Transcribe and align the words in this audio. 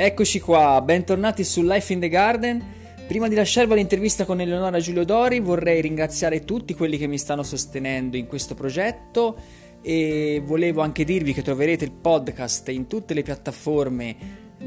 Eccoci 0.00 0.38
qua, 0.38 0.80
bentornati 0.80 1.42
su 1.42 1.60
Life 1.62 1.92
in 1.92 1.98
the 1.98 2.08
Garden. 2.08 2.64
Prima 3.08 3.26
di 3.26 3.34
lasciarvi 3.34 3.74
l'intervista 3.74 4.24
con 4.24 4.40
Eleonora 4.40 4.78
Giulio 4.78 5.04
Dori 5.04 5.40
vorrei 5.40 5.80
ringraziare 5.80 6.44
tutti 6.44 6.72
quelli 6.72 6.98
che 6.98 7.08
mi 7.08 7.18
stanno 7.18 7.42
sostenendo 7.42 8.16
in 8.16 8.28
questo 8.28 8.54
progetto 8.54 9.36
e 9.82 10.40
volevo 10.44 10.82
anche 10.82 11.02
dirvi 11.02 11.32
che 11.32 11.42
troverete 11.42 11.84
il 11.84 11.90
podcast 11.90 12.68
in 12.68 12.86
tutte 12.86 13.12
le 13.12 13.22
piattaforme 13.22 14.16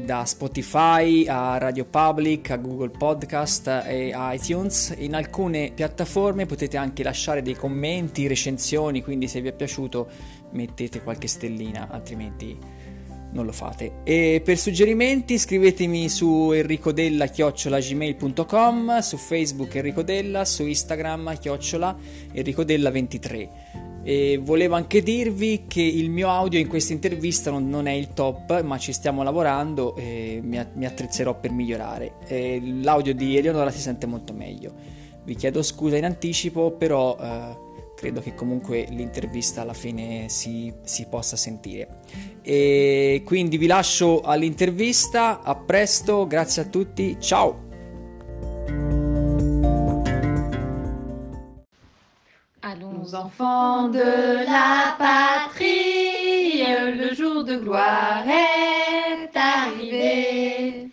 da 0.04 0.26
Spotify 0.26 1.24
a 1.26 1.56
Radio 1.56 1.86
Public 1.86 2.50
a 2.50 2.56
Google 2.56 2.90
Podcast 2.90 3.84
e 3.86 4.12
a 4.12 4.34
iTunes. 4.34 4.94
In 4.98 5.14
alcune 5.14 5.72
piattaforme 5.74 6.44
potete 6.44 6.76
anche 6.76 7.02
lasciare 7.02 7.40
dei 7.40 7.54
commenti, 7.54 8.26
recensioni, 8.26 9.02
quindi 9.02 9.28
se 9.28 9.40
vi 9.40 9.48
è 9.48 9.54
piaciuto 9.54 10.10
mettete 10.50 11.02
qualche 11.02 11.26
stellina, 11.26 11.88
altrimenti 11.90 12.71
non 13.32 13.44
lo 13.44 13.52
fate. 13.52 14.00
E 14.04 14.40
per 14.44 14.58
suggerimenti 14.58 15.38
scrivetemi 15.38 16.08
su 16.08 16.52
enricodella-gmail.com, 16.52 18.98
su 19.00 19.16
Facebook 19.16 19.74
Enrico 19.74 20.02
Della, 20.02 20.44
su 20.44 20.64
Instagram 20.66 21.36
chiocciola 21.38 21.96
enricodella23. 22.34 23.48
E 24.04 24.40
volevo 24.42 24.74
anche 24.74 25.00
dirvi 25.02 25.66
che 25.68 25.80
il 25.80 26.10
mio 26.10 26.28
audio 26.28 26.58
in 26.58 26.66
questa 26.66 26.92
intervista 26.92 27.52
non, 27.52 27.68
non 27.68 27.86
è 27.86 27.92
il 27.92 28.12
top, 28.12 28.60
ma 28.62 28.76
ci 28.76 28.92
stiamo 28.92 29.22
lavorando 29.22 29.94
e 29.94 30.40
mi, 30.42 30.60
mi 30.74 30.86
attrezzerò 30.86 31.38
per 31.38 31.52
migliorare. 31.52 32.14
E 32.26 32.60
l'audio 32.80 33.14
di 33.14 33.36
Eleonora 33.36 33.70
si 33.70 33.78
sente 33.78 34.06
molto 34.06 34.32
meglio. 34.32 34.74
Vi 35.24 35.36
chiedo 35.36 35.62
scusa 35.62 35.96
in 35.96 36.04
anticipo, 36.04 36.72
però 36.72 37.16
eh, 37.20 37.70
credo 38.02 38.20
che 38.20 38.34
comunque 38.34 38.84
l'intervista 38.90 39.60
alla 39.60 39.74
fine 39.74 40.28
si, 40.28 40.74
si 40.82 41.06
possa 41.06 41.36
sentire. 41.36 42.00
E 42.42 43.22
quindi 43.24 43.56
vi 43.58 43.68
lascio 43.68 44.22
all'intervista, 44.22 45.40
a 45.40 45.54
presto, 45.54 46.26
grazie 46.26 46.62
a 46.62 46.64
tutti, 46.64 47.16
ciao! 47.20 47.70
Allons 52.58 53.12
enfants 53.12 53.92
de 53.92 54.44
la 54.46 54.96
patrie, 54.98 56.64
le 56.96 57.14
jour 57.14 57.44
de 57.44 57.54
gloire 57.56 58.26
est 58.26 59.36
arrivé. 59.36 60.90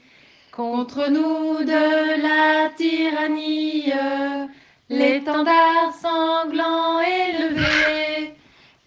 Contre 0.52 1.09
nous 1.09 1.64
de 1.64 2.22
la 2.22 2.69
tyrannie, 2.75 3.91
l'étendard 4.90 5.94
sanglant 6.02 7.00
élevé, 7.02 8.34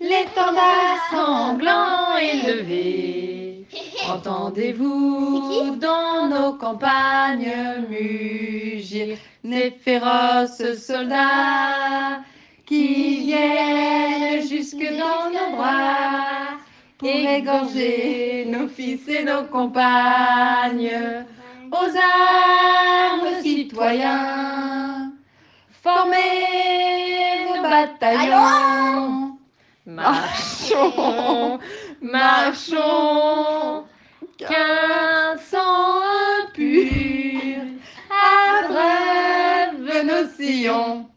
l'étendard 0.00 0.98
sanglant 1.10 2.16
élevé. 2.16 3.66
Entendez-vous 4.08 5.76
dans 5.76 6.26
nos 6.28 6.54
campagnes 6.54 7.86
mugir 7.88 9.16
ces 9.44 9.70
féroces 9.70 10.74
soldats 10.86 12.20
qui 12.66 13.20
viennent 13.20 14.42
jusque 14.46 14.76
dans 14.76 15.30
nos 15.30 15.56
bras 15.56 16.58
pour 16.98 17.08
égorger 17.08 18.46
nos 18.48 18.68
fils 18.68 19.06
et 19.08 19.24
nos 19.24 19.44
compagnes 19.44 20.90
aux 21.70 21.96
armes 21.96 23.42
citoyens. 23.42 25.01
Formez 25.82 27.44
nos 27.44 27.60
bataillons. 27.60 29.36
Marchons, 29.84 31.58
marchons, 32.00 33.84
qu'un 34.38 35.38
sang 35.38 36.54
impur 36.56 37.66
abreuve 38.08 40.04
nos 40.04 40.28
sillons. 40.36 41.08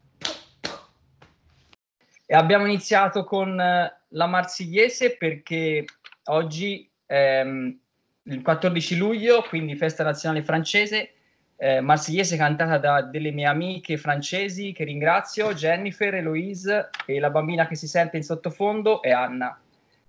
E 2.28 2.34
abbiamo 2.34 2.66
iniziato 2.66 3.24
con 3.24 3.60
eh, 3.60 4.02
la 4.08 4.26
Marsigliese 4.26 5.16
perché 5.16 5.86
oggi, 6.24 6.90
ehm, 7.06 7.80
il 8.24 8.42
14 8.42 8.98
luglio, 8.98 9.44
quindi 9.44 9.76
festa 9.76 10.04
nazionale 10.04 10.42
francese, 10.42 11.12
eh, 11.58 11.80
marsigliese 11.80 12.36
cantata 12.38 12.78
da 12.78 13.02
delle 13.02 13.32
mie 13.32 13.46
amiche 13.46 13.98
francesi 13.98 14.72
che 14.74 14.84
ringrazio, 14.84 15.54
Jennifer, 15.54 16.14
Eloise 16.16 16.90
e 17.06 17.20
la 17.20 17.30
bambina 17.30 17.68
che 17.68 17.76
si 17.76 17.88
sente 17.88 18.18
in 18.18 18.24
sottofondo 18.24 19.02
è 19.02 19.12
Anna. 19.12 19.58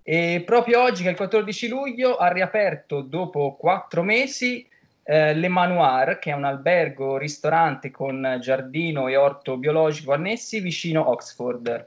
E 0.03 0.43
proprio 0.45 0.83
oggi, 0.83 1.03
che 1.03 1.09
è 1.09 1.11
il 1.13 1.17
14 1.17 1.69
luglio, 1.69 2.17
ha 2.17 2.29
riaperto 2.29 3.01
dopo 3.01 3.57
quattro 3.57 4.03
mesi 4.03 4.67
eh, 5.03 5.35
Le 5.35 5.49
Manoir, 5.49 6.19
che 6.19 6.31
è 6.31 6.35
un 6.35 6.45
albergo 6.45 7.17
ristorante 7.17 7.91
con 7.91 8.39
giardino 8.41 9.09
e 9.09 9.17
orto 9.17 9.57
biologico 9.57 10.13
annessi 10.13 10.61
vicino 10.61 11.11
Oxford. 11.11 11.87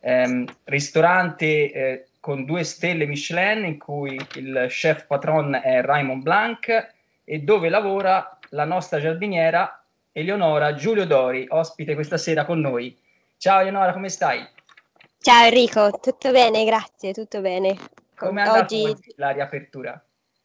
Eh, 0.00 0.44
ristorante 0.64 1.72
eh, 1.72 2.06
con 2.20 2.44
due 2.44 2.64
stelle 2.64 3.06
Michelin 3.06 3.64
in 3.64 3.78
cui 3.78 4.20
il 4.34 4.66
chef 4.68 5.06
patron 5.06 5.54
è 5.54 5.80
Raymond 5.82 6.22
Blanc 6.22 6.92
e 7.24 7.38
dove 7.38 7.68
lavora 7.68 8.38
la 8.50 8.64
nostra 8.64 9.00
giardiniera 9.00 9.84
Eleonora 10.12 10.74
Giulio 10.74 11.06
Dori, 11.06 11.46
ospite 11.48 11.94
questa 11.94 12.16
sera 12.16 12.44
con 12.44 12.60
noi. 12.60 12.98
Ciao 13.36 13.60
Eleonora, 13.60 13.92
come 13.92 14.08
stai? 14.08 14.46
Ciao 15.20 15.44
Enrico, 15.44 15.90
tutto 16.00 16.30
bene, 16.32 16.64
grazie, 16.64 17.12
tutto 17.12 17.40
bene. 17.40 17.76
Come 18.16 18.42
è 18.42 18.46
andata 18.46 18.64
oggi... 18.64 18.94
la 19.16 19.30
riapertura? 19.30 20.02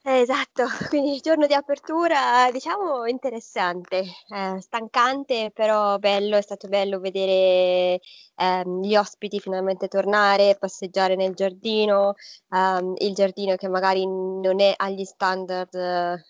Esatto, 0.08 0.66
quindi 0.90 1.16
il 1.16 1.22
giorno 1.22 1.48
di 1.48 1.56
apertura 1.56 2.52
diciamo 2.52 3.08
interessante, 3.08 4.04
eh, 4.30 4.62
stancante 4.62 5.50
però 5.52 5.98
bello, 5.98 6.38
è 6.38 6.42
stato 6.42 6.68
bello 6.68 7.00
vedere 7.00 8.00
ehm, 8.36 8.84
gli 8.84 8.96
ospiti 8.96 9.40
finalmente 9.40 9.88
tornare, 9.88 10.58
passeggiare 10.60 11.16
nel 11.16 11.34
giardino, 11.34 12.14
ehm, 12.52 12.94
il 13.00 13.16
giardino 13.16 13.56
che 13.56 13.68
magari 13.68 14.06
non 14.06 14.62
è 14.62 14.74
agli 14.78 15.06
standard 15.06 15.74
eh, 15.74 16.24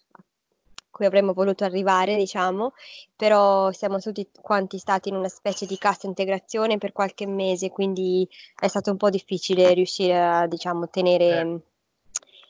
cui 0.96 1.06
avremmo 1.06 1.34
voluto 1.34 1.66
arrivare, 1.66 2.16
diciamo, 2.16 2.72
però 3.18 3.70
siamo 3.74 4.00
tutti 4.00 4.26
quanti 4.42 4.78
stati 4.78 5.10
in 5.10 5.16
una 5.16 5.28
specie 5.28 5.66
di 5.66 5.78
cassa 5.78 6.08
integrazione 6.08 6.78
per 6.78 6.94
qualche 6.94 7.28
mese, 7.28 7.70
quindi 7.70 8.26
è 8.58 8.70
stato 8.70 8.92
un 8.92 8.98
po' 8.98 9.10
difficile 9.10 9.74
riuscire 9.74 10.18
a, 10.18 10.48
diciamo, 10.48 10.90
tenere 10.90 11.40
eh. 11.40 11.60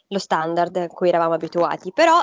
lo 0.10 0.20
standard 0.20 0.76
a 0.76 0.88
cui 0.88 1.10
eravamo 1.10 1.34
abituati, 1.34 1.92
però 1.92 2.22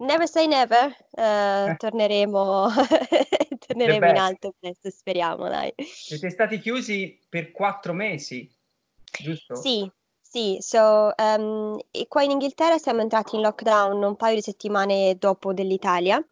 never 0.00 0.28
say 0.28 0.46
never, 0.46 0.94
eh, 1.12 1.70
eh. 1.70 1.76
torneremo, 1.78 2.68
torneremo 3.66 4.10
in 4.10 4.18
alto 4.18 4.52
presto, 4.60 4.90
speriamo, 4.90 5.48
dai. 5.48 5.72
Siete 5.78 6.28
stati 6.28 6.58
chiusi 6.58 7.18
per 7.26 7.52
quattro 7.52 7.94
mesi, 7.94 8.46
giusto? 9.18 9.54
Sì, 9.54 9.90
sì, 10.36 10.58
so, 10.60 11.12
um, 11.16 11.78
qua 12.08 12.22
in 12.22 12.30
Inghilterra 12.32 12.76
siamo 12.78 13.00
entrati 13.00 13.36
in 13.36 13.40
lockdown 13.42 14.02
un 14.02 14.16
paio 14.16 14.34
di 14.34 14.42
settimane 14.42 15.16
dopo 15.18 15.54
dell'Italia 15.54 16.22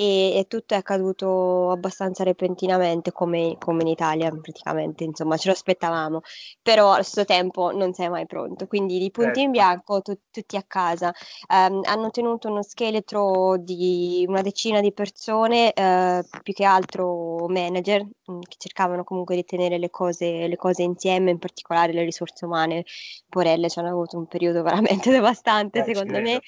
e, 0.00 0.38
e 0.38 0.46
tutto 0.48 0.72
è 0.72 0.78
accaduto 0.78 1.70
abbastanza 1.70 2.24
repentinamente 2.24 3.12
come, 3.12 3.56
come, 3.58 3.82
in 3.82 3.88
Italia 3.88 4.30
praticamente, 4.30 5.04
insomma 5.04 5.36
ce 5.36 5.48
lo 5.48 5.54
aspettavamo, 5.54 6.22
però 6.62 6.92
allo 6.92 7.02
stesso 7.02 7.26
tempo 7.26 7.70
non 7.70 7.92
sei 7.92 8.08
mai 8.08 8.24
pronto, 8.24 8.66
quindi 8.66 8.98
di 8.98 9.10
punti 9.10 9.34
certo. 9.34 9.40
in 9.40 9.50
bianco 9.50 10.00
tu, 10.00 10.18
tutti 10.30 10.56
a 10.56 10.64
casa. 10.66 11.12
Um, 11.48 11.82
hanno 11.84 12.10
tenuto 12.10 12.48
uno 12.48 12.62
scheletro 12.62 13.58
di 13.58 14.24
una 14.26 14.40
decina 14.40 14.80
di 14.80 14.90
persone, 14.94 15.70
uh, 15.76 16.40
più 16.42 16.54
che 16.54 16.64
altro 16.64 17.46
manager, 17.48 18.02
mm, 18.02 18.40
che 18.40 18.56
cercavano 18.56 19.04
comunque 19.04 19.36
di 19.36 19.44
tenere 19.44 19.76
le 19.76 19.90
cose, 19.90 20.46
le 20.48 20.56
cose 20.56 20.82
insieme, 20.82 21.30
in 21.30 21.38
particolare 21.38 21.92
le 21.92 22.04
risorse 22.04 22.46
umane. 22.46 22.84
Porelle 23.28 23.68
ci 23.68 23.78
hanno 23.78 23.90
avuto 23.90 24.16
un 24.16 24.26
periodo 24.26 24.62
veramente 25.02 25.10
devastante, 25.10 25.80
eh, 25.80 25.84
secondo 25.84 26.20
me, 26.20 26.40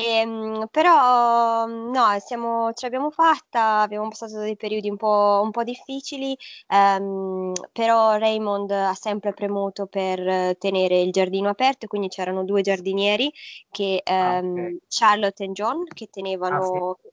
Ehm, 0.00 0.68
però 0.70 1.66
no, 1.66 2.16
siamo, 2.24 2.72
ce 2.72 2.86
l'abbiamo 2.86 3.10
fatta, 3.10 3.80
abbiamo 3.80 4.06
passato 4.08 4.38
dei 4.38 4.54
periodi 4.54 4.88
un 4.88 4.96
po', 4.96 5.40
un 5.42 5.50
po 5.50 5.64
difficili, 5.64 6.36
ehm, 6.68 7.52
però 7.72 8.16
Raymond 8.16 8.70
ha 8.70 8.94
sempre 8.94 9.32
premuto 9.32 9.86
per 9.86 10.56
tenere 10.58 11.00
il 11.00 11.10
giardino 11.10 11.48
aperto, 11.48 11.88
quindi 11.88 12.06
c'erano 12.08 12.44
due 12.44 12.60
giardinieri, 12.62 13.32
che, 13.72 14.00
ah, 14.04 14.34
ehm, 14.36 14.50
okay. 14.52 14.78
Charlotte 14.88 15.42
e 15.44 15.48
John, 15.50 15.84
che 15.92 16.06
tenevano, 16.10 16.56
ah, 16.58 16.60
sì 16.62 17.07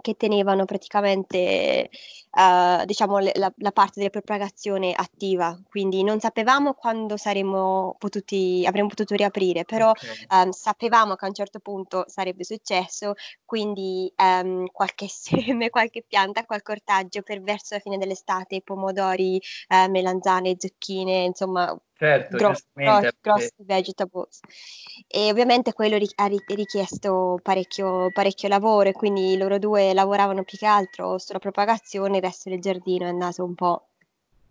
che 0.00 0.14
tenevano 0.16 0.64
praticamente 0.64 1.90
uh, 2.32 2.84
diciamo 2.84 3.18
la, 3.18 3.52
la, 3.56 3.72
parte 3.72 3.94
della 3.96 4.10
propagazione 4.10 4.92
attiva, 4.94 5.58
quindi 5.68 6.02
non 6.02 6.18
sapevamo 6.18 6.74
quando 6.74 7.16
saremmo 7.16 7.96
potuti, 7.98 8.64
avremmo 8.66 8.88
potuto 8.88 9.14
riaprire, 9.14 9.64
però 9.64 9.90
okay. 9.90 10.46
um, 10.46 10.50
sapevamo 10.50 11.14
che 11.14 11.24
a 11.24 11.28
un 11.28 11.34
certo 11.34 11.58
punto 11.58 12.04
sarebbe 12.06 12.44
successo, 12.44 13.14
quindi 13.44 14.12
um, 14.16 14.66
qualche 14.72 15.08
seme, 15.10 15.70
qualche 15.70 16.02
pianta, 16.06 16.44
qualche 16.44 16.72
ortaggio 16.72 17.22
per 17.22 17.42
verso 17.42 17.74
la 17.74 17.80
fine 17.80 17.98
dell'estate, 17.98 18.62
pomodori, 18.62 19.40
uh, 19.68 19.90
melanzane, 19.90 20.56
zucchine, 20.58 21.24
insomma 21.24 21.78
certo, 22.02 22.36
gross, 22.36 22.64
giustamente. 22.64 23.16
gross, 23.20 23.38
gross 23.38 23.52
vegetables. 23.58 24.40
E 25.06 25.30
ovviamente 25.30 25.72
quello 25.72 25.96
ri- 25.96 26.10
ha 26.16 26.26
ri- 26.26 26.42
richiesto 26.48 27.38
parecchio, 27.42 28.10
parecchio 28.10 28.48
lavoro 28.48 28.88
e 28.88 28.92
quindi 28.92 29.36
loro 29.36 29.58
due 29.58 29.94
lavoravano 29.94 30.42
più 30.42 30.58
che 30.58 30.66
altro 30.66 31.18
sulla 31.18 31.38
propagazione, 31.38 32.16
il 32.16 32.22
resto 32.22 32.50
del 32.50 32.60
giardino 32.60 33.04
è 33.04 33.08
andato 33.08 33.44
un 33.44 33.54
po'... 33.54 33.88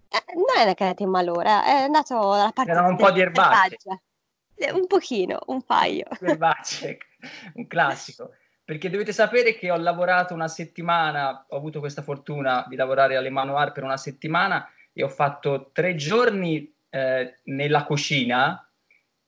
eh, 0.09 0.33
non 0.35 0.67
è 0.67 0.73
che 0.73 0.83
è 0.83 0.87
andato 0.87 1.03
in 1.03 1.09
malora, 1.09 1.63
è 1.65 1.81
andato 1.83 2.13
dalla 2.13 2.51
parte 2.53 2.71
C'erano 2.71 2.89
un 2.89 2.97
po' 2.97 3.11
di 3.11 3.19
erbacce. 3.21 3.77
selvaggia. 3.79 4.01
Eh, 4.55 4.71
Un 4.71 4.87
pochino, 4.87 5.39
un 5.47 5.61
paio. 5.63 6.05
Erbacce, 6.21 6.97
un 7.55 7.67
classico. 7.67 8.31
Perché 8.63 8.89
dovete 8.89 9.11
sapere 9.11 9.55
che 9.55 9.71
ho 9.71 9.75
lavorato 9.75 10.33
una 10.33 10.47
settimana, 10.47 11.45
ho 11.49 11.57
avuto 11.57 11.79
questa 11.79 12.03
fortuna 12.03 12.65
di 12.69 12.75
lavorare 12.75 13.17
alle 13.17 13.29
Manoir 13.29 13.71
per 13.73 13.83
una 13.83 13.97
settimana 13.97 14.69
e 14.93 15.03
ho 15.03 15.09
fatto 15.09 15.71
tre 15.73 15.95
giorni 15.95 16.73
eh, 16.91 17.39
nella 17.45 17.83
cucina 17.85 18.69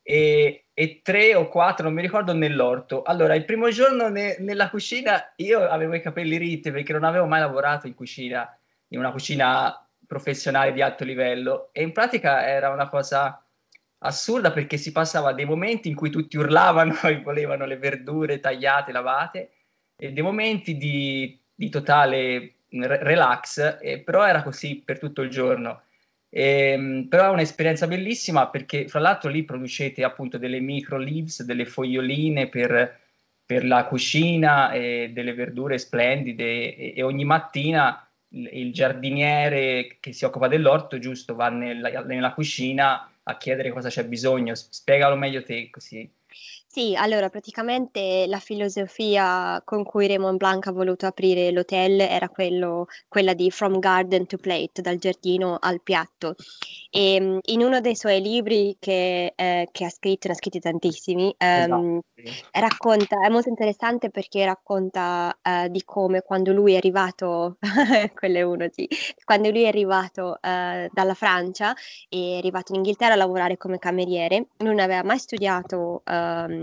e, 0.02 0.66
e 0.74 1.02
tre 1.02 1.34
o 1.36 1.48
quattro, 1.48 1.86
non 1.86 1.94
mi 1.94 2.02
ricordo, 2.02 2.34
nell'orto. 2.34 3.04
Allora, 3.04 3.36
il 3.36 3.46
primo 3.46 3.70
giorno 3.70 4.10
ne- 4.10 4.38
nella 4.40 4.70
cucina 4.70 5.34
io 5.38 5.68
avevo 5.68 5.96
i 5.96 6.02
capelli 6.02 6.38
ritti 6.38 6.72
perché 6.72 6.94
non 6.94 7.04
avevo 7.04 7.26
mai 7.26 7.40
lavorato 7.40 7.88
in 7.88 7.96
cucina, 7.96 8.56
in 8.90 9.00
una 9.00 9.12
cucina 9.12 9.78
professionale 10.06 10.74
di 10.74 10.82
alto 10.82 11.04
livello 11.04 11.70
e 11.72 11.82
in 11.82 11.92
pratica 11.92 12.46
era 12.46 12.70
una 12.70 12.88
cosa 12.90 13.44
assurda 14.00 14.52
perché 14.52 14.78
si 14.78 14.92
passava 14.92 15.32
dei 15.34 15.46
momenti 15.46 15.88
in 15.88 15.96
cui 15.96 16.10
tutti 16.10 16.38
urlavano 16.38 17.00
e 17.04 17.22
volevano 17.22 17.66
le 17.66 17.78
verdure 17.78 18.40
tagliate, 18.40 18.92
lavate 18.92 19.52
e 19.96 20.12
dei 20.12 20.24
momenti 20.24 20.76
di, 20.78 21.40
di 21.54 21.70
totale 21.70 22.56
re- 22.70 23.04
relax, 23.04 23.78
e 23.82 24.00
però 24.00 24.26
era 24.28 24.44
così 24.44 24.82
per 24.84 25.00
tutto 25.00 25.22
il 25.22 25.30
giorno. 25.30 25.84
Ehm, 26.36 27.08
però 27.10 27.26
è 27.26 27.30
un'esperienza 27.30 27.86
bellissima 27.86 28.50
perché 28.50 28.88
fra 28.88 29.00
l'altro 29.00 29.30
lì 29.30 29.44
producete 29.44 30.04
appunto 30.04 30.40
delle 30.40 30.60
micro 30.60 30.98
leaves, 30.98 31.44
delle 31.44 31.66
foglioline 31.66 32.50
per, 32.50 33.00
per 33.46 33.64
la 33.64 33.86
cucina 33.86 34.72
e 34.72 35.12
delle 35.14 35.34
verdure 35.36 35.78
splendide 35.78 36.76
e, 36.76 36.94
e 36.96 37.04
ogni 37.04 37.24
mattina 37.24 38.04
il, 38.30 38.50
il 38.52 38.74
giardiniere 38.74 39.98
che 40.00 40.12
si 40.12 40.26
occupa 40.26 40.48
dell'orto 40.48 40.98
giusto 40.98 41.36
va 41.36 41.50
nella, 41.50 42.02
nella 42.02 42.34
cucina 42.34 43.12
a 43.22 43.38
chiedere 43.38 43.70
cosa 43.72 43.90
c'è 43.90 44.04
bisogno. 44.06 44.56
Spiegalo 44.56 45.16
meglio 45.16 45.44
te 45.44 45.70
così. 45.70 46.10
Sì, 46.76 46.96
allora 46.96 47.30
praticamente 47.30 48.26
la 48.28 48.40
filosofia 48.40 49.62
con 49.64 49.84
cui 49.84 50.08
Raymond 50.08 50.38
Blanc 50.38 50.66
ha 50.66 50.72
voluto 50.72 51.06
aprire 51.06 51.52
l'hotel 51.52 52.00
era 52.02 52.30
quello- 52.30 52.88
quella 53.08 53.36
di 53.36 53.52
From 53.52 53.78
Garden 53.78 54.26
to 54.26 54.38
Plate, 54.38 54.82
dal 54.82 54.98
giardino 54.98 55.58
al 55.60 55.82
piatto. 55.84 56.34
E 56.90 57.20
mm, 57.22 57.38
in 57.44 57.62
uno 57.62 57.80
dei 57.80 57.96
suoi 57.96 58.22
libri 58.22 58.76
che, 58.80 59.34
eh, 59.36 59.70
che 59.72 59.86
ha 59.86 59.90
scritto, 59.90 60.28
ne 60.28 60.34
ha 60.34 60.38
scritti 60.38 60.60
tantissimi, 60.60 61.32
ehm, 61.38 62.00
Esatto, 62.16 62.42
racconta, 62.52 63.18
è 63.24 63.30
molto 63.30 63.50
interessante 63.50 64.10
perché 64.10 64.44
racconta 64.46 65.38
eh, 65.42 65.70
di 65.70 65.84
come 65.84 66.22
quando 66.22 66.54
lui 66.54 66.74
è 66.74 66.78
arrivato, 66.78 67.58
quello 68.16 68.38
è 68.38 68.42
uno, 68.42 68.68
sì, 68.72 68.88
quando 69.24 69.50
lui 69.50 69.64
è 69.64 69.68
arrivato 69.68 70.40
eh, 70.42 70.90
dalla 70.92 71.14
Francia 71.14 71.74
e 72.10 72.34
è 72.36 72.38
arrivato 72.38 72.72
in 72.72 72.78
Inghilterra 72.80 73.14
a 73.14 73.18
lavorare 73.18 73.58
come 73.58 73.78
cameriere, 73.80 74.48
non 74.58 74.80
aveva 74.80 75.04
mai 75.04 75.20
studiato 75.20 76.02
ehm, 76.06 76.63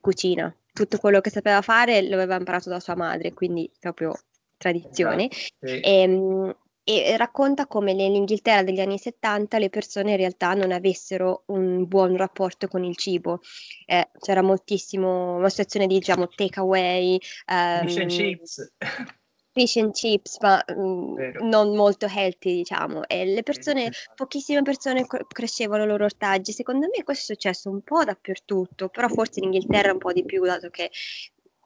cucina, 0.00 0.54
tutto 0.72 0.98
quello 0.98 1.20
che 1.20 1.30
sapeva 1.30 1.62
fare 1.62 2.02
lo 2.08 2.14
aveva 2.14 2.36
imparato 2.36 2.68
da 2.68 2.80
sua 2.80 2.96
madre, 2.96 3.32
quindi 3.32 3.70
proprio 3.78 4.14
tradizione. 4.56 5.28
Sì. 5.30 5.80
Ehm, 5.82 6.54
E, 6.84 7.16
racconta 7.16 7.68
come 7.68 7.94
nell'Inghilterra 7.94 8.64
degli 8.64 8.80
anni 8.80 8.98
70 8.98 9.58
le 9.58 9.70
persone 9.70 10.10
in 10.10 10.16
realtà 10.16 10.52
non 10.54 10.72
avessero 10.72 11.44
un 11.46 11.86
buon 11.86 12.16
rapporto 12.16 12.66
con 12.66 12.82
il 12.82 12.96
cibo. 12.96 13.38
Eh, 13.86 14.10
c'era 14.18 14.42
moltissimo, 14.42 15.36
una 15.36 15.48
situazione 15.48 15.86
di 15.86 15.94
diciamo 15.94 16.26
takeaway, 16.26 17.18
Fish 17.20 17.42
and 17.46 17.88
ehm, 17.88 18.08
chips. 18.08 18.72
fish 19.52 19.76
and 19.76 19.92
chips, 19.92 20.38
ma 20.40 20.62
mm, 20.72 21.14
Vero. 21.14 21.46
non 21.46 21.76
molto 21.76 22.06
healthy, 22.06 22.56
diciamo. 22.56 23.06
E 23.06 23.24
le 23.24 23.42
persone, 23.42 23.90
pochissime 24.14 24.62
persone 24.62 25.06
cre- 25.06 25.26
crescevano 25.28 25.84
i 25.84 25.86
loro 25.86 26.04
ortaggi. 26.04 26.52
Secondo 26.52 26.88
me 26.94 27.02
questo 27.04 27.32
è 27.32 27.34
successo 27.36 27.70
un 27.70 27.82
po' 27.82 28.04
dappertutto, 28.04 28.88
però 28.88 29.08
forse 29.08 29.40
in 29.40 29.46
Inghilterra 29.46 29.92
un 29.92 29.98
po' 29.98 30.12
di 30.12 30.24
più, 30.24 30.44
dato 30.44 30.70
che 30.70 30.90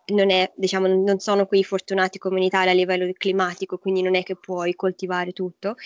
non 0.06 0.30
è, 0.30 0.52
diciamo, 0.54 0.86
non 0.86 1.18
sono 1.18 1.46
quei 1.46 1.64
fortunati 1.64 2.18
come 2.18 2.38
in 2.38 2.44
Italia 2.44 2.72
a 2.72 2.74
livello 2.74 3.10
climatico, 3.16 3.78
quindi 3.78 4.02
non 4.02 4.14
è 4.14 4.22
che 4.22 4.36
puoi 4.36 4.74
coltivare 4.74 5.32
tutto. 5.32 5.76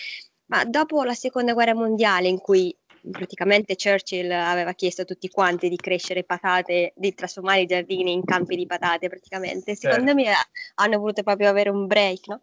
Ma 0.47 0.65
dopo 0.65 1.03
la 1.03 1.13
seconda 1.13 1.53
guerra 1.53 1.73
mondiale, 1.73 2.27
in 2.27 2.39
cui 2.39 2.75
praticamente 3.09 3.75
Churchill 3.75 4.29
aveva 4.31 4.73
chiesto 4.73 5.01
a 5.01 5.05
tutti 5.05 5.29
quanti 5.29 5.69
di 5.69 5.75
crescere 5.77 6.23
patate, 6.23 6.93
di 6.95 7.13
trasformare 7.13 7.61
i 7.61 7.65
giardini 7.65 8.11
in 8.11 8.23
campi 8.23 8.55
di 8.55 8.65
patate, 8.65 9.09
praticamente, 9.09 9.75
secondo 9.75 10.13
Certo. 10.13 10.21
me 10.21 10.31
ha- 10.31 10.47
hanno 10.75 10.99
voluto 10.99 11.23
proprio 11.23 11.49
avere 11.49 11.69
un 11.69 11.87
break, 11.87 12.27
no? 12.27 12.41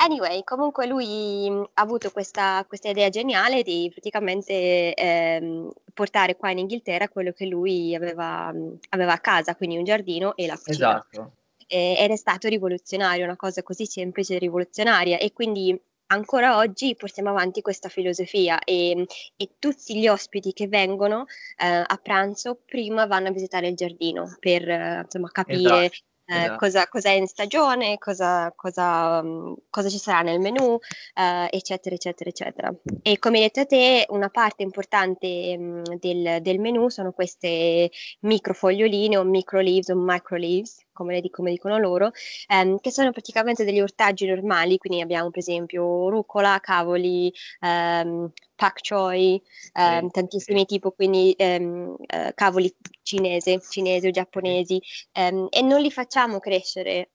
Anyway, 0.00 0.44
comunque 0.44 0.86
lui 0.86 1.50
mh, 1.50 1.70
ha 1.74 1.82
avuto 1.82 2.12
questa, 2.12 2.64
questa 2.68 2.88
idea 2.88 3.08
geniale 3.08 3.64
di 3.64 3.88
praticamente 3.90 4.94
ehm, 4.94 5.72
portare 5.92 6.36
qua 6.36 6.52
in 6.52 6.58
Inghilterra 6.58 7.08
quello 7.08 7.32
che 7.32 7.46
lui 7.46 7.96
aveva, 7.96 8.52
mh, 8.52 8.78
aveva 8.90 9.14
a 9.14 9.18
casa, 9.18 9.56
quindi 9.56 9.76
un 9.76 9.82
giardino 9.82 10.36
e 10.36 10.46
la 10.46 10.56
cucina. 10.56 11.04
Esatto. 11.10 11.32
Eh, 11.66 11.96
ed 11.98 12.12
è 12.12 12.16
stato 12.16 12.46
rivoluzionario, 12.48 13.24
una 13.24 13.36
cosa 13.36 13.64
così 13.64 13.86
semplice 13.86 14.36
e 14.36 14.38
rivoluzionaria 14.38 15.18
e 15.18 15.32
quindi 15.32 15.78
ancora 16.08 16.56
oggi 16.56 16.94
portiamo 16.94 17.30
avanti 17.30 17.60
questa 17.62 17.88
filosofia 17.88 18.58
e, 18.60 19.06
e 19.36 19.50
tutti 19.58 19.98
gli 19.98 20.08
ospiti 20.08 20.52
che 20.52 20.68
vengono 20.68 21.26
eh, 21.56 21.66
a 21.86 22.00
pranzo 22.02 22.60
prima 22.64 23.06
vanno 23.06 23.28
a 23.28 23.32
visitare 23.32 23.68
il 23.68 23.74
giardino 23.76 24.36
per 24.38 24.68
eh, 24.68 25.00
insomma 25.04 25.28
capire 25.30 25.58
Esatto. 25.86 26.04
eh, 26.30 26.36
Esatto. 26.40 26.56
cosa, 26.58 26.88
cosa 26.88 27.08
è 27.08 27.12
in 27.12 27.26
stagione, 27.26 27.96
cosa, 27.98 28.52
cosa, 28.54 29.22
mm, 29.22 29.52
cosa 29.70 29.88
ci 29.88 29.96
sarà 29.98 30.20
nel 30.20 30.40
menù, 30.40 30.76
eh, 31.14 31.48
eccetera, 31.50 31.94
eccetera, 31.94 32.28
eccetera. 32.28 32.74
E 33.02 33.18
come 33.18 33.38
hai 33.38 33.44
detto 33.44 33.64
te, 33.66 34.04
una 34.10 34.28
parte 34.28 34.62
importante 34.62 35.56
mm, 35.56 35.82
del, 35.98 36.42
del 36.42 36.58
menù 36.60 36.88
sono 36.90 37.12
queste 37.12 37.90
microfoglioline 38.20 39.16
o 39.16 39.24
micro 39.24 39.60
leaves 39.60 39.88
o 39.88 39.94
micro 39.96 40.36
leaves, 40.36 40.84
come, 40.98 41.20
le 41.20 41.30
come 41.30 41.50
dicono 41.52 41.78
loro, 41.78 42.10
ehm, 42.48 42.78
che 42.80 42.90
sono 42.90 43.12
praticamente 43.12 43.64
degli 43.64 43.80
ortaggi 43.80 44.26
normali, 44.26 44.78
quindi 44.78 45.00
abbiamo 45.00 45.30
per 45.30 45.38
esempio 45.40 46.08
rucola, 46.08 46.58
cavoli, 46.60 47.32
ehm, 47.60 48.30
pak 48.56 48.80
choi, 48.88 49.40
ehm, 49.74 50.08
Sì, 50.08 50.10
tantissimi 50.10 50.64
tipo, 50.66 50.90
quindi 50.92 51.32
ehm, 51.38 51.96
eh, 52.06 52.32
cavoli 52.34 52.74
cinese, 53.02 53.60
cinesi 53.60 54.06
o 54.08 54.10
giapponesi, 54.10 54.80
ehm, 55.12 55.46
e 55.50 55.62
non 55.62 55.80
li 55.80 55.90
facciamo 55.90 56.38
crescere 56.40 57.10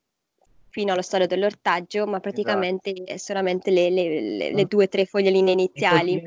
fino 0.69 0.91
allo 0.93 1.01
stadio 1.03 1.27
dell'ortaggio, 1.27 2.07
ma 2.07 2.19
praticamente 2.19 2.93
è 3.05 3.17
solamente 3.17 3.69
le, 3.71 3.89
le- 3.91 4.21
le- 4.21 4.53
le 4.53 4.65
Mm. 4.65 4.67
due 4.67 4.85
o 4.85 4.87
tre 4.87 5.05
foglioline 5.05 5.51
I 5.51 5.51
iniziali. 5.51 6.19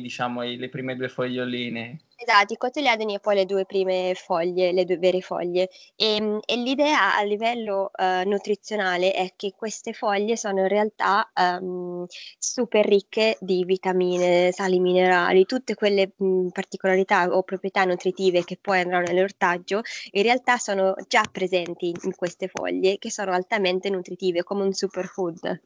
diciamo, 0.00 0.42
i- 0.42 0.56
le 0.56 0.68
prime 0.68 0.96
due 0.96 1.08
foglioline. 1.08 2.00
Esatto, 2.26 2.54
i 2.54 2.56
cotiledoni 2.56 3.14
e 3.16 3.20
poi 3.20 3.34
le 3.34 3.44
due 3.44 3.66
prime 3.66 4.14
foglie, 4.14 4.72
le 4.72 4.86
due 4.86 4.96
vere 4.96 5.20
foglie. 5.20 5.68
E, 5.94 6.40
e 6.46 6.56
l'idea 6.56 7.16
a 7.16 7.22
livello 7.22 7.90
eh, 7.94 8.22
nutrizionale 8.24 9.12
è 9.12 9.34
che 9.36 9.52
queste 9.54 9.92
foglie 9.92 10.34
sono 10.34 10.60
in 10.60 10.68
realtà 10.68 11.30
ehm, 11.34 12.06
super 12.38 12.86
ricche 12.86 13.36
di 13.40 13.64
vitamine, 13.66 14.52
sali 14.52 14.80
minerali, 14.80 15.44
tutte 15.44 15.74
quelle 15.74 16.12
mh, 16.16 16.48
particolarità 16.48 17.26
o 17.28 17.42
proprietà 17.42 17.84
nutritive 17.84 18.42
che 18.44 18.56
poi 18.58 18.80
andranno 18.80 19.08
nell'ortaggio, 19.12 19.82
in 20.12 20.22
realtà 20.22 20.56
sono 20.56 20.94
già 21.06 21.22
presenti 21.30 21.88
in 22.04 22.14
queste 22.16 22.48
foglie 22.48 22.96
che 22.96 23.10
sono 23.10 23.32
altamente 23.32 23.90
nutritive, 23.90 24.42
come 24.44 24.62
un 24.64 24.72
superfood. 24.72 25.60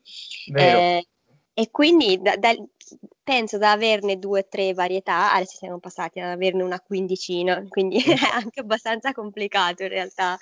Vero. 0.50 0.78
Eh, 0.78 1.06
e 1.60 1.70
quindi 1.72 2.20
da- 2.22 2.36
da- 2.36 2.54
penso 3.24 3.58
da 3.58 3.72
averne 3.72 4.16
due 4.18 4.40
o 4.40 4.46
tre 4.48 4.72
varietà, 4.74 5.32
adesso 5.32 5.56
siamo 5.56 5.80
passati 5.80 6.20
ad 6.20 6.28
averne 6.30 6.62
una 6.62 6.80
quindicina, 6.80 7.64
quindi 7.68 7.96
è 8.04 8.16
anche 8.32 8.60
abbastanza 8.60 9.12
complicato 9.12 9.82
in 9.82 9.88
realtà. 9.88 10.38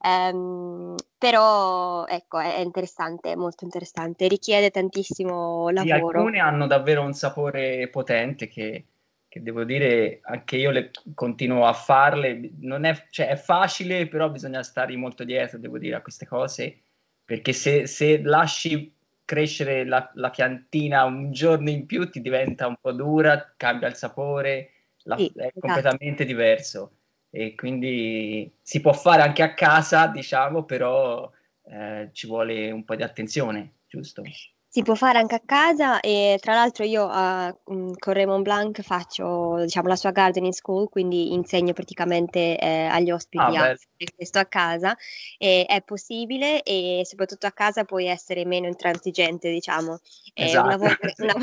Ehm, 0.00 0.96
però 1.16 2.06
ecco, 2.06 2.38
è, 2.40 2.58
interessante, 2.58 3.30
è 3.32 3.34
molto 3.36 3.64
interessante, 3.64 4.26
richiede 4.26 4.70
tantissimo 4.70 5.68
Sì, 5.70 5.90
lavoro. 5.90 6.18
alcune 6.18 6.40
hanno 6.40 6.66
davvero 6.66 7.02
un 7.02 7.12
sapore 7.14 7.88
potente 7.88 8.48
che, 8.48 8.86
che 9.28 9.42
devo 9.42 9.62
dire, 9.62 10.18
anche 10.24 10.56
io 10.56 10.70
le 10.72 10.90
continuo 11.14 11.66
a 11.66 11.72
farle. 11.72 12.50
Non 12.60 12.84
è, 12.84 13.06
cioè, 13.10 13.28
è 13.28 13.36
facile, 13.36 14.08
però 14.08 14.28
bisogna 14.28 14.62
stare 14.64 14.96
molto 14.96 15.22
dietro, 15.22 15.58
devo 15.58 15.78
dire, 15.78 15.94
a 15.96 16.02
queste 16.02 16.26
cose, 16.26 16.80
perché 17.24 17.52
se, 17.52 17.86
se 17.86 18.20
lasci 18.22 18.92
crescere 19.28 19.84
la, 19.84 20.10
la 20.14 20.30
piantina 20.30 21.04
un 21.04 21.30
giorno 21.32 21.68
in 21.70 21.84
più 21.86 22.08
ti 22.10 22.20
diventa 22.22 22.66
un 22.66 22.76
po' 22.80 22.92
dura, 22.92 23.54
cambia 23.56 23.88
il 23.88 23.94
sapore, 23.94 24.70
la- 25.04 25.16
Sì, 25.16 25.30
è 25.36 25.52
esatto. 25.52 25.92
completamente 25.92 26.24
diverso. 26.24 26.92
E 27.30 27.54
quindi 27.54 28.50
si 28.62 28.80
può 28.80 28.92
fare 28.94 29.20
anche 29.22 29.42
a 29.42 29.52
casa, 29.54 30.06
diciamo, 30.08 30.64
però 30.64 31.30
eh, 31.64 32.08
ci 32.12 32.26
vuole 32.26 32.70
un 32.70 32.84
po' 32.84 32.94
di 32.96 33.02
attenzione, 33.02 33.80
giusto? 33.86 34.34
Si 34.70 34.82
può 34.82 34.94
fare 34.94 35.16
anche 35.18 35.34
a 35.34 35.40
casa 35.44 35.98
e 36.00 36.38
tra 36.42 36.52
l'altro 36.52 36.84
io 36.84 37.08
a, 37.10 37.56
con 37.64 37.96
Raymond 38.12 38.42
Blanc 38.42 38.82
faccio 38.82 39.56
diciamo, 39.62 39.88
la 39.88 39.96
sua 39.96 40.10
gardening 40.10 40.52
school, 40.52 40.90
quindi 40.90 41.32
insegno 41.32 41.72
praticamente 41.72 42.58
eh, 42.58 42.84
agli 42.84 43.10
ospiti 43.10 43.42
Ah, 43.42 43.46
a 43.46 43.50
bello. 43.50 43.76
fare 43.78 44.12
questo 44.14 44.38
a 44.38 44.44
casa 44.44 44.94
e 45.38 45.64
è 45.66 45.80
possibile 45.82 46.62
e 46.62 47.00
soprattutto 47.04 47.46
a 47.46 47.52
casa 47.52 47.84
puoi 47.84 48.06
essere 48.08 48.44
meno 48.44 48.66
intransigente, 48.66 49.50
diciamo. 49.50 50.00
E 50.34 50.44
una, 50.58 50.74
Esatto. 50.74 50.76
volta, 50.76 51.12
una, 51.22 51.34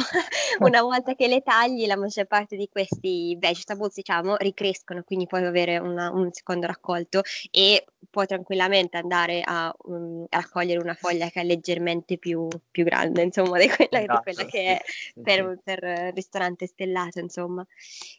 una 0.59 0.81
volta 0.83 1.15
che 1.15 1.27
le 1.27 1.41
tagli, 1.41 1.87
la 1.87 1.97
maggior 1.97 2.27
parte 2.27 2.55
di 2.55 2.69
questi 2.71 3.35
vegetables, 3.39 3.95
diciamo, 3.95 4.35
ricrescono, 4.37 5.01
quindi 5.03 5.25
puoi 5.25 5.43
avere 5.45 5.77
una- 5.79 6.11
un 6.11 6.31
secondo 6.31 6.67
raccolto 6.67 7.21
e 7.51 7.85
puoi 8.09 8.27
tranquillamente 8.27 8.97
andare 8.97 9.41
a, 9.43 9.73
um, 9.85 10.25
a 10.29 10.37
raccogliere 10.39 10.79
una 10.79 10.93
foglia 10.93 11.29
che 11.29 11.41
è 11.41 11.43
leggermente 11.43 12.17
più, 12.17 12.47
più 12.71 12.83
grande, 12.83 13.21
insomma, 13.25 13.59
di 13.59 13.67
quella, 13.67 13.99
di 13.99 14.07
quella 14.07 14.21
Esatto, 14.23 14.45
che 14.45 14.65
è 14.77 14.81
sì, 14.85 15.11
sì, 15.13 15.21
per, 15.21 15.59
per 15.63 15.83
eh, 15.83 16.11
ristorante 16.11 16.67
stellato, 16.67 17.19
insomma. 17.19 17.65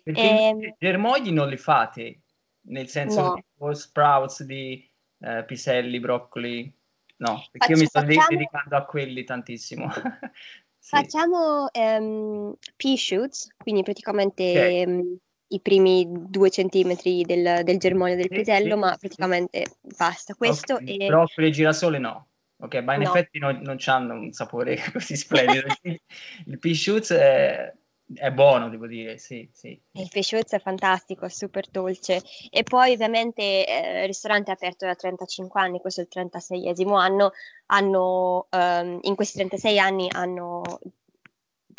Perché 0.03 0.21
Ehm, 0.21 0.61
i 0.61 0.75
germogli 0.79 1.31
non 1.31 1.49
li 1.49 1.57
fate, 1.57 2.21
nel 2.69 2.89
senso 2.89 3.23
No. 3.23 3.35
tipo 3.35 3.73
sprouts 3.75 4.43
di 4.45 4.89
eh, 5.21 5.45
piselli, 5.45 5.99
broccoli. 6.01 6.73
No, 7.19 7.47
perché 7.51 7.73
io 7.73 7.79
mi 7.79 7.87
sto 7.87 8.01
facciamo- 8.01 8.27
dedicando 8.29 8.77
a 8.77 8.85
quelli 8.85 9.25
tantissimo. 9.25 9.87
Sì. 10.79 10.95
Facciamo 10.99 11.69
ehm, 11.73 12.55
pea 12.77 12.97
shoots, 12.97 13.49
quindi 13.57 13.83
praticamente 13.83 14.43
Ok. 14.45 14.55
ehm, 14.55 15.17
i 15.49 15.61
primi 15.61 16.07
due 16.09 16.49
centimetri 16.49 17.23
del, 17.23 17.65
del 17.65 17.79
germoglio 17.79 18.15
del 18.15 18.29
Sì, 18.29 18.37
pisello, 18.37 18.75
sì, 18.75 18.79
ma 18.79 18.93
sì. 18.93 18.99
praticamente 19.01 19.65
basta 19.81 20.35
questo. 20.35 20.75
Ok, 20.75 20.83
E 20.89 21.07
Broccoli 21.09 21.49
e 21.49 21.51
girasole 21.51 21.99
no. 21.99 22.29
Ok, 22.59 22.75
ma 22.77 22.95
in 22.95 23.03
No. 23.03 23.09
effetti 23.09 23.39
non, 23.39 23.61
non 23.63 23.77
hanno 23.87 24.15
un 24.15 24.33
sapore 24.33 24.77
così 24.93 25.17
splendido. 25.17 25.67
Il, 25.83 26.01
il 26.47 26.59
pea 26.59 26.75
shoots 26.75 27.13
è, 27.13 27.73
è 28.15 28.31
buono, 28.31 28.69
devo 28.69 28.87
dire, 28.87 29.19
sì, 29.19 29.49
sì. 29.53 29.79
il 29.93 30.09
pea 30.11 30.23
shoots 30.23 30.53
è 30.53 30.61
fantastico, 30.61 31.27
è 31.27 31.29
super 31.29 31.69
dolce. 31.69 32.23
E 32.51 32.63
poi 32.63 32.93
ovviamente 32.93 33.67
eh, 33.67 34.01
il 34.03 34.07
ristorante 34.07 34.51
è 34.51 34.55
aperto 34.55 34.87
da 34.87 34.95
35 34.95 35.61
anni, 35.61 35.81
questo 35.81 36.01
è 36.01 36.05
il 36.05 36.29
36esimo 36.31 36.97
anno, 36.97 37.33
hanno, 37.67 38.47
ehm, 38.51 39.01
in 39.03 39.15
questi 39.15 39.37
36 39.39 39.79
anni 39.79 40.09
hanno 40.11 40.63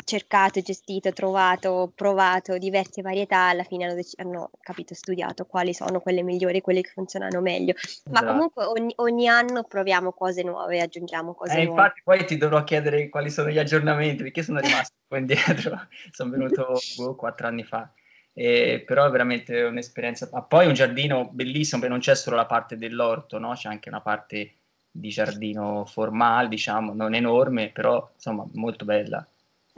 cercato, 0.08 0.60
gestito, 0.60 1.12
trovato, 1.12 1.92
provato 1.94 2.56
diverse 2.58 3.02
varietà, 3.02 3.48
alla 3.48 3.62
fine 3.62 3.84
hanno, 3.84 3.94
dec- 3.94 4.18
hanno 4.20 4.50
capito, 4.60 4.94
studiato 4.94 5.44
quali 5.44 5.74
sono 5.74 6.00
quelle 6.00 6.22
migliori, 6.22 6.60
quelle 6.62 6.80
che 6.80 6.90
funzionano 6.90 7.40
meglio. 7.40 7.74
Ma 8.10 8.20
Esatto. 8.20 8.32
comunque 8.32 8.64
ogni, 8.64 8.92
ogni 8.96 9.28
anno 9.28 9.64
proviamo 9.64 10.12
cose 10.12 10.42
nuove, 10.42 10.80
aggiungiamo 10.80 11.34
cose 11.34 11.58
Eh, 11.58 11.62
nuove. 11.62 11.80
infatti 11.80 12.00
poi 12.04 12.24
ti 12.26 12.36
dovrò 12.36 12.64
chiedere 12.64 13.08
quali 13.08 13.30
sono 13.30 13.50
gli 13.50 13.58
aggiornamenti, 13.58 14.22
perché 14.22 14.42
sono 14.42 14.60
rimasto 14.60 14.94
un 15.00 15.06
po' 15.08 15.16
indietro, 15.16 15.86
sono 16.10 16.30
venuto 16.30 16.80
boh, 16.96 17.14
quattro 17.14 17.46
anni 17.46 17.64
fa. 17.64 17.90
Eh, 18.32 18.82
però 18.86 19.06
è 19.06 19.10
veramente 19.10 19.62
un'esperienza. 19.62 20.28
Ma 20.32 20.42
poi 20.42 20.66
un 20.66 20.74
giardino 20.74 21.28
bellissimo, 21.30 21.80
perché 21.80 21.94
non 21.94 22.02
c'è 22.02 22.14
solo 22.14 22.36
la 22.36 22.46
parte 22.46 22.76
dell'orto, 22.76 23.38
no? 23.38 23.52
C'è 23.54 23.68
anche 23.68 23.88
una 23.88 24.00
parte 24.00 24.54
di 24.90 25.08
giardino 25.10 25.84
formale, 25.86 26.48
diciamo, 26.48 26.92
non 26.94 27.14
enorme, 27.14 27.70
però 27.70 28.10
insomma 28.14 28.44
molto 28.54 28.84
bella. 28.84 29.26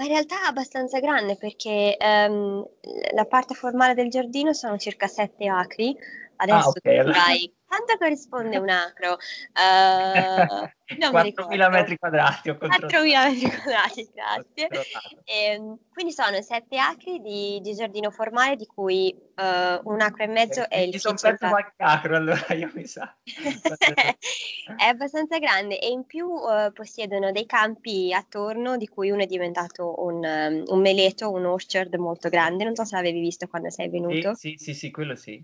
Ma 0.00 0.06
in 0.06 0.12
realtà 0.12 0.44
è 0.44 0.48
abbastanza 0.48 0.98
grande 0.98 1.36
perché 1.36 1.94
ehm, 1.98 2.66
la 3.12 3.24
parte 3.26 3.52
formale 3.52 3.92
del 3.92 4.08
giardino 4.08 4.54
sono 4.54 4.78
circa 4.78 5.06
7 5.06 5.46
acri. 5.46 5.94
Adesso 6.36 6.68
ok, 6.68 6.80
tu 6.80 6.88
allora- 6.88 7.12
dirai, 7.12 7.54
quanto 7.70 7.96
corrisponde 7.96 8.58
un 8.58 8.68
acro? 8.68 9.16
Eh, 10.90 10.96
non 10.98 11.14
mi 11.14 11.20
4.000 11.20 11.22
ricordo. 11.22 11.68
metri 11.70 11.96
quadrati 11.96 12.48
ho 12.50 12.58
controllato. 12.58 12.98
4.000 12.98 13.30
metri 13.30 13.48
quadrati, 13.48 14.10
grazie. 14.12 14.68
controllato. 14.68 15.22
Ehm, 15.24 15.78
quindi 15.92 16.12
sono 16.12 16.42
7 16.42 16.78
acri 16.78 17.20
di, 17.20 17.60
di 17.62 17.74
giardino 17.74 18.10
formale, 18.10 18.56
di 18.56 18.66
cui 18.66 19.08
eh, 19.10 19.80
un 19.84 20.00
acro 20.00 20.24
e 20.24 20.26
mezzo 20.26 20.68
è 20.68 20.78
il 20.78 20.90
Mi 20.92 20.98
sono 20.98 21.16
perso 21.20 21.46
qualche 21.46 21.74
acro, 21.76 22.16
allora 22.16 22.44
io 22.54 22.70
mi 22.74 22.86
sa. 22.86 23.16
è 24.76 24.84
abbastanza 24.84 25.38
grande 25.38 25.78
e 25.78 25.90
in 25.90 26.04
più 26.06 26.28
eh, 26.50 26.72
possiedono 26.72 27.30
dei 27.30 27.46
campi 27.46 28.12
attorno 28.12 28.76
di 28.76 28.88
cui 28.88 29.10
uno 29.10 29.22
è 29.22 29.26
diventato 29.26 30.02
un, 30.02 30.24
um, 30.24 30.64
un 30.66 30.80
meleto, 30.80 31.30
un 31.30 31.44
orchard 31.44 31.94
molto 31.94 32.28
grande, 32.28 32.64
non 32.64 32.74
so 32.74 32.84
se 32.84 32.96
l'avevi 32.96 33.20
visto 33.20 33.46
quando 33.46 33.70
sei 33.70 33.88
venuto. 33.88 34.34
Sì, 34.34 34.56
sì, 34.56 34.64
sì, 34.64 34.74
sì, 34.74 34.90
quello 34.90 35.14
sì. 35.14 35.40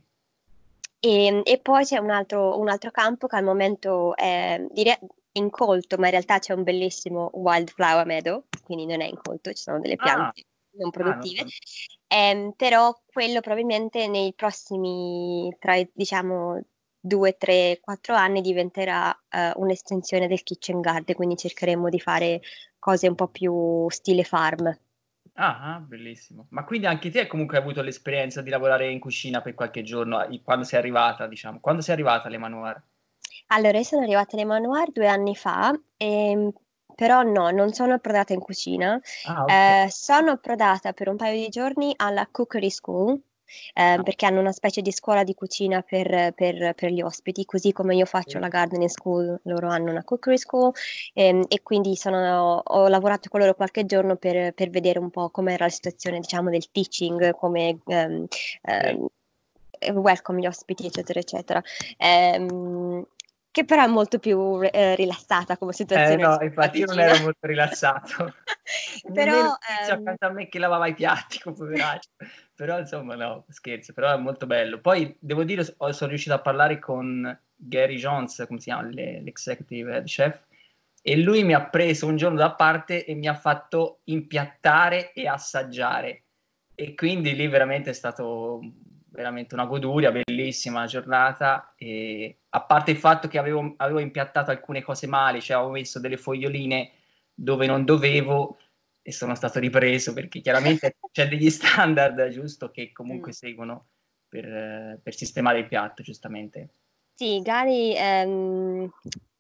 E, 1.09 1.43
e 1.45 1.59
poi 1.61 1.85
c'è 1.85 1.99
un 1.99 2.11
altro, 2.11 2.59
un 2.59 2.69
altro 2.69 2.91
campo 2.91 3.27
che 3.29 3.37
al 3.37 3.45
momento 3.45 4.17
è 4.17 4.61
dire- 4.71 4.99
incolto, 5.33 5.97
ma 5.99 6.07
in 6.07 6.13
realtà 6.13 6.39
c'è 6.39 6.53
un 6.55 6.63
bellissimo 6.65 7.31
wildflower 7.35 8.07
meadow, 8.07 8.45
quindi 8.65 8.87
non 8.87 9.01
è 9.03 9.07
incolto, 9.07 9.53
ci 9.53 9.63
sono 9.63 9.79
delle 9.81 9.95
Ah. 9.99 10.03
piante 10.03 10.45
non 10.79 10.89
Ah, 10.89 10.91
produttive. 10.91 11.43
non- 11.43 11.51
Ehm, 12.09 12.53
però 12.57 12.95
quello 13.07 13.41
probabilmente 13.41 14.07
nei 14.09 14.33
prossimi, 14.35 15.55
tra 15.59 15.75
diciamo, 15.93 16.61
due, 16.99 17.37
tre, 17.37 17.79
quattro 17.81 18.15
anni 18.15 18.41
diventerà 18.41 19.13
eh, 19.31 19.53
un'estensione 19.57 20.27
del 20.29 20.43
kitchen 20.43 20.81
garden, 20.81 21.15
quindi 21.15 21.37
cercheremo 21.37 21.89
di 21.89 22.01
fare 22.01 22.41
cose 22.79 23.09
un 23.09 23.15
po' 23.15 23.29
più 23.29 23.89
stile 23.91 24.23
farm. 24.25 24.77
Ah, 25.39 25.75
ah, 25.75 25.81
bellissimo. 25.81 26.47
Ma 26.51 26.65
quindi 26.65 26.87
anche 26.87 27.11
te 27.11 27.27
comunque 27.27 27.59
hai 27.59 27.63
avuto 27.63 27.83
l'esperienza 27.83 28.41
di 28.41 28.49
lavorare 28.49 28.91
in 28.91 28.99
cucina 28.99 29.43
per 29.43 29.55
qualche 29.55 29.83
giorno, 29.83 30.27
quando 30.43 30.65
sei 30.65 30.79
arrivata, 30.79 31.27
diciamo. 31.27 31.61
Quando 31.61 31.83
sei 31.83 31.95
arrivata 31.95 32.29
alle 32.29 32.39
Manoir? 32.39 32.83
Allora, 33.49 33.77
io 33.77 33.85
sono 33.85 34.03
arrivata 34.03 34.35
alle 34.35 34.47
Manoir 34.47 34.91
due 34.91 35.07
anni 35.07 35.37
fa, 35.37 35.79
ehm, 35.99 36.51
però 36.95 37.23
no, 37.23 37.51
non 37.51 37.73
sono 37.75 37.93
approdata 37.93 38.33
in 38.33 38.41
cucina. 38.41 38.99
Ah, 39.27 39.43
ok. 39.45 39.51
Eh, 39.53 39.91
sono 39.91 40.31
approdata 40.31 40.93
per 40.95 41.09
un 41.09 41.17
paio 41.17 41.39
di 41.39 41.49
giorni 41.49 41.93
alla 41.97 42.27
Cookery 42.31 42.71
School, 42.71 43.21
eh, 43.75 44.01
perché 44.03 44.27
hanno 44.27 44.41
una 44.41 44.53
specie 44.53 44.83
di 44.83 44.93
scuola 44.93 45.25
di 45.25 45.35
cucina 45.35 45.83
per, 45.83 46.33
per- 46.35 46.75
per 46.75 46.91
gli 46.91 47.01
ospiti, 47.03 47.45
così 47.45 47.73
come 47.73 47.95
io 47.95 48.05
faccio 48.07 48.39
la 48.39 48.49
gardening 48.49 48.89
school, 48.91 49.39
loro 49.45 49.69
hanno 49.69 49.91
una 49.91 50.05
Cookery 50.05 50.39
School, 50.39 50.73
ehm, 51.15 51.45
e 51.49 51.63
quindi 51.63 51.97
sono- 51.97 52.61
ho 52.65 52.89
lavorato 52.89 53.29
con 53.29 53.41
loro 53.41 53.55
qualche 53.55 53.85
giorno 53.87 54.17
per, 54.17 54.53
per 54.55 54.71
vedere 54.71 54.99
un 54.99 55.11
po' 55.11 55.31
com'era 55.31 55.65
la 55.65 55.71
situazione, 55.71 56.21
diciamo, 56.21 56.51
del 56.51 56.71
teaching, 56.71 57.33
come 57.37 57.79
ehm, 57.87 58.27
ehm, 58.63 59.07
welcome 59.95 60.41
gli 60.41 60.47
ospiti, 60.47 60.87
eccetera, 60.87 61.21
eccetera. 61.21 61.63
Ehm, 61.99 63.05
che 63.57 63.65
però 63.65 63.85
è 63.85 63.87
molto 63.87 64.19
più 64.19 64.61
eh, 64.71 64.95
rilassata 64.97 65.57
come 65.57 65.73
Eh 65.73 65.77
situazione. 65.77 66.23
no, 66.23 66.29
rispetto 66.29 66.43
alla 66.43 66.45
infatti 66.45 66.79
io 66.79 66.87
non 66.87 67.01
ero 67.01 67.19
molto 67.21 67.47
rilassato. 67.47 68.35
Però, 69.15 69.33
ehm, 69.33 69.91
accanto 69.93 70.27
a 70.27 70.31
me 70.31 70.49
che 70.49 70.59
lavava 70.59 70.87
i 70.89 70.93
piatti, 70.95 71.41
poveraccio. 71.43 72.11
Però 72.55 72.79
insomma 72.79 73.15
no, 73.15 73.47
scherzo, 73.49 73.95
però 73.95 74.13
è 74.13 74.19
molto 74.19 74.45
bello. 74.47 74.79
Poi 74.81 75.17
devo 75.19 75.43
dire, 75.45 75.65
sono 75.65 76.11
riuscito 76.11 76.35
a 76.35 76.41
parlare 76.41 76.79
con 76.79 77.39
Gary 77.55 77.97
Jones, 77.97 78.45
come 78.47 78.59
si 78.59 78.67
chiama, 78.67 78.89
le- 78.91 79.23
l'executive 79.23 79.91
head 79.91 80.05
chef, 80.05 80.39
e 81.01 81.17
lui 81.17 81.43
mi 81.43 81.55
ha 81.55 81.65
preso 81.65 82.07
un 82.07 82.17
giorno 82.17 82.37
da 82.37 82.53
parte 82.53 83.07
e 83.07 83.15
mi 83.15 83.27
ha 83.29 83.35
fatto 83.35 84.01
impiattare 84.05 85.13
e 85.15 85.27
assaggiare. 85.29 86.25
E 86.75 86.95
quindi 86.95 87.35
lì 87.35 87.47
veramente 87.49 87.89
è 87.91 87.95
stato 87.95 88.61
veramente 89.17 89.55
una 89.55 89.65
goduria, 89.65 90.13
bellissima 90.13 90.81
la 90.81 90.87
giornata. 90.87 91.73
E 91.77 92.43
a 92.51 92.61
parte 92.63 92.93
il 92.93 92.99
fatto 92.99 93.27
che 93.27 93.39
avevo, 93.39 93.75
avevo 93.79 93.99
impiattato 93.99 94.51
alcune 94.51 94.83
cose 94.83 95.07
male, 95.09 95.41
cioè 95.41 95.57
avevo 95.57 95.73
messo 95.73 95.99
delle 95.99 96.19
foglioline 96.19 96.93
dove 97.35 97.67
non 97.67 97.85
dovevo 97.85 98.59
e 99.03 99.13
sono 99.13 99.35
stato 99.35 99.59
ripreso 99.59 100.13
perché 100.13 100.41
chiaramente 100.41 100.97
c'è 101.11 101.29
degli 101.29 101.51
standard, 101.51 102.29
giusto, 102.29 102.71
che 102.71 102.93
comunque 102.93 103.31
Mm. 103.31 103.35
seguono 103.35 103.87
per, 104.29 105.01
per 105.03 105.15
sistemare 105.15 105.61
il 105.61 105.69
piatto, 105.69 106.03
giustamente. 106.03 106.69
Sì, 107.15 107.41
Gary, 107.41 107.95
ehm, 107.97 108.91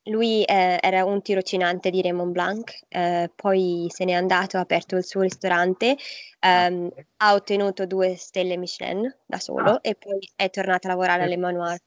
lui 0.06 0.44
eh, 0.44 0.78
era 0.80 1.04
un 1.04 1.20
tirocinante 1.22 1.90
di 1.90 2.02
Raymond 2.02 2.32
Blanc, 2.32 2.72
eh, 2.88 3.30
poi 3.34 3.86
se 3.88 4.04
n'è 4.04 4.12
andato, 4.12 4.56
ha 4.56 4.60
aperto 4.60 4.96
il 4.96 5.04
suo 5.04 5.20
ristorante, 5.22 5.96
ehm, 6.40 6.90
Ah, 6.96 7.04
ha 7.18 7.34
ottenuto 7.34 7.86
due 7.86 8.16
stelle 8.16 8.56
Michelin 8.56 9.12
da 9.26 9.38
solo 9.38 9.70
Ah. 9.72 9.78
e 9.82 9.94
poi 9.96 10.18
è 10.36 10.50
tornato 10.50 10.86
a 10.86 10.90
lavorare 10.90 11.24
alle 11.24 11.36
Manoir. 11.36 11.78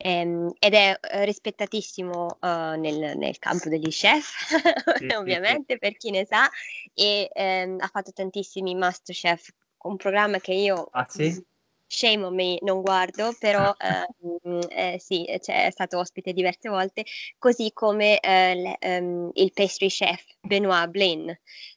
Ehm, 0.00 0.52
ed 0.60 0.74
è 0.74 0.96
eh, 1.00 1.24
rispettatissimo 1.24 2.38
eh, 2.40 2.76
nel, 2.78 3.16
nel 3.18 3.38
campo 3.38 3.68
degli 3.68 3.88
chef, 3.88 4.30
ovviamente, 5.18 5.76
per 5.78 5.96
chi 5.96 6.10
ne 6.10 6.24
sa, 6.24 6.48
e 6.94 7.28
ehm, 7.32 7.76
ha 7.80 7.88
fatto 7.88 8.12
tantissimi 8.12 8.74
Masterchef, 8.76 9.48
un 9.84 9.96
programma 9.96 10.38
che 10.38 10.52
io 10.52 10.88
Ah, 10.92 11.06
sì? 11.08 11.44
Shame 11.90 12.22
on 12.24 12.34
me, 12.34 12.58
non 12.60 12.82
guardo, 12.82 13.34
però 13.38 13.74
ehm, 13.78 14.60
eh, 14.68 14.96
sì, 15.00 15.24
cioè, 15.40 15.64
è 15.66 15.70
stato 15.70 15.98
ospite 15.98 16.34
diverse 16.34 16.68
volte, 16.68 17.04
così 17.38 17.72
come 17.72 18.20
eh, 18.20 18.54
le- 18.54 18.76
ehm, 18.78 19.30
il 19.32 19.52
pastry 19.54 19.88
chef 19.88 20.22
Benoit 20.42 20.88
Blain. 20.90 21.28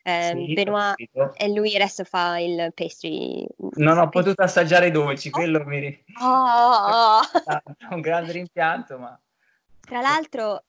Ehm, 0.04 0.46
Sì, 0.48 0.54
Benoit 0.54 0.96
e 1.38 1.48
lui 1.48 1.74
adesso 1.76 2.04
fa 2.04 2.38
il 2.40 2.72
pastry. 2.76 3.48
Non 3.76 3.98
ho 4.00 4.10
potuto 4.10 4.42
assaggiare 4.42 4.88
i 4.88 4.92
dolci, 4.92 5.30
Oh. 5.30 5.32
quello 5.32 5.64
mi 5.64 5.80
ri- 5.80 6.04
Oh! 6.20 7.22
un 7.92 8.02
grande 8.02 8.34
rimpianto, 8.34 8.98
ma 8.98 9.18
Tra 9.80 10.02
l'altro, 10.02 10.62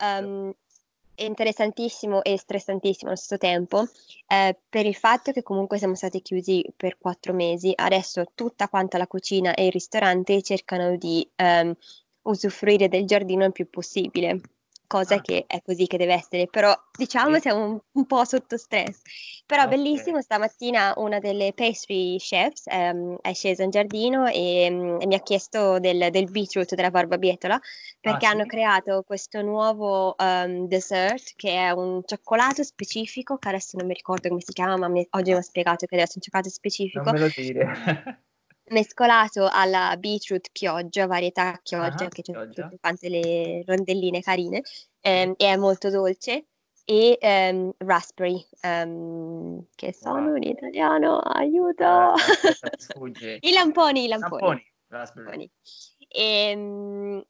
interessantissimo 1.25 2.23
e 2.23 2.39
stressantissimo 2.39 3.11
allo 3.11 3.19
stesso 3.19 3.39
tempo 3.39 3.85
eh, 4.27 4.59
per 4.69 4.87
il 4.87 4.95
fatto 4.95 5.33
che 5.33 5.43
comunque 5.43 5.79
siamo 5.79 5.95
stati 5.95 6.23
chiusi 6.23 6.65
per 6.77 6.99
quattro 6.99 7.33
mesi. 7.33 7.73
Adesso 7.75 8.25
tutta 8.35 8.69
quanta 8.69 8.99
la 8.99 9.07
cucina 9.07 9.55
e 9.55 9.67
il 9.67 9.73
ristorante 9.73 10.43
cercano 10.43 10.97
di 10.97 11.29
ehm, 11.37 11.75
usufruire 12.23 12.89
del 12.89 13.07
giardino 13.07 13.45
il 13.45 13.53
più 13.53 13.69
possibile 13.69 14.41
cosa 14.93 15.15
Ah. 15.17 15.23
che 15.23 15.45
è 15.47 15.63
così 15.63 15.87
che 15.87 15.97
deve 15.97 16.15
essere, 16.15 16.47
però 16.49 16.75
diciamo 16.97 17.35
Sì. 17.35 17.41
siamo 17.41 17.65
un, 17.65 17.81
un 17.93 18.07
po' 18.07 18.25
sotto 18.25 18.57
stress. 18.57 19.01
Però 19.47 19.63
Ok. 19.65 19.69
bellissimo, 19.69 20.21
stamattina 20.21 20.95
una 20.97 21.19
delle 21.19 21.53
pastry 21.55 22.17
chefs 22.19 22.67
ehm, 22.67 23.17
è 23.21 23.33
scesa 23.33 23.63
in 23.63 23.71
giardino 23.71 24.27
e, 24.27 24.69
mm, 24.71 25.01
e 25.01 25.07
mi 25.07 25.15
ha 25.15 25.21
chiesto 25.21 25.79
del, 25.79 26.11
del 26.11 26.31
beetroot 26.31 26.75
della 26.75 26.91
barbabietola 26.91 27.59
perché 28.01 28.27
Ah, 28.27 28.31
hanno 28.31 28.43
sì? 28.43 28.49
creato 28.49 29.03
questo 29.07 29.41
nuovo 29.43 30.17
ehm, 30.17 30.67
dessert 30.67 31.33
che 31.37 31.51
è 31.55 31.71
un 31.71 32.03
cioccolato 32.05 32.63
specifico, 32.63 33.39
che 33.39 33.49
adesso 33.49 33.77
non 33.79 33.87
mi 33.87 33.95
ricordo 33.95 34.29
come 34.29 34.41
si 34.41 34.53
chiama, 34.53 34.77
ma 34.77 34.89
mi- 34.89 35.07
oggi 35.11 35.31
mi 35.33 35.39
ha 35.39 35.43
spiegato 35.43 35.87
che 35.87 35.95
essere 35.97 36.13
un 36.17 36.23
cioccolato 36.23 36.51
specifico 36.51 37.11
Non 37.11 37.15
me 37.15 37.19
lo 37.21 37.33
dire. 37.35 37.65
mescolato 38.73 39.49
alla 39.51 39.97
beetroot 39.99 40.49
chioggia, 40.53 41.07
varietà 41.07 41.59
chioggia, 41.63 42.05
Ah, 42.07 42.09
che 42.09 42.23
c'è 42.23 42.33
chioggia. 42.33 42.63
tutte 42.65 42.79
quante 42.81 43.09
le 43.09 43.63
rondelline 43.67 44.21
carine, 44.21 44.63
ehm, 45.01 45.35
e 45.37 45.47
è 45.47 45.57
molto 45.57 45.91
dolce, 45.91 46.47
e 46.85 47.17
ehm, 47.21 47.73
raspberry, 47.79 48.45
ehm, 48.61 49.67
che 49.75 49.93
sono 49.95 50.29
Wow. 50.31 50.37
in 50.37 50.43
italiano, 50.45 51.19
aiuto! 51.21 51.85
Ah, 51.85 52.13
aspetta. 52.43 52.95
I 53.41 53.53
lamponi, 53.53 54.05
i 54.05 54.09
lamponi. 54.09 54.41
Lamponi, 54.41 54.65
lamponi. 54.89 55.51
Ehm, 56.09 57.25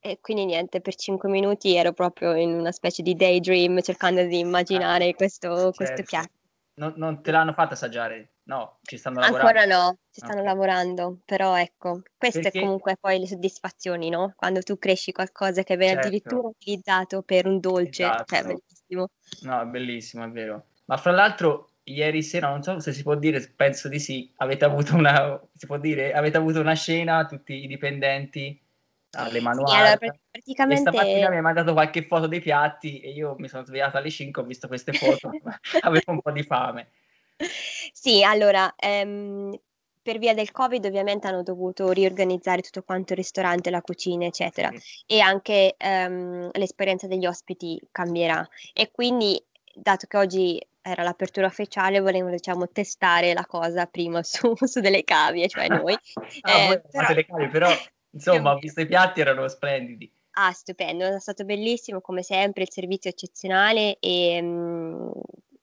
E, 0.00 0.18
quindi 0.20 0.44
niente, 0.46 0.80
per 0.80 0.94
cinque 0.96 1.28
minuti 1.30 1.76
ero 1.76 1.92
proprio 1.92 2.34
in 2.34 2.52
una 2.52 2.72
specie 2.72 3.02
di 3.02 3.14
daydream 3.14 3.80
cercando 3.80 4.22
di 4.24 4.38
immaginare 4.38 5.08
Ah, 5.10 5.14
questo, 5.14 5.72
questo 5.74 6.02
certo. 6.02 6.02
piatto. 6.04 6.32
Non, 6.74 6.92
non 6.96 7.22
te 7.22 7.30
l'hanno 7.30 7.52
fatta 7.54 7.72
assaggiare? 7.74 8.33
No, 8.46 8.78
ci 8.82 8.98
stanno 8.98 9.20
lavorando. 9.20 9.48
Ancora 9.48 9.64
no, 9.64 9.98
ci 10.10 10.20
stanno 10.20 10.40
Ok. 10.40 10.46
lavorando, 10.46 11.18
però 11.24 11.56
ecco, 11.58 12.02
queste 12.16 12.42
Perché- 12.42 12.60
comunque 12.60 12.96
poi 13.00 13.18
le 13.20 13.26
soddisfazioni, 13.26 14.10
no? 14.10 14.34
Quando 14.36 14.60
tu 14.60 14.78
cresci 14.78 15.12
qualcosa 15.12 15.62
che 15.62 15.76
viene 15.76 15.94
Certo. 15.94 16.08
addirittura 16.08 16.48
utilizzato 16.48 17.22
per 17.22 17.46
un 17.46 17.58
dolce, 17.58 18.02
cioè 18.26 18.42
Esatto. 18.42 18.46
bellissimo. 18.46 19.08
No, 19.42 19.60
è 19.62 19.64
bellissimo, 19.66 20.24
è 20.24 20.28
vero. 20.30 20.66
Ma 20.86 20.98
fra 20.98 21.12
l'altro, 21.12 21.70
ieri 21.84 22.22
sera, 22.22 22.50
non 22.50 22.62
so 22.62 22.78
se 22.80 22.92
si 22.92 23.02
può 23.02 23.14
dire, 23.14 23.40
penso 23.56 23.88
di 23.88 23.98
sì, 23.98 24.30
avete 24.36 24.66
avuto 24.66 24.94
una, 24.94 25.40
si 25.56 25.66
può 25.66 25.78
dire, 25.78 26.12
avete 26.12 26.36
avuto 26.36 26.60
una 26.60 26.74
scena, 26.74 27.24
tutti 27.24 27.64
i 27.64 27.66
dipendenti 27.66 28.60
alle 29.12 29.38
Sì, 29.38 29.44
manuali. 29.44 29.76
allora 29.76 29.96
pr- 29.96 30.04
E 30.08 30.16
praticamente 30.30 30.90
stamattina 30.90 31.28
mi 31.30 31.36
hai 31.36 31.42
mandato 31.42 31.72
qualche 31.72 32.02
foto 32.02 32.26
dei 32.26 32.40
piatti 32.40 33.00
e 33.00 33.10
io 33.10 33.36
mi 33.38 33.48
sono 33.48 33.64
svegliato 33.64 33.96
alle 33.96 34.10
5, 34.10 34.42
ho 34.42 34.44
visto 34.44 34.66
queste 34.68 34.92
foto, 34.92 35.30
avevo 35.80 36.12
un 36.12 36.20
po' 36.20 36.30
di 36.30 36.42
fame. 36.42 36.88
Sì, 37.92 38.22
allora, 38.22 38.74
ehm, 38.76 39.58
per 40.02 40.18
via 40.18 40.34
del 40.34 40.50
Covid 40.50 40.84
ovviamente 40.84 41.26
hanno 41.26 41.42
dovuto 41.42 41.90
riorganizzare 41.90 42.60
tutto 42.60 42.82
quanto 42.82 43.12
il 43.12 43.18
ristorante, 43.18 43.70
la 43.70 43.80
cucina, 43.80 44.26
eccetera. 44.26 44.70
Sì. 44.76 45.02
e 45.06 45.20
anche 45.20 45.74
ehm, 45.76 46.50
l'esperienza 46.52 47.06
degli 47.06 47.26
ospiti 47.26 47.80
cambierà. 47.90 48.46
E 48.72 48.90
quindi, 48.90 49.42
dato 49.74 50.06
che 50.06 50.16
oggi 50.18 50.66
era 50.82 51.02
l'apertura 51.02 51.46
ufficiale, 51.46 52.00
volevamo 52.00 52.30
diciamo, 52.30 52.68
testare 52.68 53.32
la 53.32 53.46
cosa 53.46 53.86
prima 53.86 54.22
su, 54.22 54.52
su 54.66 54.80
delle 54.80 55.02
cavie, 55.04 55.48
cioè 55.48 55.68
noi. 55.68 55.96
Ah, 56.42 56.58
Eh, 56.72 56.80
però- 56.80 57.04
fate 57.04 57.14
le 57.14 57.24
cavie, 57.26 57.48
però 57.48 57.70
insomma, 58.10 58.52
ho 58.52 58.58
visto 58.58 58.80
i 58.82 58.86
piatti, 58.86 59.20
erano 59.20 59.48
splendidi. 59.48 60.10
Ah, 60.32 60.52
stupendo, 60.52 61.06
è 61.06 61.20
stato 61.20 61.44
bellissimo 61.44 62.00
come 62.00 62.22
sempre, 62.22 62.64
il 62.64 62.70
servizio 62.70 63.08
eccezionale 63.08 63.98
e 64.00 64.40
mm, 64.42 65.10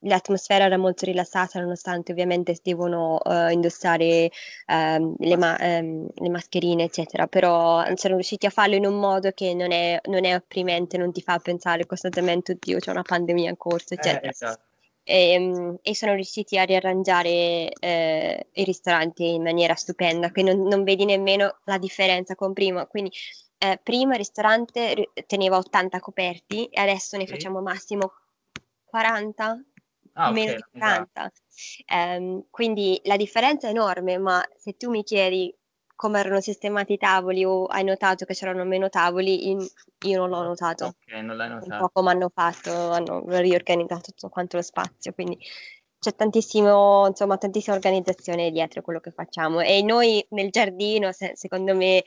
l'atmosfera 0.02 0.64
era 0.64 0.76
molto 0.76 1.04
rilassata 1.04 1.60
nonostante 1.60 2.12
ovviamente 2.12 2.56
devono 2.62 3.20
eh, 3.22 3.52
indossare 3.52 4.30
ehm, 4.66 5.14
le, 5.18 5.36
ma- 5.36 5.58
ehm, 5.58 6.08
le 6.14 6.28
mascherine 6.28 6.84
eccetera, 6.84 7.26
però 7.26 7.84
sono 7.96 8.14
riusciti 8.14 8.46
a 8.46 8.50
farlo 8.50 8.74
in 8.74 8.86
un 8.86 8.98
modo 8.98 9.30
che 9.32 9.54
non 9.54 9.72
è, 9.72 10.00
non 10.04 10.24
è 10.24 10.34
opprimente, 10.34 10.96
non 10.98 11.12
ti 11.12 11.22
fa 11.22 11.38
pensare 11.38 11.86
costantemente 11.86 12.52
oddio 12.52 12.78
c'è 12.78 12.90
una 12.90 13.02
pandemia 13.02 13.50
in 13.50 13.56
corso 13.56 13.94
Eh, 13.94 13.98
eccetera. 13.98 14.30
esatto. 14.30 14.60
E, 15.04 15.38
mm, 15.38 15.74
e 15.82 15.94
sono 15.96 16.14
riusciti 16.14 16.58
a 16.58 16.62
riarrangiare 16.64 17.70
eh, 17.72 18.46
i 18.52 18.64
ristoranti 18.64 19.34
in 19.34 19.42
maniera 19.42 19.74
stupenda, 19.74 20.30
che 20.30 20.42
non, 20.42 20.62
non 20.62 20.84
vedi 20.84 21.04
nemmeno 21.04 21.58
la 21.64 21.76
differenza 21.78 22.36
con 22.36 22.52
prima. 22.52 22.86
Quindi 22.86 23.10
eh, 23.58 23.80
prima 23.82 24.12
il 24.12 24.18
ristorante 24.18 24.94
ri- 24.94 25.10
teneva 25.26 25.56
80 25.56 25.98
coperti 25.98 26.66
e 26.66 26.80
adesso 26.80 27.16
ne 27.16 27.26
Sì. 27.26 27.32
facciamo 27.32 27.60
massimo 27.60 28.12
40, 28.84 29.60
Ah, 30.14 30.30
meno 30.30 30.52
di 30.52 30.62
esatto. 30.72 30.78
40. 30.78 31.32
Ehm, 31.86 32.44
quindi 32.50 33.00
la 33.04 33.16
differenza 33.16 33.66
è 33.66 33.70
enorme, 33.70 34.18
ma 34.18 34.42
se 34.56 34.76
tu 34.76 34.90
mi 34.90 35.02
chiedi 35.02 35.54
come 35.94 36.18
erano 36.20 36.40
sistemati 36.40 36.94
i 36.94 36.98
tavoli 36.98 37.44
o 37.44 37.66
hai 37.66 37.84
notato 37.84 38.24
che 38.24 38.34
c'erano 38.34 38.64
meno 38.64 38.88
tavoli, 38.88 39.50
in- 39.50 39.66
io 40.04 40.18
non 40.18 40.30
l'ho 40.30 40.42
notato 40.42 40.86
Ok, 40.86 41.12
non 41.22 41.36
l'hai 41.36 41.48
un 41.48 41.58
po' 41.58 41.66
notato. 41.66 41.90
come 41.92 42.10
hanno 42.10 42.30
fatto, 42.34 42.70
hanno 42.90 43.22
riorganizzato 43.26 44.10
tutto 44.10 44.28
quanto 44.28 44.56
lo 44.56 44.62
spazio, 44.62 45.12
quindi 45.12 45.38
c'è 45.98 46.14
tantissimo, 46.14 47.06
insomma, 47.06 47.38
tantissima 47.38 47.76
organizzazione 47.76 48.50
dietro 48.50 48.82
quello 48.82 48.98
che 49.00 49.12
facciamo 49.12 49.60
e 49.60 49.82
noi 49.82 50.24
nel 50.30 50.50
giardino, 50.50 51.12
se- 51.12 51.32
secondo 51.36 51.74
me, 51.76 52.02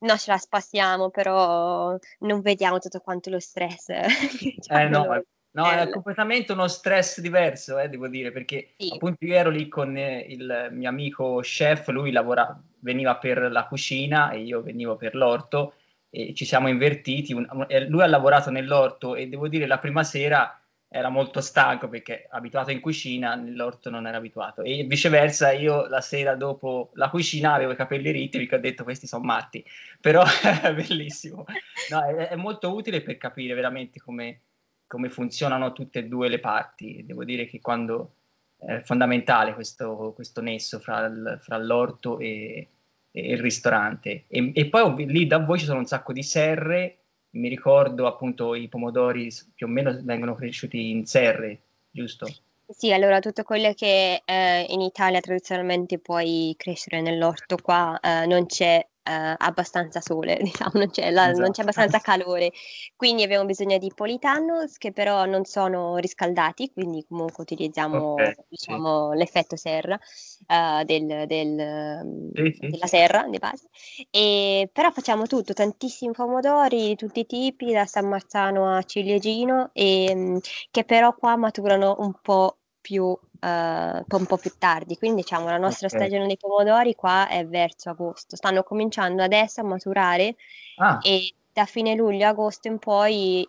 non 0.00 0.18
ce 0.18 0.30
la 0.32 0.38
spassiamo, 0.38 1.10
però 1.10 1.96
non 2.20 2.40
vediamo 2.40 2.78
tutto 2.78 3.00
quanto 3.00 3.30
lo 3.30 3.38
stress. 3.40 3.88
Eh 4.70 4.88
no, 4.88 5.04
loro. 5.04 5.24
È, 5.52 5.58
no, 5.58 5.70
è 5.70 5.76
Bello. 5.76 5.90
completamente 5.90 6.52
uno 6.52 6.68
stress 6.68 7.20
diverso, 7.20 7.78
eh, 7.78 7.88
devo 7.88 8.08
dire, 8.08 8.30
perché 8.32 8.74
Sì. 8.76 8.90
appunto 8.92 9.24
io 9.24 9.34
ero 9.34 9.50
lì 9.50 9.68
con 9.68 9.96
eh, 9.96 10.20
il 10.28 10.68
mio 10.72 10.88
amico 10.88 11.40
chef, 11.42 11.88
lui 11.88 12.10
lavora, 12.12 12.58
veniva 12.80 13.16
per 13.16 13.50
la 13.50 13.66
cucina 13.66 14.30
e 14.30 14.40
io 14.40 14.62
venivo 14.62 14.96
per 14.96 15.14
l'orto 15.14 15.74
e 16.10 16.32
ci 16.34 16.44
siamo 16.44 16.68
invertiti. 16.68 17.34
Lui 17.34 18.02
ha 18.02 18.06
lavorato 18.06 18.50
nell'orto 18.50 19.14
e 19.14 19.28
devo 19.28 19.48
dire 19.48 19.66
la 19.66 19.78
prima 19.78 20.04
sera 20.04 20.58
era 20.90 21.10
molto 21.10 21.42
stanco 21.42 21.88
perché 21.88 22.26
abituato 22.30 22.70
in 22.70 22.80
cucina, 22.80 23.34
nell'orto 23.34 23.90
non 23.90 24.06
era 24.06 24.16
abituato 24.16 24.62
e 24.62 24.84
viceversa 24.84 25.52
io 25.52 25.86
la 25.86 26.00
sera 26.00 26.34
dopo 26.34 26.90
la 26.94 27.10
cucina 27.10 27.52
avevo 27.52 27.72
i 27.72 27.76
capelli 27.76 28.10
ritti 28.10 28.38
perché 28.38 28.54
ho 28.54 28.58
detto 28.58 28.84
questi 28.84 29.06
sono 29.06 29.24
matti, 29.24 29.62
però 30.00 30.22
è 30.62 30.72
bellissimo. 30.74 31.44
No, 31.90 32.02
è, 32.04 32.28
è 32.28 32.36
molto 32.36 32.72
utile 32.74 33.02
per 33.02 33.18
capire 33.18 33.52
veramente 33.54 34.00
come, 34.00 34.40
come 34.88 35.10
funzionano 35.10 35.72
tutte 35.72 36.00
e 36.00 36.04
due 36.06 36.28
le 36.28 36.40
parti. 36.40 37.04
Devo 37.06 37.22
dire 37.22 37.46
che 37.46 37.60
quando 37.60 38.14
è 38.58 38.80
fondamentale 38.80 39.54
questo, 39.54 40.12
questo 40.14 40.40
nesso 40.40 40.80
fra, 40.80 41.06
il- 41.06 41.38
fra 41.40 41.58
l'orto 41.58 42.18
e, 42.18 42.66
e 43.12 43.32
il 43.32 43.38
ristorante. 43.38 44.24
E, 44.26 44.50
e 44.52 44.66
poi 44.66 45.06
lì 45.06 45.26
da 45.28 45.38
voi 45.38 45.58
ci 45.60 45.66
sono 45.66 45.78
un 45.78 45.86
sacco 45.86 46.12
di 46.12 46.22
serre, 46.24 46.96
mi 47.30 47.48
ricordo 47.48 48.06
appunto 48.06 48.54
i 48.54 48.68
pomodori 48.68 49.28
più 49.54 49.66
o 49.66 49.68
meno 49.68 49.96
vengono 50.02 50.34
cresciuti 50.34 50.90
in 50.90 51.06
serre, 51.06 51.60
giusto? 51.90 52.26
Sì, 52.70 52.92
allora 52.92 53.18
tutto 53.20 53.44
quello 53.44 53.72
che 53.72 54.22
eh, 54.24 54.66
in 54.68 54.80
Italia 54.80 55.20
tradizionalmente 55.20 55.98
puoi 55.98 56.54
crescere 56.58 57.00
nell'orto 57.00 57.56
qua 57.56 57.98
eh, 58.00 58.26
non 58.26 58.44
c'è 58.46 58.84
eh, 59.08 59.34
abbastanza 59.38 60.00
sole, 60.00 60.36
diciamo, 60.42 60.72
non 60.74 60.90
c'è, 60.90 61.10
la- 61.10 61.32
non 61.32 61.50
Esatto. 61.50 61.52
c'è 61.52 61.62
abbastanza 61.62 62.00
calore, 62.00 62.52
quindi 62.96 63.22
abbiamo 63.22 63.44
bisogno 63.46 63.78
di 63.78 63.90
politanos 63.94 64.76
che 64.78 64.92
però 64.92 65.24
non 65.24 65.44
sono 65.44 65.96
riscaldati, 65.96 66.70
quindi 66.72 67.04
comunque 67.08 67.42
utilizziamo 67.42 68.32
Ok, 68.32 68.38
sì. 68.56 68.74
diciamo, 68.76 69.12
l'effetto 69.14 69.56
serra 69.56 69.98
eh, 70.46 70.84
del- 70.84 71.26
del, 71.26 72.06
Sì, 72.34 72.52
sì, 72.58 72.68
della 72.68 72.86
sì. 72.86 72.86
serra 72.86 73.26
di 73.28 73.38
base, 73.38 73.68
e, 74.10 74.68
però 74.72 74.90
facciamo 74.90 75.26
tutto, 75.26 75.52
tantissimi 75.54 76.12
pomodori 76.12 76.88
di 76.88 76.96
tutti 76.96 77.20
i 77.20 77.26
tipi, 77.26 77.72
da 77.72 77.86
San 77.86 78.08
Marzano 78.08 78.74
a 78.76 78.82
ciliegino, 78.82 79.70
e, 79.72 80.12
mm, 80.14 80.36
che 80.70 80.84
però 80.84 81.14
qua 81.14 81.36
maturano 81.36 81.96
un 82.00 82.12
po' 82.20 82.58
più, 82.88 83.16
eh, 83.40 84.04
un 84.08 84.26
po' 84.26 84.38
più 84.38 84.50
tardi. 84.58 84.96
Quindi 84.96 85.20
diciamo 85.22 85.46
la 85.50 85.58
nostra 85.58 85.88
Ok. 85.88 85.90
stagione 85.90 86.26
dei 86.26 86.38
pomodori 86.38 86.94
qua 86.94 87.28
è 87.28 87.46
verso 87.46 87.90
agosto. 87.90 88.34
Stanno 88.36 88.62
cominciando 88.62 89.22
adesso 89.22 89.60
a 89.60 89.64
maturare 89.64 90.36
Ah, 90.76 91.04
e 91.04 91.34
da 91.52 91.66
fine 91.66 91.94
luglio 91.94 92.26
agosto 92.26 92.68
in 92.68 92.78
poi 92.78 93.46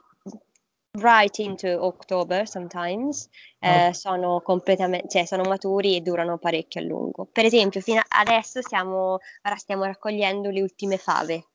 right 0.99 1.38
into 1.39 1.67
October 1.86 2.47
sometimes 2.47 3.30
eh, 3.60 3.91
sono 3.93 4.41
completamente 4.41 5.08
cioè 5.08 5.25
sono 5.25 5.43
maturi 5.43 5.95
e 5.95 6.02
durano 6.02 6.38
parecchio 6.38 6.82
a 6.82 6.84
lungo. 6.84 7.28
Per 7.32 7.45
esempio, 7.45 7.80
fino 7.82 8.02
adesso 8.10 8.62
stiamo 8.62 9.19
ora 9.43 9.56
stiamo 9.56 9.86
raccogliendo 9.86 10.49
le 10.49 10.62
ultime 10.62 10.97
fave. 10.97 11.45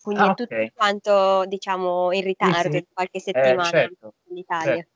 Quindi 0.00 0.24
Ah, 0.24 0.26
è 0.28 0.34
tutto 0.34 0.52
ok. 0.54 0.72
quanto 0.72 1.44
diciamo 1.46 2.12
in 2.12 2.22
ritardo 2.22 2.78
sì. 2.78 2.78
di 2.78 2.86
qualche 2.92 3.20
Eh, 3.32 3.58
settimana 3.58 3.70
certo, 3.70 4.14
in 4.30 4.38
Italia. 4.38 4.86
certo. 4.86 4.93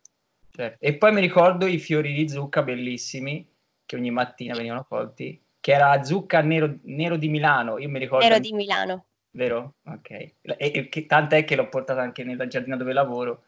E 0.78 0.96
poi 0.96 1.12
mi 1.12 1.20
ricordo 1.20 1.66
i 1.66 1.78
fiori 1.78 2.12
di 2.12 2.28
zucca 2.28 2.62
bellissimi 2.62 3.46
che 3.84 3.96
ogni 3.96 4.10
mattina 4.10 4.54
venivano 4.54 4.84
colti, 4.84 5.40
che 5.60 5.72
era 5.72 6.02
zucca 6.02 6.40
nero, 6.40 6.78
nero 6.82 7.16
di 7.16 7.28
Milano, 7.28 7.78
io 7.78 7.88
mi 7.88 7.98
ricordo, 7.98 8.26
Ero 8.26 8.38
di 8.38 8.52
Milano. 8.52 9.04
vero? 9.30 9.74
Ok. 9.84 10.10
E, 10.10 10.34
e 10.42 10.88
che, 10.88 11.06
tant'è 11.06 11.44
che 11.44 11.56
l'ho 11.56 11.68
portata 11.68 12.00
anche 12.02 12.24
nel 12.24 12.44
giardino 12.48 12.76
dove 12.76 12.92
lavoro 12.92 13.44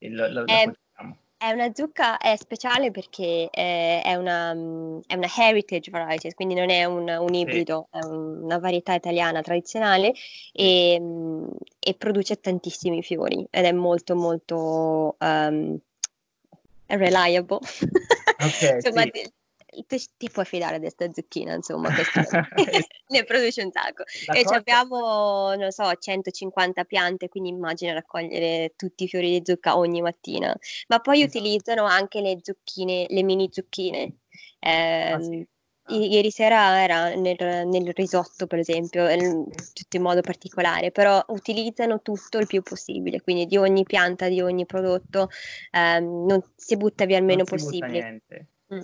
la, 0.00 0.28
la, 0.32 0.44
È- 0.44 0.64
coltiviamo. 0.64 1.16
È 1.40 1.52
una 1.52 1.72
zucca 1.72 2.18
è 2.18 2.34
speciale 2.36 2.90
perché 2.90 3.48
eh, 3.52 4.02
è 4.02 4.14
una, 4.16 4.50
è 4.50 5.14
una 5.14 5.28
heritage 5.38 5.88
variety, 5.88 6.32
quindi 6.32 6.54
non 6.54 6.68
è 6.68 6.84
un, 6.84 7.08
un 7.08 7.32
ibrido, 7.34 7.86
è 7.92 8.04
un- 8.04 8.42
una 8.42 8.58
varietà 8.58 8.94
italiana 8.94 9.40
tradizionale 9.40 10.12
e, 10.52 10.98
mm, 11.00 11.48
e 11.78 11.94
produce 11.94 12.40
tantissimi 12.40 13.02
fiori 13.04 13.46
ed 13.50 13.64
è 13.66 13.70
molto 13.72 14.16
molto 14.16 15.16
um, 15.20 15.78
reliable. 16.96 17.58
Ok, 18.40 18.62
Insomma, 18.84 19.02
sì. 19.04 19.10
ti, 19.86 20.00
ti- 20.16 20.30
puoi 20.30 20.44
fidare 20.44 20.76
di 20.76 20.82
questa 20.82 21.10
zucchina, 21.12 21.54
insomma, 21.54 21.90
ne 23.08 23.24
produce 23.24 23.62
un 23.62 23.70
sacco. 23.70 24.04
La 24.26 24.34
E 24.34 24.42
cosa- 24.42 24.56
abbiamo, 24.56 25.54
non 25.54 25.70
so, 25.70 25.92
150 25.94 26.84
piante, 26.84 27.28
quindi 27.28 27.50
immagina 27.50 27.92
raccogliere 27.92 28.72
tutti 28.76 29.04
i 29.04 29.08
fiori 29.08 29.38
di 29.38 29.42
zucca 29.44 29.76
ogni 29.76 30.00
mattina. 30.00 30.56
Ma 30.88 31.00
poi 31.00 31.22
Esatto. 31.22 31.38
utilizzano 31.38 31.84
anche 31.84 32.20
le 32.20 32.38
zucchine, 32.42 33.06
le 33.08 33.22
mini 33.22 33.48
zucchine. 33.52 34.18
Ah, 34.60 34.70
Ehm, 34.70 35.22
sì. 35.22 35.46
I- 35.88 36.12
Ieri 36.12 36.30
sera 36.30 36.82
era 36.82 37.14
nel, 37.14 37.66
nel 37.66 37.92
risotto, 37.94 38.46
per 38.46 38.58
esempio, 38.58 39.06
tutto 39.72 39.96
in 39.96 40.02
modo 40.02 40.20
particolare, 40.20 40.90
però 40.90 41.24
utilizzano 41.28 42.02
tutto 42.02 42.38
il 42.38 42.46
più 42.46 42.62
possibile, 42.62 43.20
quindi 43.20 43.46
di 43.46 43.56
ogni 43.56 43.84
pianta, 43.84 44.28
di 44.28 44.40
ogni 44.40 44.66
prodotto, 44.66 45.28
ehm, 45.70 46.26
non 46.26 46.42
si 46.54 46.76
butta 46.76 47.04
via 47.06 47.18
il 47.18 47.24
meno 47.24 47.44
possibile. 47.44 48.22
Mm. 48.74 48.80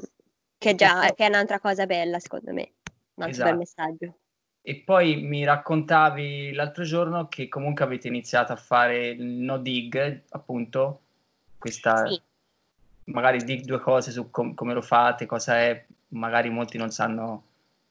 Che 0.56 0.74
già 0.74 1.00
poi- 1.00 1.14
che 1.14 1.24
è 1.24 1.28
un'altra 1.28 1.60
cosa 1.60 1.84
bella, 1.86 2.18
secondo 2.18 2.52
me. 2.52 2.72
Un 3.14 3.22
altro 3.24 3.28
Esatto. 3.28 3.48
bel 3.50 3.58
messaggio. 3.58 4.18
E 4.62 4.76
poi 4.76 5.16
mi 5.16 5.44
raccontavi 5.44 6.54
l'altro 6.54 6.84
giorno 6.84 7.28
che 7.28 7.48
comunque 7.48 7.84
avete 7.84 8.08
iniziato 8.08 8.52
a 8.52 8.56
fare 8.56 9.08
il 9.08 9.22
no 9.22 9.58
dig, 9.58 10.22
appunto, 10.30 11.00
questa 11.58 12.06
Sì. 12.06 12.18
magari 13.04 13.44
dig 13.44 13.64
due 13.64 13.78
cose 13.80 14.10
su 14.10 14.30
com- 14.30 14.54
come 14.54 14.72
lo 14.72 14.80
fate, 14.80 15.26
cosa 15.26 15.58
è, 15.58 15.84
magari 16.14 16.50
molti 16.50 16.79
non 16.79 16.90
sanno 16.90 17.42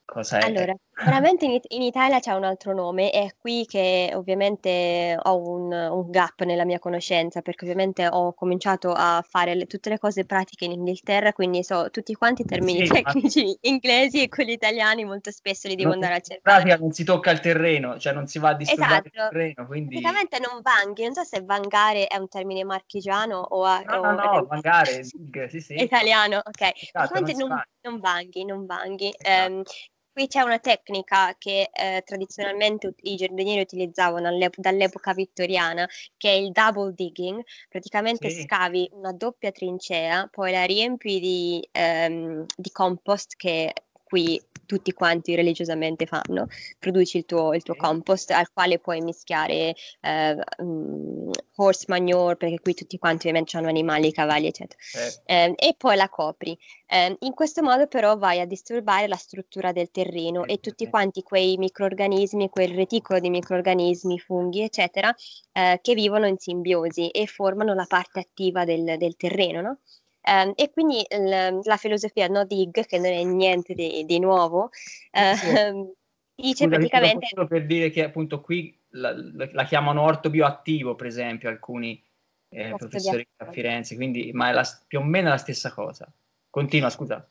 cosa 0.05 0.39
è. 0.39 0.45
Allora, 0.45 0.75
veramente 1.01 1.45
in, 1.45 1.51
It- 1.51 1.65
in 1.73 1.81
Italia 1.81 2.19
c'è 2.19 2.33
un 2.33 2.43
altro 2.43 2.73
nome, 2.73 3.09
è 3.09 3.35
qui 3.37 3.65
che 3.65 4.11
ovviamente 4.13 5.17
ho 5.21 5.37
un, 5.37 5.71
un 5.71 6.09
gap 6.09 6.41
nella 6.43 6.65
mia 6.65 6.79
conoscenza, 6.79 7.41
perché 7.41 7.65
ovviamente 7.65 8.07
ho 8.07 8.33
cominciato 8.33 8.91
a 8.95 9.23
fare 9.27 9.55
le- 9.55 9.65
tutte 9.65 9.89
le 9.89 9.99
cose 9.99 10.25
pratiche 10.25 10.65
in 10.65 10.71
Inghilterra, 10.71 11.33
quindi 11.33 11.63
so 11.63 11.89
tutti 11.89 12.13
quanti 12.13 12.41
i 12.43 12.45
termini 12.45 12.85
Sì, 12.85 12.91
ma- 12.91 13.01
tecnici 13.01 13.57
inglesi 13.61 14.21
e 14.21 14.29
quelli 14.29 14.53
italiani 14.53 15.03
molto 15.05 15.31
spesso 15.31 15.67
li 15.67 15.75
devo 15.75 15.89
Non- 15.89 16.03
andare 16.03 16.13
a 16.15 16.17
in 16.17 16.23
cercare. 16.23 16.55
pratica 16.57 16.77
non 16.77 16.91
si 16.91 17.03
tocca 17.03 17.31
il 17.31 17.39
terreno, 17.39 17.97
cioè 17.99 18.13
non 18.13 18.27
si 18.27 18.39
va 18.39 18.49
a 18.49 18.53
disturbare 18.55 19.01
il 19.05 19.11
Esatto. 19.11 19.29
terreno, 19.29 19.65
quindi... 19.65 19.99
Praticamente 20.01 20.39
non 20.39 20.61
vanghi, 20.61 21.03
non 21.03 21.13
so 21.13 21.23
se 21.23 21.41
vangare 21.41 22.07
è 22.07 22.17
un 22.17 22.27
termine 22.27 22.63
marchigiano 22.63 23.37
o, 23.39 23.63
a- 23.65 23.81
No, 23.85 23.95
o- 23.99 24.01
no, 24.01 24.15
no, 24.15 24.45
vangare, 24.45 25.03
sì, 25.49 25.59
sì. 25.61 25.73
italiano, 25.83 26.37
ok. 26.37 26.53
Esatto, 26.53 26.91
Praticamente 26.91 27.31
non 27.33 27.49
non, 27.49 27.57
va. 27.57 27.63
non 27.81 27.99
vanghi, 27.99 28.45
non 28.45 28.65
vanghi. 28.65 29.07
Esatto. 29.07 29.29
Ehm, 29.29 29.63
qui 30.13 30.27
c'è 30.27 30.41
una 30.41 30.59
tecnica 30.59 31.35
che 31.37 31.69
eh, 31.73 32.01
tradizionalmente 32.05 32.93
i 33.01 33.15
giardinieri 33.15 33.61
utilizzavano 33.61 34.27
all'ep- 34.27 34.59
dall'epoca 34.59 35.13
vittoriana, 35.13 35.87
che 36.17 36.29
è 36.29 36.33
il 36.33 36.51
double 36.51 36.93
digging. 36.93 37.41
Praticamente 37.69 38.29
Sì. 38.29 38.41
scavi 38.43 38.89
una 38.93 39.11
doppia 39.11 39.51
trincea, 39.51 40.27
poi 40.31 40.51
la 40.51 40.63
riempi 40.65 41.19
di, 41.19 41.67
ehm, 41.71 42.45
di 42.55 42.71
compost 42.71 43.35
che 43.35 43.73
qui 44.03 44.39
tutti 44.65 44.93
quanti 44.93 45.35
religiosamente 45.35 46.05
fanno. 46.05 46.47
Produci 46.79 47.17
il 47.17 47.25
tuo, 47.25 47.53
il 47.53 47.63
tuo 47.63 47.75
compost 47.75 48.31
al 48.31 48.51
quale 48.51 48.79
puoi 48.79 49.01
mischiare 49.01 49.75
eh, 50.01 50.37
mm, 50.61 51.31
horse 51.55 51.85
manure, 51.87 52.35
perché 52.35 52.59
qui 52.59 52.73
tutti 52.73 52.97
quanti 52.97 53.27
ovviamente 53.27 53.57
hanno 53.57 53.67
animali, 53.67 54.11
cavalli, 54.11 54.47
eccetera. 54.47 54.79
Eh, 55.25 55.33
Ehm, 55.43 55.53
e 55.57 55.75
poi 55.77 55.95
la 55.95 56.09
copri. 56.09 56.57
Ehm, 56.87 57.15
in 57.19 57.33
questo 57.33 57.61
modo 57.63 57.87
però 57.87 58.17
vai 58.17 58.39
a 58.39 58.45
disturbare 58.45 59.07
la 59.07 59.15
struttura 59.15 59.71
del 59.71 59.89
terreno 59.91 60.45
e 60.45 60.59
tutti 60.59 60.87
quanti 60.87 61.23
quei 61.23 61.57
microrganismi, 61.57 62.49
quel 62.49 62.73
reticolo 62.73 63.19
di 63.19 63.29
microrganismi, 63.29 64.19
funghi, 64.19 64.61
eccetera, 64.61 65.13
eh, 65.51 65.79
che 65.81 65.93
vivono 65.93 66.27
in 66.27 66.37
simbiosi 66.37 67.09
e 67.09 67.25
formano 67.27 67.73
la 67.73 67.85
parte 67.87 68.19
attiva 68.19 68.63
del, 68.65 68.95
del 68.97 69.15
terreno, 69.15 69.61
no? 69.61 69.79
Ehm, 70.23 70.53
e 70.55 70.71
quindi 70.71 71.05
il- 71.09 71.59
la 71.63 71.77
filosofia 71.77 72.27
no 72.27 72.45
dig, 72.45 72.85
che 72.85 72.97
non 72.97 73.07
è 73.07 73.23
niente 73.23 73.73
di, 73.73 74.05
di 74.05 74.19
nuovo, 74.19 74.69
Sì. 74.71 75.09
ehm, 75.11 75.91
dice 76.35 76.65
Scusa, 76.65 76.77
praticamente... 76.77 77.27
solo 77.27 77.47
per 77.47 77.65
dire 77.65 77.89
che 77.89 78.03
appunto 78.03 78.41
qui 78.41 78.77
la, 78.91 79.13
la- 79.51 79.65
chiamano 79.65 80.01
orto 80.01 80.29
bioattivo, 80.29 80.95
per 80.95 81.07
esempio, 81.07 81.49
alcuni 81.49 82.01
eh, 82.49 82.73
professori 82.75 83.27
a. 83.37 83.51
Firenze, 83.51 83.95
quindi 83.95 84.31
ma 84.33 84.49
è 84.49 84.53
la- 84.53 84.67
più 84.87 84.99
o 84.99 85.03
meno 85.03 85.29
la 85.29 85.37
stessa 85.37 85.71
cosa. 85.73 86.11
Continua, 86.49 86.89
scusa. 86.89 87.27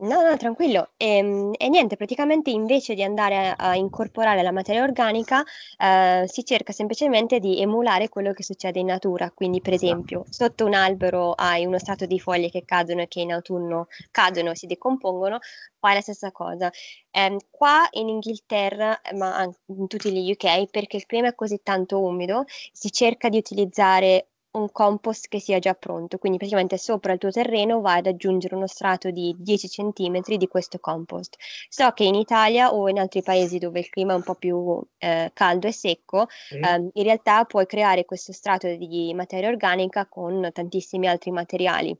No, 0.00 0.20
no, 0.22 0.36
tranquillo. 0.36 0.90
Ehm, 0.96 1.52
E, 1.56 1.68
niente, 1.68 1.96
praticamente 1.96 2.50
invece 2.50 2.94
di 2.94 3.04
andare 3.04 3.50
a, 3.50 3.54
a 3.56 3.76
incorporare 3.76 4.42
la 4.42 4.50
materia 4.50 4.82
organica, 4.82 5.44
eh, 5.78 6.24
si 6.26 6.44
cerca 6.44 6.72
semplicemente 6.72 7.38
di 7.38 7.60
emulare 7.60 8.08
quello 8.08 8.32
che 8.32 8.42
succede 8.42 8.80
in 8.80 8.86
natura. 8.86 9.30
Quindi, 9.30 9.60
per 9.60 9.74
Esatto. 9.74 9.86
esempio, 9.92 10.24
sotto 10.28 10.64
un 10.64 10.74
albero 10.74 11.32
hai 11.34 11.64
uno 11.66 11.78
strato 11.78 12.06
di 12.06 12.18
foglie 12.18 12.48
che 12.50 12.64
cadono 12.64 13.02
e 13.02 13.06
che 13.08 13.20
in 13.20 13.32
autunno 13.32 13.86
cadono 14.10 14.50
e 14.50 14.56
si 14.56 14.66
decompongono, 14.66 15.38
fai 15.78 15.94
la 15.94 16.00
stessa 16.00 16.32
cosa. 16.32 16.68
Ehm, 17.12 17.36
qua 17.50 17.86
in 17.92 18.08
Inghilterra, 18.08 19.00
ma 19.14 19.36
anche 19.36 19.58
in 19.66 19.86
tutti 19.86 20.10
gli 20.12 20.30
UK, 20.32 20.68
perché 20.68 20.96
il 20.96 21.06
clima 21.06 21.28
è 21.28 21.34
così 21.36 21.60
tanto 21.62 22.00
umido, 22.00 22.42
si 22.72 22.90
cerca 22.90 23.28
di 23.28 23.36
utilizzare 23.38 24.30
un 24.52 24.70
compost 24.72 25.28
che 25.28 25.40
sia 25.40 25.58
già 25.58 25.74
pronto, 25.74 26.18
quindi 26.18 26.38
praticamente 26.38 26.76
sopra 26.78 27.12
il 27.12 27.18
tuo 27.18 27.30
terreno 27.30 27.80
vai 27.80 27.98
ad 27.98 28.06
aggiungere 28.06 28.54
uno 28.54 28.66
strato 28.66 29.10
di 29.10 29.34
10 29.38 29.68
cm 29.68 30.36
di 30.36 30.48
questo 30.48 30.78
compost. 30.78 31.36
So 31.68 31.90
che 31.92 32.04
in 32.04 32.14
Italia 32.14 32.72
o 32.74 32.88
in 32.88 32.98
altri 32.98 33.22
paesi 33.22 33.58
dove 33.58 33.80
il 33.80 33.88
clima 33.88 34.12
è 34.12 34.16
un 34.16 34.22
po' 34.22 34.34
più 34.34 34.80
eh, 34.98 35.30
caldo 35.34 35.66
e 35.68 35.72
secco, 35.72 36.26
Sì. 36.50 36.58
ehm, 36.60 36.90
in 36.92 37.02
realtà 37.02 37.44
puoi 37.44 37.66
creare 37.66 38.04
questo 38.04 38.32
strato 38.32 38.68
di 38.76 39.12
materia 39.14 39.48
organica 39.48 40.06
con 40.06 40.48
tantissimi 40.52 41.06
altri 41.08 41.30
materiali 41.30 41.98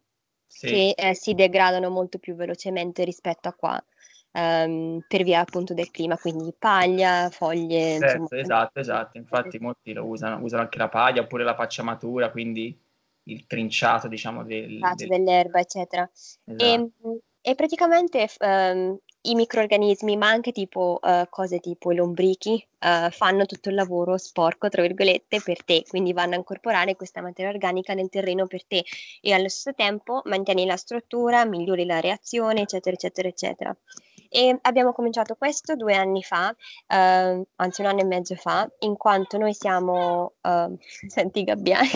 Sì. 0.48 0.68
che 0.68 0.92
eh, 0.96 1.14
si 1.14 1.34
degradano 1.34 1.90
molto 1.90 2.18
più 2.18 2.34
velocemente 2.34 3.04
rispetto 3.04 3.48
a 3.48 3.54
qua. 3.54 3.84
Ehm, 4.32 5.04
per 5.06 5.22
via 5.22 5.40
appunto 5.40 5.74
del 5.74 5.90
clima, 5.90 6.18
quindi 6.18 6.52
paglia, 6.58 7.30
foglie, 7.30 7.94
insomma, 7.96 8.26
Certo, 8.26 8.34
esatto, 8.36 8.80
esatto. 8.80 9.18
Infatti 9.18 9.58
molti 9.58 9.92
lo 9.92 10.06
usano, 10.06 10.42
usano 10.42 10.62
anche 10.62 10.78
la 10.78 10.88
paglia 10.88 11.20
oppure 11.22 11.44
la 11.44 11.54
pacciamatura, 11.54 12.30
quindi 12.30 12.78
il 13.24 13.46
trinciato, 13.46 14.08
diciamo, 14.08 14.44
del, 14.44 14.94
del- 14.94 15.08
dell'erba, 15.08 15.60
eccetera. 15.60 16.08
esatto. 16.46 16.64
E, 16.64 16.90
e 17.42 17.54
praticamente 17.54 18.28
ehm, 18.38 18.98
i 19.22 19.34
microrganismi, 19.34 20.16
ma 20.16 20.28
anche 20.28 20.52
tipo 20.52 21.00
eh, 21.02 21.26
cose 21.30 21.60
tipo 21.60 21.92
i 21.92 21.96
lombrichi, 21.96 22.66
eh, 22.78 23.08
fanno 23.10 23.46
tutto 23.46 23.68
il 23.68 23.74
lavoro 23.76 24.16
sporco, 24.16 24.68
tra 24.68 24.82
virgolette, 24.82 25.40
per 25.40 25.62
te, 25.64 25.84
quindi 25.86 26.12
vanno 26.12 26.34
a 26.34 26.38
incorporare 26.38 26.96
questa 26.96 27.20
materia 27.20 27.50
organica 27.50 27.94
nel 27.94 28.08
terreno 28.08 28.46
per 28.46 28.64
te 28.64 28.84
e 29.20 29.32
allo 29.32 29.48
stesso 29.48 29.74
tempo 29.74 30.22
mantieni 30.24 30.64
la 30.66 30.76
struttura, 30.76 31.44
migliori 31.44 31.84
la 31.84 32.00
reazione, 32.00 32.62
eccetera, 32.62 32.94
eccetera, 32.96 33.28
eccetera. 33.28 33.76
E 34.34 34.58
abbiamo 34.62 34.92
cominciato 34.92 35.34
questo 35.34 35.76
due 35.76 35.94
anni 35.94 36.22
fa, 36.22 36.54
ehm, 36.86 37.42
anzi 37.56 37.82
un 37.82 37.86
anno 37.88 38.00
e 38.00 38.04
mezzo 38.04 38.34
fa, 38.34 38.66
in 38.78 38.96
quanto 38.96 39.36
noi 39.36 39.52
siamo, 39.52 40.34
ehm, 40.40 40.76
senti 41.06 41.44
gabbiani, 41.44 41.88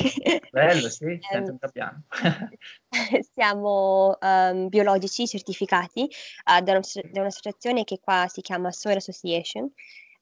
Bello, 0.51 0.91
sì, 0.91 1.19
sento 1.31 1.37
Ehm, 1.37 1.49
un 1.53 1.57
gabbiano. 1.59 2.03
siamo 3.33 4.19
ehm, 4.21 4.69
biologici 4.69 5.27
certificati 5.27 6.05
eh, 6.05 6.63
da, 6.63 6.73
un'asso- 6.73 7.01
da 7.11 7.21
un'associazione 7.21 7.85
che 7.85 8.01
qua 8.01 8.27
si 8.29 8.43
chiama 8.43 8.71
Soil 8.71 8.97
Association, 8.97 9.71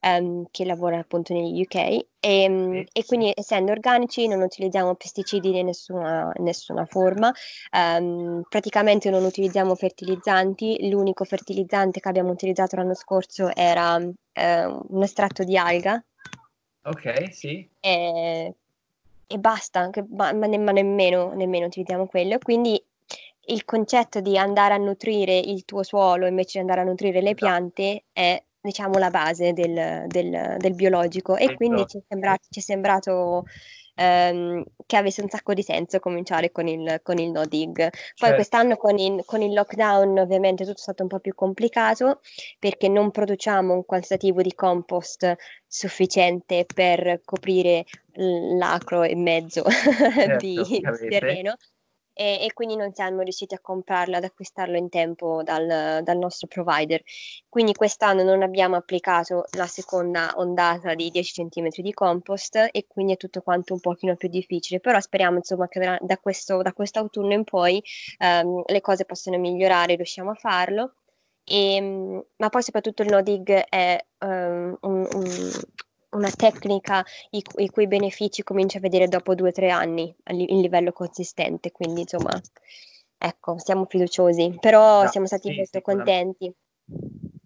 ehm, 0.04 0.44
che 0.50 0.64
lavora 0.64 0.98
appunto 0.98 1.32
negli 1.32 1.60
UK 1.62 2.06
e, 2.20 2.48
mm, 2.48 2.72
Sì, 2.72 2.88
e 2.92 3.04
quindi 3.06 3.32
essendo 3.34 3.72
organici 3.72 4.26
non 4.28 4.42
utilizziamo 4.42 4.94
pesticidi 4.94 5.50
di 5.50 5.62
nessuna, 5.62 6.30
nessuna 6.36 6.84
forma, 6.84 7.32
ehm, 7.72 8.42
praticamente 8.48 9.10
non 9.10 9.24
utilizziamo 9.24 9.74
fertilizzanti, 9.74 10.88
l'unico 10.88 11.24
fertilizzante 11.24 12.00
che 12.00 12.08
abbiamo 12.08 12.30
utilizzato 12.32 12.76
l'anno 12.76 12.94
scorso 12.94 13.54
era 13.54 13.96
eh, 14.32 14.64
un 14.66 15.02
estratto 15.02 15.42
di 15.44 15.56
alga 15.56 16.02
Ok, 16.86 17.32
sì. 17.32 17.66
e, 17.80 18.54
e 19.26 19.38
basta, 19.38 19.88
che- 19.90 20.04
ma, 20.10 20.32
ma 20.32 20.46
ne- 20.46 20.58
ma 20.58 20.72
nemmeno, 20.72 21.32
nemmeno 21.34 21.66
utilizziamo 21.66 22.06
quello. 22.06 22.38
Quindi 22.38 22.82
il 23.46 23.64
concetto 23.64 24.20
di 24.20 24.36
andare 24.38 24.74
a 24.74 24.78
nutrire 24.78 25.36
il 25.36 25.64
tuo 25.64 25.82
suolo 25.82 26.26
invece 26.26 26.52
di 26.54 26.58
andare 26.60 26.80
a 26.80 26.84
nutrire 26.84 27.20
le 27.20 27.30
Esatto. 27.30 27.44
piante 27.44 28.04
è, 28.12 28.42
diciamo, 28.64 28.98
la 28.98 29.10
base 29.10 29.52
del, 29.52 30.04
del- 30.06 30.56
del 30.58 30.74
biologico 30.74 31.36
e 31.36 31.52
quindi 31.52 31.86
ci 31.86 31.98
è 31.98 32.00
biologico, 32.00 32.04
sembra- 32.08 32.38
sì. 32.40 32.48
ci 32.50 32.58
è 32.60 32.62
sembrato 32.62 33.44
ehm, 33.94 34.62
che 34.86 34.96
avesse 34.96 35.22
un 35.22 35.28
sacco 35.28 35.54
di 35.54 35.62
senso 35.62 36.00
cominciare 36.00 36.50
con 36.50 36.66
il, 36.66 37.00
con 37.02 37.18
il 37.18 37.30
no 37.30 37.44
dig. 37.46 37.76
Poi 38.16 38.32
Certo. 38.32 38.34
quest'anno 38.34 38.76
con 38.76 38.98
il, 38.98 39.22
con 39.24 39.42
il 39.42 39.52
lockdown 39.52 40.18
ovviamente 40.18 40.64
tutto 40.64 40.78
è 40.78 40.82
stato 40.82 41.02
un 41.02 41.08
po' 41.08 41.20
più 41.20 41.34
complicato 41.34 42.20
perché 42.58 42.88
non 42.88 43.10
produciamo 43.10 43.72
un 43.74 43.84
quantitativo 43.84 44.42
di 44.42 44.54
compost 44.54 45.36
sufficiente 45.66 46.64
per 46.72 47.20
coprire 47.24 47.84
l'acro 48.16 49.02
e 49.02 49.14
mezzo 49.16 49.62
di, 50.38 50.54
Certo, 50.54 50.64
di 50.64 50.80
avete. 50.84 51.08
terreno 51.08 51.54
e, 52.14 52.38
e 52.44 52.52
quindi 52.54 52.76
non 52.76 52.94
siamo 52.94 53.20
riusciti 53.22 53.54
a 53.54 53.60
comprarlo, 53.60 54.16
ad 54.16 54.24
acquistarlo 54.24 54.76
in 54.78 54.88
tempo 54.88 55.42
dal, 55.42 56.02
dal 56.02 56.16
nostro 56.18 56.46
provider. 56.46 57.02
Quindi 57.48 57.74
quest'anno 57.74 58.22
non 58.22 58.42
abbiamo 58.42 58.76
applicato 58.76 59.44
la 59.56 59.66
seconda 59.66 60.32
ondata 60.36 60.94
di 60.94 61.10
10 61.10 61.32
cm 61.48 61.68
di 61.82 61.92
compost 61.92 62.68
e 62.72 62.86
quindi 62.88 63.12
è 63.14 63.16
tutto 63.16 63.42
quanto 63.42 63.74
un 63.74 63.80
pochino 63.80 64.16
più 64.16 64.28
difficile, 64.28 64.80
però 64.80 65.00
speriamo 65.00 65.36
insomma 65.38 65.68
che 65.68 65.98
da, 66.00 66.18
questo, 66.18 66.62
da 66.62 66.72
quest'autunno 66.72 67.32
in 67.34 67.44
poi 67.44 67.82
ehm, 68.18 68.62
le 68.66 68.80
cose 68.80 69.04
possano 69.04 69.38
migliorare, 69.38 69.94
riusciamo 69.96 70.30
a 70.30 70.34
farlo. 70.34 70.94
E, 71.46 71.80
mm, 71.80 72.18
ma 72.38 72.48
poi 72.48 72.62
soprattutto 72.62 73.02
il 73.02 73.10
no 73.10 73.22
dig 73.22 73.50
è 73.68 73.98
ehm, 74.18 74.76
un- 74.80 75.08
un- 75.12 75.60
una 76.14 76.30
tecnica 76.30 77.04
i, 77.30 77.42
cu- 77.42 77.60
i 77.60 77.68
cui 77.68 77.86
benefici 77.86 78.42
cominci 78.42 78.76
a 78.76 78.80
vedere 78.80 79.08
dopo 79.08 79.34
due 79.34 79.48
o 79.50 79.52
tre 79.52 79.70
anni 79.70 80.14
li- 80.26 80.52
in 80.52 80.60
livello 80.60 80.92
consistente, 80.92 81.70
quindi 81.72 82.02
insomma, 82.02 82.40
ecco, 83.18 83.58
siamo 83.58 83.84
fiduciosi, 83.86 84.56
però 84.60 85.02
No, 85.02 85.08
siamo 85.10 85.26
stati 85.26 85.48
sì, 85.48 85.56
molto 85.56 85.80
contenti. 85.80 86.52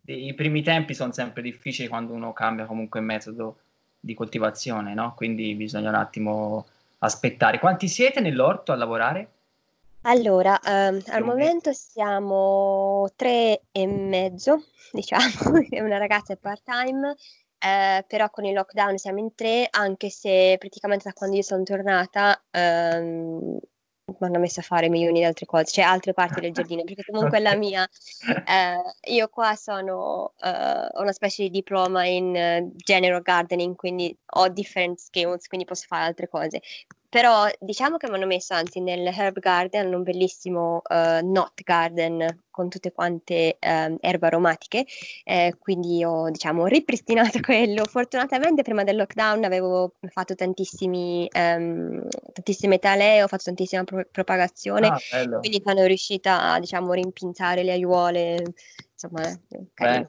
I 0.06 0.34
primi 0.34 0.62
tempi 0.62 0.94
sono 0.94 1.12
sempre 1.12 1.42
difficili 1.42 1.86
quando 1.88 2.12
uno 2.12 2.32
cambia 2.32 2.64
comunque 2.66 3.00
metodo 3.00 3.58
di 4.00 4.14
coltivazione, 4.14 4.94
no? 4.94 5.14
Quindi 5.14 5.54
bisogna 5.54 5.90
un 5.90 5.94
attimo 5.96 6.66
aspettare. 6.98 7.58
Quanti 7.58 7.88
siete 7.88 8.20
nell'orto 8.20 8.72
a 8.72 8.76
lavorare? 8.76 9.28
Allora, 10.02 10.58
Più 11.02 11.12
al 11.12 11.22
momento 11.24 11.72
siamo 11.72 13.08
tre 13.16 13.62
e 13.72 13.86
mezzo, 13.86 14.64
diciamo, 14.92 15.60
è 15.68 15.80
una 15.80 15.98
ragazza 15.98 16.32
è 16.32 16.36
part-time, 16.36 17.14
eh, 17.58 18.04
però 18.06 18.30
con 18.30 18.44
il 18.44 18.54
lockdown 18.54 18.96
siamo 18.98 19.18
in 19.18 19.34
tre, 19.34 19.68
anche 19.70 20.10
se 20.10 20.56
praticamente 20.58 21.04
da 21.04 21.12
quando 21.12 21.36
io 21.36 21.42
sono 21.42 21.62
tornata 21.62 22.42
ehm, 22.50 23.58
mi 24.18 24.26
hanno 24.26 24.38
messo 24.38 24.60
a 24.60 24.62
fare 24.62 24.88
milioni 24.88 25.18
di 25.18 25.24
altre 25.24 25.46
cose, 25.46 25.64
cioè 25.66 25.84
altre 25.84 26.14
parti 26.14 26.40
del 26.40 26.52
giardino, 26.52 26.82
perché 26.84 27.02
comunque 27.10 27.40
la 27.40 27.54
mia, 27.54 27.86
eh, 28.46 29.12
io 29.12 29.28
qua 29.28 29.54
sono, 29.54 30.32
eh, 30.42 30.88
ho 30.92 31.00
una 31.00 31.12
specie 31.12 31.42
di 31.44 31.50
diploma 31.50 32.06
in 32.06 32.34
eh, 32.34 32.70
general 32.74 33.22
gardening, 33.22 33.76
quindi 33.76 34.16
ho 34.34 34.48
different 34.48 34.98
skills, 34.98 35.46
quindi 35.46 35.66
posso 35.66 35.84
fare 35.86 36.04
altre 36.04 36.28
cose. 36.28 36.62
Però 37.10 37.46
diciamo 37.58 37.96
che 37.96 38.08
mi 38.08 38.16
hanno 38.16 38.26
messo 38.26 38.52
anzi 38.52 38.80
nel 38.80 39.06
herb 39.06 39.38
garden, 39.38 39.94
un 39.94 40.02
bellissimo 40.02 40.82
eh, 40.88 41.20
knot 41.22 41.62
garden 41.62 42.44
con 42.50 42.68
tutte 42.68 42.92
quante 42.92 43.56
ehm, 43.58 43.96
erbe 44.00 44.26
aromatiche, 44.26 44.84
eh, 45.24 45.54
quindi 45.58 46.04
ho 46.04 46.28
diciamo 46.30 46.66
ripristinato 46.66 47.40
quello. 47.40 47.84
Fortunatamente 47.86 48.62
prima 48.62 48.84
del 48.84 48.96
lockdown 48.96 49.44
avevo 49.44 49.94
fatto 50.10 50.34
tantissimi, 50.34 51.26
ehm, 51.32 52.06
tantissime 52.32 52.78
talee, 52.78 53.22
ho 53.22 53.28
fatto 53.28 53.44
tantissima 53.44 53.84
pro- 53.84 54.06
propagazione, 54.10 54.88
Ah, 54.88 54.98
quindi 55.38 55.62
sono 55.64 55.84
riuscita 55.84 56.52
a 56.52 56.60
diciamo 56.60 56.92
rimpinzare 56.92 57.62
le 57.62 57.72
aiuole, 57.72 58.42
insomma, 58.92 59.22
eh, 59.22 60.08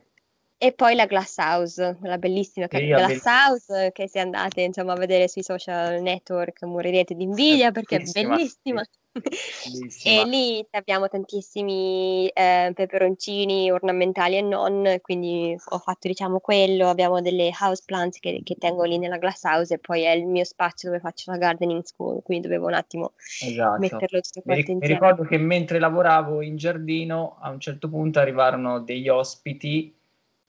E 0.62 0.74
poi 0.74 0.94
la 0.94 1.06
Glass 1.06 1.38
House, 1.38 1.98
la 2.02 2.18
bellissima 2.18 2.68
Sì, 2.70 2.86
Glass 2.88 2.98
bellissima. 2.98 3.48
House 3.48 3.86
eh, 3.86 3.92
che 3.94 4.10
se 4.10 4.20
andate 4.20 4.62
insomma, 4.62 4.92
a 4.92 4.98
vedere 4.98 5.30
sui 5.30 5.42
social 5.42 6.02
network 6.02 6.64
morirete 6.64 7.16
di 7.16 7.24
invidia 7.24 7.72
perché 7.72 7.96
è 7.96 8.00
bellissima, 8.00 8.36
bellissima. 8.36 8.84
E 10.04 10.24
lì 10.26 10.66
abbiamo 10.72 11.08
tantissimi 11.08 12.28
eh, 12.28 12.72
peperoncini 12.74 13.72
ornamentali 13.72 14.38
e 14.38 14.42
non, 14.42 14.98
quindi 15.02 15.56
ho 15.70 15.78
fatto 15.80 16.08
diciamo 16.08 16.40
quello, 16.40 16.90
abbiamo 16.90 17.22
delle 17.22 17.52
house 17.60 17.84
plants 17.86 18.20
che, 18.20 18.42
che 18.44 18.56
tengo 18.56 18.84
lì 18.84 18.98
nella 18.98 19.18
glass 19.18 19.44
house 19.44 19.74
e 19.74 19.80
poi 19.80 20.04
è 20.04 20.12
il 20.12 20.26
mio 20.26 20.44
spazio 20.44 20.90
dove 20.90 21.02
faccio 21.02 21.32
la 21.32 21.38
gardening 21.38 21.84
school, 21.84 22.22
quindi 22.22 22.48
dovevo 22.48 22.68
un 22.68 22.74
attimo 22.74 23.14
Esatto. 23.42 23.80
metterlo 23.80 24.20
tutto 24.22 24.42
Mi, 24.46 24.56
quanto 24.56 24.72
mi 24.72 24.78
insieme. 24.78 24.94
ricordo 24.94 25.24
che 25.24 25.38
mentre 25.38 25.80
lavoravo 25.80 26.42
in 26.42 26.56
giardino, 26.56 27.38
a 27.42 27.50
un 27.50 27.60
certo 27.60 27.90
punto 27.90 28.20
arrivarono 28.20 28.80
degli 28.80 29.10
ospiti, 29.10 29.94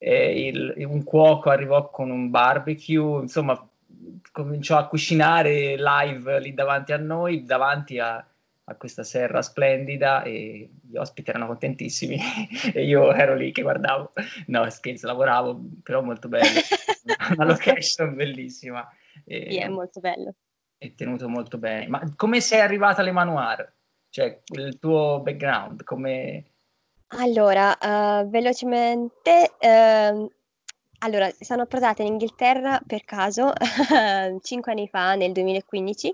e 0.03 0.47
il- 0.47 0.73
un 0.87 1.03
cuoco 1.03 1.49
arrivò 1.49 1.89
con 1.89 2.09
un 2.09 2.29
barbecue, 2.29 3.21
insomma, 3.21 3.55
cominciò 4.31 4.77
a 4.77 4.87
cucinare 4.87 5.75
live 5.77 6.39
lì 6.39 6.53
davanti 6.53 6.91
a 6.93 6.97
noi, 6.97 7.43
davanti 7.43 7.99
a, 7.99 8.15
a 8.63 8.75
questa 8.75 9.03
serra 9.03 9.41
splendida 9.41 10.23
e 10.23 10.69
gli 10.81 10.95
ospiti 10.97 11.29
erano 11.29 11.47
contentissimi 11.47 12.17
e 12.73 12.85
io 12.85 13.11
ero 13.13 13.35
lì 13.35 13.51
che 13.51 13.61
guardavo. 13.61 14.13
No, 14.47 14.69
scherzo, 14.69 15.07
lavoravo, 15.07 15.59
però 15.83 16.01
molto 16.01 16.27
bello. 16.27 16.59
Una 17.35 17.45
location 17.45 18.15
bellissima. 18.15 18.87
E- 19.25 19.47
Sì, 19.49 19.57
è 19.57 19.67
molto 19.67 19.99
bello. 19.99 20.33
è 20.77 20.93
tenuto 20.95 21.29
molto 21.29 21.57
bene. 21.57 21.87
Ma 21.87 22.01
come 22.15 22.41
sei 22.41 22.59
arrivata 22.61 23.01
alle 23.01 23.11
Manoir? 23.11 23.73
Cioè, 24.09 24.41
il 24.55 24.77
tuo 24.79 25.21
background, 25.21 25.83
come... 25.83 26.45
Allora, 27.13 27.77
eh, 27.77 28.25
velocemente, 28.27 29.55
ehm, 29.59 30.27
allora, 30.99 31.29
sono 31.39 31.63
approdata 31.63 32.01
in 32.03 32.09
Inghilterra 32.13 32.79
per 32.85 33.03
caso 33.03 33.51
cinque 34.41 34.71
anni 34.71 34.87
fa, 34.87 35.15
nel 35.15 35.31
2015. 35.31 36.11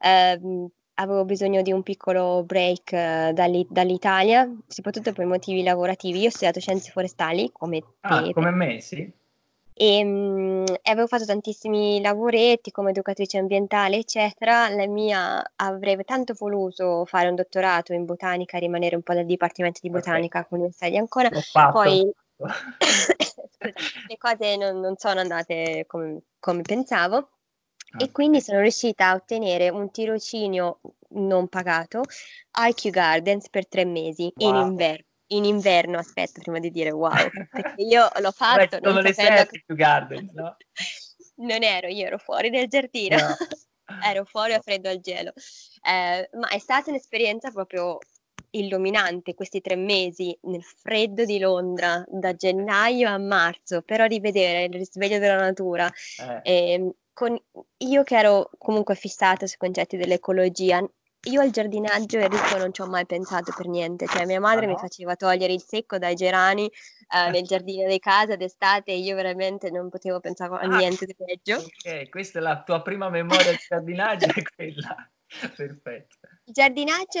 ehm, 0.00 0.68
avevo 0.94 1.24
bisogno 1.24 1.62
di 1.62 1.70
un 1.72 1.82
piccolo 1.82 2.42
break 2.44 2.92
eh, 2.92 3.32
dalli- 3.34 3.66
dall'Italia, 3.70 4.48
soprattutto 4.66 5.12
per 5.12 5.26
motivi 5.26 5.62
lavorativi. 5.62 6.20
Io 6.20 6.28
ho 6.28 6.30
studiato 6.30 6.60
scienze 6.60 6.90
forestali, 6.90 7.50
come 7.52 7.82
Ah, 8.00 8.22
te, 8.24 8.32
come 8.32 8.50
me, 8.50 8.80
sì? 8.80 9.12
E, 9.80 10.04
mm, 10.04 10.64
e 10.82 10.90
avevo 10.90 11.06
fatto 11.06 11.24
tantissimi 11.24 12.00
lavoretti 12.00 12.72
come 12.72 12.90
educatrice 12.90 13.38
ambientale, 13.38 13.96
eccetera. 13.98 14.68
La 14.70 14.88
mia 14.88 15.40
avrei 15.54 15.96
tanto 16.04 16.34
voluto 16.36 17.04
fare 17.04 17.28
un 17.28 17.36
dottorato 17.36 17.92
in 17.92 18.04
botanica, 18.04 18.58
rimanere 18.58 18.96
un 18.96 19.02
po' 19.02 19.12
nel 19.12 19.24
dipartimento 19.24 19.78
di 19.80 19.88
botanica 19.90 20.44
con 20.44 20.58
l'Università 20.58 20.88
di 20.90 20.96
Ancona. 20.96 21.30
Poi 21.70 22.10
le 24.08 24.16
cose 24.18 24.56
non, 24.56 24.80
non 24.80 24.96
sono 24.96 25.20
andate 25.20 25.84
come, 25.86 26.22
come 26.40 26.62
pensavo 26.62 27.30
e 27.96 28.06
Ok. 28.06 28.12
quindi 28.12 28.40
sono 28.40 28.60
riuscita 28.60 29.10
a 29.10 29.14
ottenere 29.14 29.68
un 29.68 29.90
tirocinio 29.92 30.80
non 31.10 31.46
pagato 31.48 32.02
a 32.52 32.66
IQ 32.66 32.90
Gardens 32.90 33.48
per 33.48 33.68
tre 33.68 33.84
mesi 33.84 34.32
in 34.38 34.56
Wow. 34.56 34.66
inverno. 34.66 35.06
In 35.30 35.44
inverno, 35.44 35.98
aspetta, 35.98 36.40
prima 36.40 36.58
di 36.58 36.70
dire 36.70 36.90
wow, 36.90 37.14
perché 37.50 37.82
io 37.82 38.08
l'ho 38.20 38.30
fatto 38.32 38.78
sono 38.80 38.92
non 38.92 39.02
le 39.02 39.12
sette 39.12 39.62
più 39.66 39.74
Gardens, 39.74 40.32
no? 40.32 40.56
non 41.36 41.62
ero, 41.62 41.88
io 41.88 42.06
ero 42.06 42.18
fuori 42.18 42.50
del 42.50 42.68
giardino, 42.68 43.16
No. 43.16 43.36
ero 44.04 44.24
fuori 44.24 44.54
a 44.54 44.60
freddo 44.60 44.88
al 44.88 45.00
gelo, 45.00 45.32
Eh, 45.82 46.28
ma 46.32 46.48
è 46.48 46.58
stata 46.58 46.90
un'esperienza 46.90 47.50
proprio 47.50 47.98
illuminante 48.50 49.34
questi 49.34 49.60
tre 49.60 49.76
mesi 49.76 50.36
nel 50.42 50.62
freddo 50.62 51.24
di 51.24 51.38
Londra, 51.38 52.02
da 52.06 52.34
gennaio 52.34 53.08
a 53.08 53.18
marzo, 53.18 53.82
però 53.82 54.06
rivedere 54.06 54.64
il 54.64 54.72
risveglio 54.72 55.18
della 55.18 55.36
natura, 55.36 55.90
Eh, 56.42 56.72
ehm, 56.72 56.92
con, 57.12 57.36
io 57.78 58.02
che 58.04 58.16
ero 58.16 58.48
comunque 58.58 58.94
fissata 58.94 59.46
sui 59.46 59.58
concetti 59.58 59.96
dell'ecologia, 59.96 60.82
io 61.24 61.40
al 61.40 61.50
giardinaggio 61.50 62.18
Enrico 62.18 62.56
non 62.58 62.72
ci 62.72 62.80
ho 62.80 62.86
mai 62.86 63.04
pensato 63.06 63.52
per 63.56 63.66
niente, 63.66 64.06
cioè 64.06 64.24
mia 64.26 64.40
madre 64.40 64.64
Ah, 64.64 64.66
mi 64.66 64.72
no? 64.72 64.78
faceva 64.78 65.16
togliere 65.16 65.52
il 65.52 65.62
secco 65.62 65.98
dai 65.98 66.14
gerani 66.14 66.66
eh, 66.66 67.28
nel 67.30 67.44
giardino 67.44 67.88
di 67.88 67.98
casa 67.98 68.36
d'estate 68.36 68.92
e 68.92 68.98
io 68.98 69.14
veramente 69.16 69.70
non 69.70 69.88
potevo 69.90 70.20
pensare 70.20 70.54
a 70.56 70.60
Ah, 70.60 70.66
niente 70.66 71.04
di 71.06 71.14
peggio. 71.14 71.64
ok, 71.64 72.08
questa 72.10 72.38
è 72.38 72.42
la 72.42 72.62
tua 72.62 72.82
prima 72.82 73.08
memoria 73.10 73.52
di 73.52 73.58
giardinaggio, 73.68 74.26
è 74.34 74.42
quella. 74.42 75.10
Perfetto. 75.56 76.28
Il 76.48 76.54
giardinaggio 76.54 77.20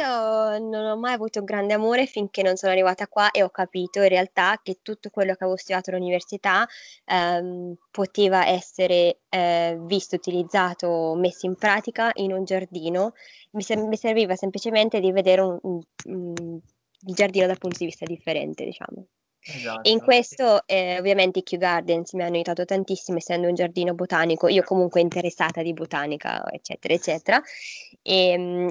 non 0.58 0.86
ho 0.86 0.96
mai 0.96 1.12
avuto 1.12 1.40
un 1.40 1.44
grande 1.44 1.74
amore 1.74 2.06
finché 2.06 2.42
non 2.42 2.56
sono 2.56 2.72
arrivata 2.72 3.06
qua 3.08 3.30
e 3.30 3.42
ho 3.42 3.50
capito 3.50 4.00
in 4.00 4.08
realtà 4.08 4.58
che 4.62 4.78
tutto 4.80 5.10
quello 5.10 5.34
che 5.34 5.44
avevo 5.44 5.58
studiato 5.58 5.90
all'università 5.90 6.66
ehm, 7.04 7.74
poteva 7.90 8.46
essere 8.46 9.18
eh, 9.28 9.76
visto, 9.82 10.16
utilizzato, 10.16 11.14
messo 11.14 11.44
in 11.44 11.56
pratica 11.56 12.10
in 12.14 12.32
un 12.32 12.44
giardino. 12.44 13.12
Mi, 13.50 13.60
ser- 13.62 13.86
mi 13.86 13.98
serviva 13.98 14.34
semplicemente 14.34 14.98
di 14.98 15.12
vedere 15.12 15.42
un- 15.42 15.58
un- 15.60 15.80
un- 16.04 16.58
il 17.06 17.14
giardino 17.14 17.46
dal 17.46 17.58
punto 17.58 17.76
di 17.80 17.84
vista 17.84 18.06
differente, 18.06 18.64
diciamo. 18.64 19.08
Esatto. 19.40 19.86
E 19.86 19.92
in 19.92 20.00
questo 20.00 20.66
eh, 20.66 20.96
ovviamente 20.98 21.40
i 21.40 21.42
Kew 21.42 21.58
Gardens 21.58 22.14
mi 22.14 22.22
hanno 22.22 22.36
aiutato 22.36 22.64
tantissimo, 22.64 23.18
essendo 23.18 23.46
un 23.46 23.54
giardino 23.54 23.92
botanico, 23.92 24.48
io 24.48 24.62
comunque 24.62 25.02
interessata 25.02 25.60
di 25.60 25.74
botanica, 25.74 26.50
eccetera, 26.50 26.94
eccetera. 26.94 27.42
E, 28.00 28.38
mm, 28.38 28.68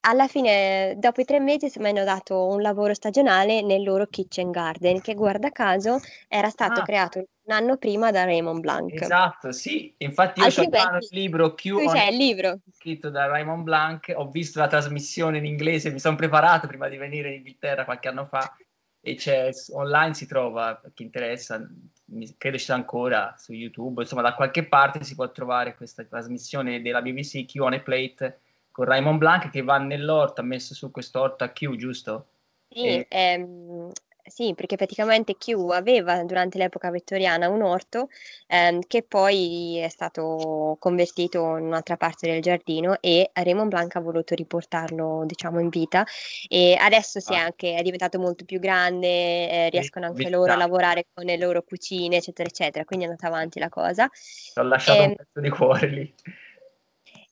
alla 0.00 0.28
fine, 0.28 0.94
dopo 0.98 1.20
i 1.20 1.24
tre 1.24 1.40
mesi, 1.40 1.70
mi 1.78 1.88
hanno 1.88 2.04
dato 2.04 2.46
un 2.46 2.62
lavoro 2.62 2.94
stagionale 2.94 3.62
nel 3.62 3.82
loro 3.82 4.06
kitchen 4.06 4.50
garden, 4.50 5.00
che 5.00 5.14
guarda 5.14 5.50
caso 5.50 5.98
era 6.28 6.48
stato 6.50 6.80
Ah. 6.80 6.84
creato 6.84 7.18
un 7.18 7.54
anno 7.54 7.76
prima 7.76 8.10
da 8.10 8.24
Raymond 8.24 8.60
Blanc. 8.60 8.92
Esatto, 8.92 9.52
sì. 9.52 9.94
Infatti 9.98 10.40
io 10.40 10.46
ho 10.46 10.98
il 10.98 11.08
libro 11.10 11.54
Q 11.54 11.84
c'è 11.86 12.08
il 12.10 12.16
libro. 12.16 12.58
scritto 12.72 13.10
da 13.10 13.26
Raymond 13.26 13.62
Blanc, 13.64 14.12
ho 14.14 14.28
visto 14.28 14.58
la 14.60 14.68
trasmissione 14.68 15.38
in 15.38 15.46
inglese, 15.46 15.90
mi 15.90 15.98
sono 15.98 16.16
preparato 16.16 16.66
prima 16.66 16.88
di 16.88 16.96
venire 16.96 17.30
in 17.30 17.36
Inghilterra 17.36 17.84
qualche 17.84 18.08
anno 18.08 18.26
fa 18.26 18.54
e 19.00 19.14
c'è 19.14 19.50
online 19.72 20.14
si 20.14 20.26
trova, 20.26 20.76
per 20.76 20.92
chi 20.92 21.02
interessa, 21.02 21.66
mi- 22.06 22.34
credo 22.36 22.58
ci 22.58 22.64
sia 22.64 22.74
ancora 22.74 23.34
su 23.38 23.52
YouTube, 23.52 24.02
insomma 24.02 24.22
da 24.22 24.34
qualche 24.34 24.66
parte 24.66 25.02
si 25.02 25.14
può 25.14 25.30
trovare 25.30 25.74
questa 25.74 26.04
trasmissione 26.04 26.82
della 26.82 27.00
BBC 27.00 27.44
Q 27.46 27.60
on 27.60 27.72
a 27.74 27.80
Plate 27.80 28.40
con 28.78 28.86
Raymond 28.86 29.18
Blanc 29.18 29.50
che 29.50 29.62
va 29.62 29.76
nell'orto, 29.78 30.40
ha 30.40 30.44
messo 30.44 30.72
su 30.72 30.92
quest'orto 30.92 31.42
a 31.42 31.48
Q, 31.50 31.74
giusto? 31.74 32.28
Sì, 32.70 32.86
E- 32.86 33.06
ehm, 33.08 33.90
sì, 34.22 34.52
perché 34.54 34.76
praticamente 34.76 35.36
Q 35.38 35.54
aveva 35.72 36.22
durante 36.24 36.58
l'epoca 36.58 36.90
vittoriana 36.90 37.48
un 37.48 37.62
orto 37.62 38.08
ehm, 38.46 38.80
che 38.86 39.02
poi 39.02 39.78
è 39.78 39.88
stato 39.88 40.76
convertito 40.78 41.56
in 41.56 41.64
un'altra 41.64 41.96
parte 41.96 42.30
del 42.30 42.42
giardino 42.42 42.98
e 43.00 43.30
Raymond 43.32 43.68
Blanc 43.70 43.96
ha 43.96 44.00
voluto 44.00 44.34
riportarlo, 44.34 45.22
diciamo, 45.24 45.60
in 45.60 45.70
vita 45.70 46.04
e 46.46 46.76
adesso 46.78 47.20
si 47.20 47.32
è 47.32 47.36
Ah. 47.36 47.44
anche 47.46 47.74
è 47.74 47.82
diventato 47.82 48.18
molto 48.18 48.44
più 48.44 48.58
grande, 48.60 49.48
eh, 49.50 49.68
riescono 49.70 50.04
anche 50.06 50.28
loro 50.28 50.52
a 50.52 50.56
lavorare 50.56 51.06
con 51.14 51.24
le 51.24 51.38
loro 51.38 51.62
cucine, 51.62 52.16
eccetera, 52.16 52.48
eccetera, 52.48 52.84
quindi 52.84 53.06
è 53.06 53.08
andata 53.08 53.28
avanti 53.28 53.58
la 53.58 53.70
cosa. 53.70 54.08
Ti 54.52 54.58
ho 54.60 54.62
lasciato 54.62 55.04
Ehm, 55.04 55.08
un 55.08 55.14
pezzo 55.14 55.40
di 55.40 55.48
cuore 55.48 55.86
lì. 55.88 56.14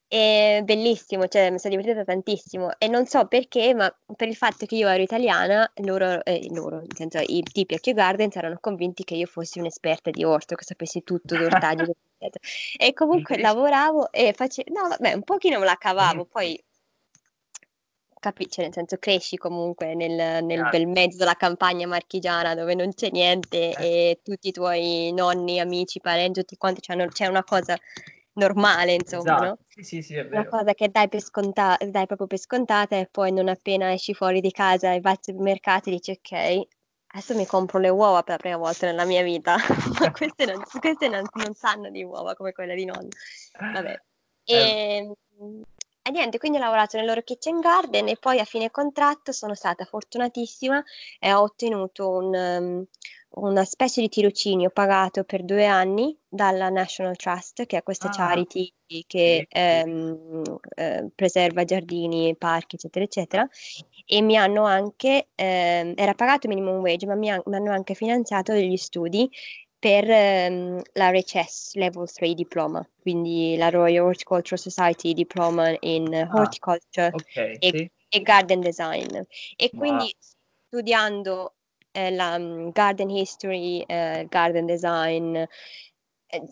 È 0.08 0.60
bellissimo, 0.62 1.26
cioè 1.26 1.50
mi 1.50 1.58
sono 1.58 1.74
divertita 1.76 2.04
tantissimo 2.04 2.78
e 2.78 2.86
non 2.86 3.06
so 3.06 3.26
perché, 3.26 3.74
ma 3.74 3.92
per 4.14 4.28
il 4.28 4.36
fatto 4.36 4.64
che 4.64 4.76
io 4.76 4.86
ero 4.88 5.02
italiana, 5.02 5.68
loro, 5.82 6.24
eh, 6.24 6.46
loro 6.50 6.76
nel 6.76 6.94
senso 6.94 7.18
i 7.18 7.42
tipi 7.42 7.74
a 7.74 7.78
Kew 7.80 7.92
Gardens 7.94 8.36
erano 8.36 8.58
convinti 8.60 9.02
che 9.02 9.16
io 9.16 9.26
fossi 9.26 9.58
un'esperta 9.58 10.10
di 10.10 10.22
orto, 10.22 10.54
che 10.54 10.64
sapessi 10.64 11.02
tutto 11.02 11.36
di 11.36 11.42
ortaggi. 11.44 11.90
E 12.78 12.94
comunque 12.94 13.36
lavoravo 13.38 14.10
e 14.10 14.32
facevo, 14.32 14.72
no 14.72 14.88
vabbè, 14.88 15.12
un 15.12 15.22
pochino 15.22 15.58
me 15.58 15.66
la 15.66 15.76
cavavo, 15.76 16.24
Mm. 16.24 16.30
poi 16.30 16.64
capisci, 18.18 18.62
nel 18.62 18.72
senso 18.72 18.96
cresci 18.98 19.36
comunque 19.36 19.94
nel, 19.94 20.42
nel 20.42 20.56
Chiaro. 20.56 20.70
bel 20.70 20.86
mezzo 20.88 21.18
della 21.18 21.34
campagna 21.34 21.86
marchigiana 21.86 22.54
dove 22.54 22.74
non 22.74 22.94
c'è 22.94 23.10
niente 23.10 23.70
Eh. 23.74 24.10
e 24.10 24.20
tutti 24.24 24.48
i 24.48 24.52
tuoi 24.52 25.12
nonni, 25.12 25.60
amici, 25.60 26.00
parenti, 26.00 26.40
tutti 26.40 26.56
quanti 26.56 26.80
c'è 26.80 27.26
una 27.26 27.44
cosa 27.44 27.76
normale, 28.36 28.94
insomma, 28.94 29.38
no? 29.38 29.42
Esatto. 29.42 29.58
Sì, 29.68 29.82
sì, 29.82 30.02
sì, 30.02 30.14
è 30.14 30.26
Una 30.28 30.42
vero. 30.42 30.50
cosa 30.50 30.74
che 30.74 30.88
dai 30.88 31.08
per 31.08 31.20
sconta- 31.22 31.76
dai 31.88 32.06
proprio 32.06 32.26
per 32.26 32.38
scontata 32.38 32.96
e 32.96 33.06
poi 33.10 33.32
non 33.32 33.48
appena 33.48 33.92
esci 33.92 34.14
fuori 34.14 34.40
di 34.40 34.50
casa 34.50 34.92
e 34.92 35.00
vai 35.00 35.12
al 35.12 35.18
supermercato 35.20 35.90
dici 35.90 36.10
ok, 36.12 36.66
adesso 37.12 37.34
mi 37.34 37.46
compro 37.46 37.78
le 37.78 37.88
uova 37.88 38.22
per 38.22 38.32
la 38.34 38.38
prima 38.38 38.56
volta 38.56 38.86
nella 38.86 39.04
mia 39.04 39.22
vita, 39.22 39.56
ma 40.00 40.10
queste, 40.12 40.44
non, 40.46 40.62
queste 40.80 41.08
non- 41.08 41.26
non 41.34 41.54
sanno 41.54 41.90
di 41.90 42.02
uova 42.04 42.34
come 42.34 42.52
quelle 42.52 42.74
di 42.74 42.84
nonno. 42.84 43.08
Vabbè. 43.58 44.00
Eh, 44.44 44.52
E, 44.52 45.12
e 46.02 46.10
niente, 46.10 46.38
quindi 46.38 46.58
ho 46.58 46.60
lavorato 46.60 46.96
nel 46.96 47.06
loro 47.06 47.22
kitchen 47.22 47.58
garden 47.60 48.08
e 48.08 48.16
poi 48.16 48.38
a 48.38 48.44
fine 48.44 48.70
contratto 48.70 49.32
sono 49.32 49.54
stata 49.54 49.84
fortunatissima 49.84 50.82
e 51.18 51.32
ho 51.32 51.40
ottenuto 51.42 52.10
un, 52.10 52.34
um, 52.34 52.84
una 53.36 53.64
specie 53.64 54.00
di 54.00 54.08
tirocinio 54.08 54.70
pagato 54.70 55.24
per 55.24 55.44
due 55.44 55.66
anni 55.66 56.16
dalla 56.28 56.68
National 56.70 57.16
Trust, 57.16 57.66
che 57.66 57.78
è 57.78 57.82
questa 57.82 58.08
Ah. 58.08 58.12
charity 58.12 58.72
che 59.06 59.46
Sì. 59.48 59.58
ehm, 59.58 60.42
eh, 60.76 61.10
preserva 61.14 61.64
giardini, 61.64 62.34
parchi, 62.36 62.76
eccetera, 62.76 63.04
eccetera. 63.04 63.48
E 64.06 64.22
mi 64.22 64.36
hanno 64.36 64.64
anche, 64.64 65.28
ehm, 65.34 65.92
era 65.96 66.14
pagato 66.14 66.48
minimum 66.48 66.76
wage, 66.80 67.06
ma 67.06 67.14
mi, 67.14 67.30
han- 67.30 67.42
mi 67.46 67.56
hanno 67.56 67.72
anche 67.72 67.94
finanziato 67.94 68.52
degli 68.52 68.76
studi 68.76 69.28
per 69.78 70.08
ehm, 70.10 70.80
la 70.94 71.10
RHS 71.10 71.74
Level 71.74 72.10
3 72.10 72.32
Diploma, 72.34 72.88
quindi 73.00 73.56
la 73.58 73.68
Royal 73.68 74.06
Horticultural 74.06 74.58
Society 74.58 75.12
Diploma 75.12 75.74
in 75.80 76.14
Ah. 76.14 76.28
Horticulture 76.32 77.12
ok, 77.12 77.56
e, 77.58 77.70
sì. 77.76 77.90
e 78.08 78.22
Garden 78.22 78.60
Design. 78.60 79.14
E 79.56 79.70
Wow. 79.72 79.80
quindi 79.80 80.14
studiando 80.68 81.55
eh, 81.96 82.10
la 82.10 82.38
mm, 82.38 82.68
Garden 82.70 83.10
History, 83.10 83.80
eh, 83.86 84.26
Garden 84.28 84.66
Design, 84.66 85.34
eh, 85.36 85.48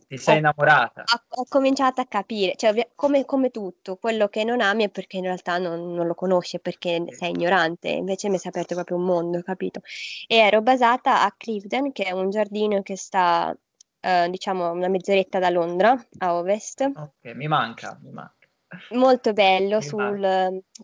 Ti 0.09 0.17
sei 0.17 0.37
ho, 0.37 0.39
innamorata. 0.39 1.05
ho- 1.05 1.41
ho 1.41 1.45
cominciato 1.49 2.01
a 2.01 2.07
capire, 2.07 2.55
cioè 2.57 2.89
come, 2.95 3.25
come 3.25 3.51
tutto, 3.51 3.97
quello 3.97 4.29
che 4.29 4.45
non 4.45 4.61
ami 4.61 4.85
è 4.85 4.89
perché 4.89 5.19
in 5.19 5.25
realtà 5.25 5.59
non, 5.59 5.93
non 5.93 6.07
lo 6.07 6.15
conosci, 6.15 6.61
perché 6.61 7.05
sei 7.11 7.31
ignorante, 7.31 7.89
invece 7.89 8.29
mi 8.29 8.39
si 8.39 8.47
è 8.47 8.51
aperto 8.51 8.75
proprio 8.75 8.97
un 8.97 9.05
mondo, 9.05 9.43
capito? 9.43 9.81
E 10.27 10.37
ero 10.37 10.63
basata 10.63 11.23
a 11.23 11.35
Cliveden, 11.37 11.93
che 11.93 12.05
è 12.05 12.13
un 12.13 12.31
giardino 12.31 12.81
che 12.83 12.97
sta, 12.97 13.55
eh, 14.01 14.29
diciamo, 14.31 14.71
una 14.71 14.89
mezz'oretta 14.89 15.39
da 15.39 15.51
Londra, 15.51 15.95
a 16.19 16.35
ovest. 16.37 16.91
Ok, 16.97 17.35
mi 17.35 17.49
manca, 17.49 17.99
mi 18.03 18.11
manca. 18.11 18.33
Molto 18.95 19.33
bello, 19.33 19.81
sul, 19.81 20.19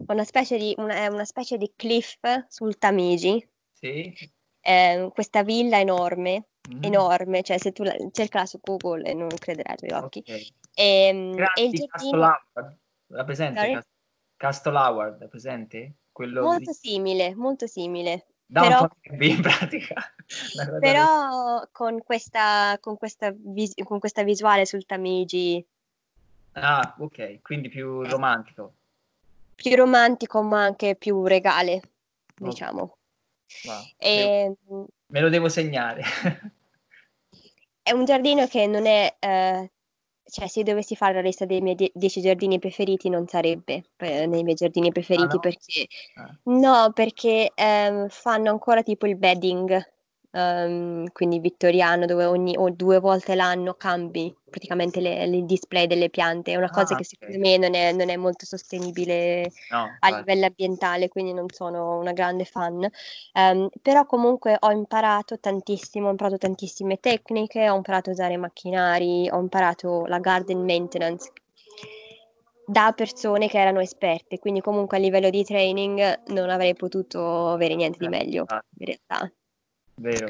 una 0.07 0.25
specie 0.25 0.57
di, 0.59 0.75
una, 0.79 1.09
una 1.09 1.25
specie 1.25 1.57
di 1.57 1.73
cliff 1.77 2.19
sul 2.49 2.77
Tamigi, 2.77 3.47
Sì? 3.73 4.13
Eh, 4.71 5.11
questa 5.13 5.43
villa 5.43 5.79
enorme, 5.79 6.45
Mm, 6.71 6.85
enorme, 6.85 7.43
cioè 7.43 7.59
se 7.59 7.73
tu 7.73 7.83
la, 7.83 7.95
cercala 8.13 8.47
su 8.47 8.61
Google 8.63 9.03
e 9.09 9.15
non 9.15 9.29
crederai 9.29 9.75
ai 9.81 9.89
tuoi 9.89 10.03
occhi. 10.03 10.23
ok. 10.25 10.47
Ehm, 10.75 11.35
Grandi 11.35 11.61
e 11.61 11.65
il 11.65 11.71
giardino 11.73 12.39
la 13.09 13.25
presente? 13.25 13.87
Castle 14.37 14.77
Howard, 14.77 15.23
è 15.23 15.29
presente? 15.29 15.95
Quello 16.13 16.43
molto 16.43 16.71
di 16.71 16.77
simile, 16.77 17.35
molto 17.35 17.67
simile, 17.67 18.27
Downton 18.47 18.89
però, 18.89 19.15
Abbey 19.15 19.31
in 19.31 19.43
pratica. 19.43 19.95
Però 20.79 21.67
con 21.73 22.01
questa, 22.05 22.79
con 22.81 22.97
questa, 22.97 23.33
vis- 23.35 23.75
con 23.83 23.99
questa 23.99 24.23
visuale 24.23 24.65
sul 24.65 24.87
Tamigi. 24.87 25.67
Ah, 26.53 26.95
ok, 26.99 27.41
quindi 27.43 27.69
più 27.69 28.05
romantico. 28.05 28.75
più 29.57 29.75
romantico 29.75 30.41
ma 30.43 30.63
anche 30.63 30.95
più 30.95 31.27
regale, 31.27 31.75
Ok, 31.75 31.83
diciamo. 32.37 32.99
Wow. 33.65 33.83
E, 33.99 34.55
Me 35.07 35.21
lo 35.21 35.29
devo 35.29 35.49
segnare. 35.49 36.03
È 37.83 37.93
un 37.93 38.05
giardino 38.05 38.47
che 38.47 38.67
non 38.67 38.87
è, 38.87 39.17
eh, 39.19 39.71
cioè 40.25 40.47
se 40.47 40.63
dovessi 40.63 40.95
fare 40.95 41.15
la 41.15 41.21
lista 41.23 41.45
dei 41.45 41.61
miei 41.61 41.75
die- 41.75 41.91
10 41.93 42.21
giardini 42.21 42.59
preferiti 42.59 43.09
non 43.09 43.27
sarebbe 43.27 43.85
eh, 43.97 44.27
nei 44.27 44.43
miei 44.45 44.55
giardini 44.55 44.89
Ah 44.89 44.93
preferiti 44.93 45.35
no? 45.35 45.41
perché 45.41 45.87
Ah, 46.15 46.39
no, 46.45 46.93
perché 46.93 47.51
ehm, 47.55 48.09
fanno 48.09 48.51
ancora 48.51 48.83
tipo 48.83 49.07
il 49.07 49.17
bedding, 49.17 49.93
ehm, 50.33 51.07
quindi 51.13 51.39
vittoriano, 51.41 52.07
dove 52.07 52.25
ogni 52.25 52.57
o 52.57 52.71
due 52.71 52.99
volte 53.01 53.35
l'anno 53.35 53.75
cambi 53.75 54.35
praticamente 54.51 55.01
le- 55.01 55.25
il 55.25 55.45
display 55.47 55.87
delle 55.87 56.11
piante. 56.11 56.53
È 56.53 56.57
una 56.57 56.71
cosa 56.71 56.95
ah, 56.95 56.97
che 56.97 57.05
secondo 57.05 57.37
ok. 57.37 57.41
me 57.41 57.57
non 57.57 57.75
è, 57.75 57.93
non 57.93 58.09
è 58.09 58.17
molto 58.17 58.45
sostenibile 58.47 59.53
No, 59.71 59.99
a 60.01 60.09
livello 60.11 60.47
ambientale, 60.47 61.09
quindi 61.09 61.33
non 61.33 61.49
sono 61.51 61.99
una 61.99 62.13
grande 62.13 62.45
fan. 62.45 62.89
Ehm, 63.33 63.69
però 63.83 64.07
comunque 64.07 64.57
ho 64.59 64.71
imparato 64.71 65.39
tantissimo, 65.39 66.09
ho 66.09 66.11
imparato 66.11 66.39
tantissime 66.39 66.99
tecniche, 66.99 67.69
ho 67.71 67.77
imparato 67.77 68.11
a 68.11 68.13
usare 68.13 68.37
macchinari, 68.37 69.29
ho 69.31 69.39
imparato 69.39 70.05
la 70.07 70.19
garden 70.19 70.65
maintenance 70.65 71.33
da 72.65 72.93
persone 72.95 73.49
che 73.49 73.59
erano 73.59 73.81
esperte, 73.81 74.39
quindi 74.39 74.61
comunque 74.61 74.97
a 74.97 75.01
livello 75.01 75.29
di 75.31 75.45
training 75.45 76.23
non 76.29 76.51
avrei 76.51 76.75
potuto 76.75 77.49
avere 77.49 77.75
niente 77.75 77.99
di 77.99 78.07
Eh, 78.07 78.09
meglio 78.09 78.41
infatti, 78.43 78.77
in 78.79 78.87
realtà. 78.87 79.33
Vero. 80.01 80.29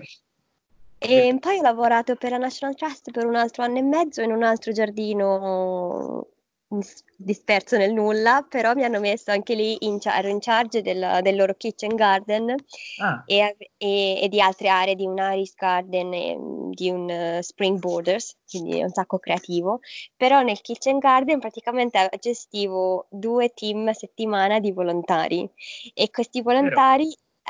E 1.03 1.37
poi 1.41 1.59
ho 1.59 1.63
lavorato 1.63 2.15
per 2.17 2.33
la 2.33 2.37
National 2.37 2.75
Trust 2.75 3.11
per 3.11 3.25
un 3.25 3.35
altro 3.35 3.63
anno 3.63 3.79
e 3.79 3.83
mezzo 3.83 4.21
in 4.21 4.33
un 4.33 4.43
altro 4.43 4.71
giardino 4.73 6.27
dis- 6.69 7.05
disperso 7.17 7.77
nel 7.79 7.93
nulla, 7.93 8.47
però 8.49 8.75
mi 8.75 8.85
hanno 8.85 9.01
messo 9.01 9.31
anche 9.31 9.55
lì 9.55 9.79
in, 9.87 9.99
ero 10.03 10.29
in 10.29 10.41
charge 10.41 10.83
del, 10.83 11.21
del 11.23 11.37
loro 11.37 11.55
kitchen 11.55 11.95
garden 11.95 12.55
Ah, 13.01 13.23
e, 13.27 13.57
e- 13.79 14.21
e 14.23 14.29
di 14.29 14.41
altre 14.41 14.69
aree, 14.69 14.95
di 14.95 15.07
un 15.07 15.17
Iris 15.17 15.55
Garden 15.55 16.13
e 16.13 16.37
mm, 16.37 16.71
di 16.73 16.91
un 16.91 17.09
eh, 17.09 17.43
Spring 17.43 17.79
Borders, 17.79 18.37
quindi 18.49 18.83
un 18.83 18.91
sacco 18.91 19.19
creativo. 19.19 19.81
Però 20.17 20.43
nel 20.43 20.61
kitchen 20.61 20.99
garden 20.99 21.39
praticamente 21.39 22.11
gestivo 22.21 23.07
due 23.09 23.51
team 23.55 23.89
a 23.89 23.95
settimana 23.95 24.61
di 24.61 24.73
volontari 24.73 25.49
e 25.95 26.11
questi 26.11 26.43
vero. 26.43 26.53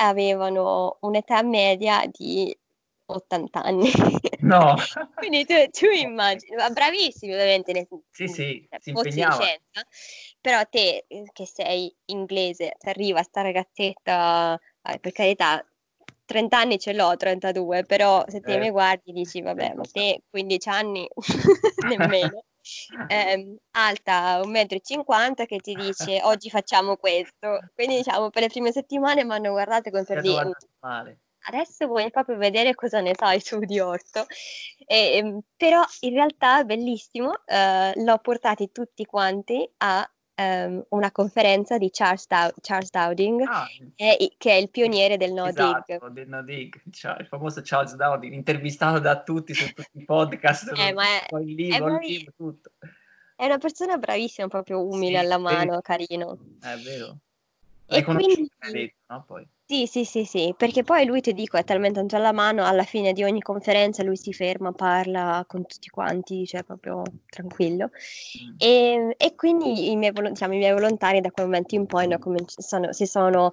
Avevano 0.09 0.99
un'età 1.01 1.43
media 1.43 2.03
di 2.07 2.57
80 3.07 3.63
anni. 3.63 3.91
No. 4.43 4.77
Quindi 5.15 5.45
tu, 5.45 5.55
tu 5.71 5.87
immagini, 5.87 6.57
ma 6.57 6.71
bravissimi 6.71 7.33
ovviamente, 7.35 7.73
nel, 7.73 7.87
Sì, 8.11 8.27
sì, 8.29 8.69
si 8.81 8.91
impegnava. 8.91 9.39
però 10.41 10.65
te 10.69 11.05
eh, 11.09 11.25
che 11.33 11.47
sei 11.47 11.95
inglese, 12.07 12.75
ti 12.79 12.89
arriva 12.89 13.23
sta 13.23 13.43
ragazzetta, 13.43 14.59
eh, 14.83 14.99
per 14.99 15.13
carità, 15.13 15.65
30 16.25 16.59
anni 16.59 16.79
ce 16.79 16.93
l'ho, 16.95 17.17
32, 17.17 17.85
però 17.85 18.25
se 18.29 18.41
te 18.41 18.53
Eh, 18.55 18.59
mi 18.59 18.71
guardi 18.71 19.13
dici, 19.13 19.43
vabbè, 19.43 19.75
ma 19.75 19.83
pensa. 19.83 20.01
te 20.01 20.23
15 20.31 20.69
anni 20.69 21.09
nemmeno. 21.87 22.45
Ehm, 23.07 23.57
alta 23.73 24.41
1,50 24.45 25.43
m 25.43 25.47
che 25.47 25.59
ti 25.59 25.75
dice 25.75 26.21
oggi 26.23 26.51
facciamo 26.51 26.97
questo. 26.97 27.67
Quindi 27.75 27.97
diciamo 27.97 28.31
per 28.31 28.43
le 28.43 28.49
prime 28.49 28.73
settimane 28.73 29.25
mi 29.25 29.33
hanno 29.33 29.51
guardato 29.51 29.91
con 29.91 30.05
per 30.05 30.21
dire 30.21 30.51
adesso 31.47 31.87
vuoi 31.87 32.11
proprio 32.11 32.37
vedere 32.37 32.75
cosa 32.75 33.01
ne 33.01 33.15
sai 33.17 33.41
tu 33.43 33.61
di 33.61 33.81
orto. 33.81 34.27
E, 34.87 35.17
ehm, 35.17 35.41
però 35.57 35.83
in 36.01 36.13
realtà 36.15 36.61
è 36.61 36.65
bellissimo, 36.65 37.33
eh, 37.47 37.93
l'ho 37.97 38.19
portati 38.19 38.71
tutti 38.73 39.05
quanti 39.05 39.69
a 39.79 40.09
ehm, 40.41 40.85
una 40.91 41.11
conferenza 41.13 41.79
di 41.79 41.91
Charles, 41.91 42.27
Dow- 42.27 42.55
Charles 42.61 42.91
Dowding, 42.91 43.43
Ah, 43.47 43.67
che 43.95 44.17
è, 44.17 44.29
che 44.37 44.51
è 44.53 44.55
il 44.55 44.71
pioniere 44.71 45.17
del 45.17 45.33
no 45.33 45.45
dig. 45.45 45.53
esatto, 45.59 46.09
del 46.11 46.29
no 46.29 46.43
dig, 46.43 46.81
cioè, 46.91 47.17
il 47.21 47.27
famoso 47.27 47.61
Charles 47.65 47.95
Dowding, 47.97 48.33
intervistato 48.33 48.99
da 48.99 49.23
tutti 49.23 49.55
su 49.55 49.67
tutti 49.73 49.99
i 49.99 50.05
podcast, 50.05 50.73
Eh, 50.77 50.93
ma 50.93 51.05
è, 51.05 51.27
poi 51.29 51.43
il 51.45 51.53
è 51.53 51.63
libro, 51.63 51.85
bravi- 51.85 52.07
libro, 52.09 52.33
tutto. 52.37 52.71
è 53.37 53.45
una 53.45 53.59
persona 53.59 53.97
bravissima, 53.97 54.49
proprio 54.49 54.85
umile 54.87 55.19
Sì, 55.19 55.25
alla 55.25 55.39
mano, 55.39 55.81
carino. 55.81 56.39
È 56.61 56.77
vero. 56.77 57.19
E 57.93 58.05
quindi- 58.05 58.49
detto, 58.73 58.95
no? 59.09 59.25
Poi. 59.27 59.49
Sì, 59.71 59.87
sì, 59.87 60.05
sì, 60.05 60.25
sì, 60.25 60.53
perché 60.57 60.83
poi 60.83 61.05
lui 61.07 61.21
ti 61.21 61.33
dico 61.33 61.57
è 61.57 61.63
talmente 61.63 62.01
tanto 62.01 62.17
alla 62.17 62.33
mano, 62.33 62.65
alla 62.65 62.83
fine 62.83 63.13
di 63.13 63.23
ogni 63.23 63.41
conferenza 63.41 64.03
lui 64.03 64.17
si 64.17 64.33
ferma, 64.33 64.73
parla 64.73 65.45
con 65.47 65.65
tutti 65.65 65.89
quanti, 65.91 66.45
cioè 66.45 66.65
proprio 66.65 67.03
tranquillo. 67.29 67.91
Mm. 68.43 68.55
E, 68.59 69.15
e 69.17 69.35
quindi 69.37 69.91
i 69.93 69.97
miei, 69.97 70.11
diciamo, 70.13 70.55
i 70.55 70.59
miei 70.59 70.73
volontari 70.73 71.21
da 71.21 71.31
quel 71.31 71.47
momento 71.47 71.77
in 71.77 71.87
poi 71.87 72.09
cominci- 72.19 72.61
sono- 72.61 72.93
si 72.93 73.07
sono, 73.07 73.53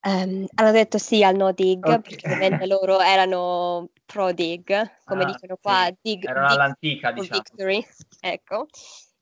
ehm, 0.00 0.46
hanno 0.56 0.70
detto 0.72 0.98
sì 0.98 1.24
al 1.24 1.36
no 1.36 1.52
dig, 1.52 1.82
Ok. 1.86 2.00
perché 2.02 2.26
ovviamente 2.26 2.66
loro 2.66 3.00
erano 3.00 3.88
pro 4.04 4.30
dig, 4.32 4.66
come 5.04 5.22
Ah, 5.22 5.26
dicono 5.26 5.56
qua, 5.60 5.86
sì. 5.86 5.96
dig, 6.02 6.20
dig 6.20 6.36
all'antica, 6.36 7.12
for 7.14 7.22
diciamo. 7.22 7.42
victory, 7.42 7.86
ecco. 8.20 8.66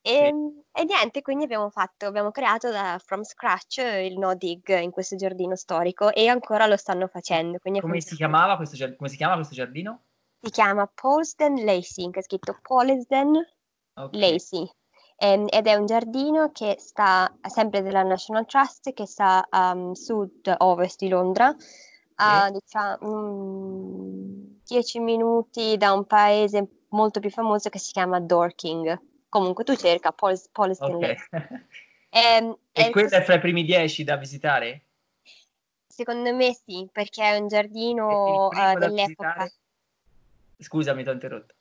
E, 0.02 0.28
e 0.72 0.84
niente, 0.84 1.22
quindi 1.22 1.44
abbiamo 1.44 1.70
fatto, 1.70 2.06
abbiamo 2.06 2.30
creato 2.30 2.70
da 2.70 3.00
from 3.04 3.22
scratch 3.22 3.78
il 3.78 4.18
no 4.18 4.34
dig 4.34 4.68
in 4.80 4.90
questo 4.90 5.16
giardino 5.16 5.54
storico 5.56 6.12
e 6.12 6.26
ancora 6.28 6.66
lo 6.66 6.76
stanno 6.76 7.06
facendo. 7.06 7.58
Quindi 7.58 7.78
è 7.78 7.82
Come 7.82 8.00
si 8.00 8.08
funzionato. 8.08 8.32
chiamava 8.32 8.56
questo, 8.56 8.76
giard- 8.76 8.96
come 8.96 9.08
si 9.08 9.16
chiama 9.16 9.34
questo 9.36 9.54
giardino? 9.54 10.02
Si 10.44 10.50
chiama 10.50 10.86
Polsden 10.92 11.64
Lacing, 11.64 12.14
è 12.16 12.22
scritto 12.22 12.58
Polsden 12.62 13.34
Ok. 13.96 14.12
Lacey. 14.14 14.68
Ehm, 15.16 15.46
ed 15.48 15.66
è 15.68 15.74
un 15.74 15.86
giardino 15.86 16.50
che 16.50 16.76
sta 16.78 17.32
sempre 17.46 17.82
della 17.82 18.02
National 18.02 18.44
Trust, 18.46 18.92
che 18.92 19.06
sta 19.06 19.46
a 19.48 19.90
sud-ovest 19.92 20.98
di 20.98 21.08
Londra, 21.08 21.54
a 22.16 22.50
diciamo 22.50 23.78
10 24.64 24.98
minuti 24.98 25.76
da 25.76 25.92
un 25.92 26.04
paese 26.06 26.68
molto 26.88 27.20
più 27.20 27.30
famoso 27.30 27.68
che 27.68 27.78
si 27.78 27.92
chiama 27.92 28.18
Dorking. 28.20 29.00
Comunque 29.32 29.64
tu 29.64 29.74
cerca 29.76 30.12
Pols- 30.12 30.50
Polsden 30.52 30.94
Ok. 30.96 31.00
Lacey. 31.00 31.16
Ehm, 32.14 32.54
e 32.72 32.90
quello 32.90 33.08
questo- 33.08 33.16
è 33.16 33.22
fra 33.22 33.34
i 33.36 33.40
primi 33.40 33.64
dieci 33.64 34.04
da 34.04 34.16
visitare? 34.16 34.82
secondo 35.86 36.34
me 36.34 36.52
sì, 36.52 36.86
perché 36.92 37.22
è 37.22 37.38
un 37.38 37.48
giardino 37.48 38.50
eh, 38.50 38.56
da 38.56 38.74
dell'epoca. 38.74 39.50
Scusami, 40.58 41.02
ti 41.02 41.08
ho 41.08 41.12
interrotto. 41.12 41.54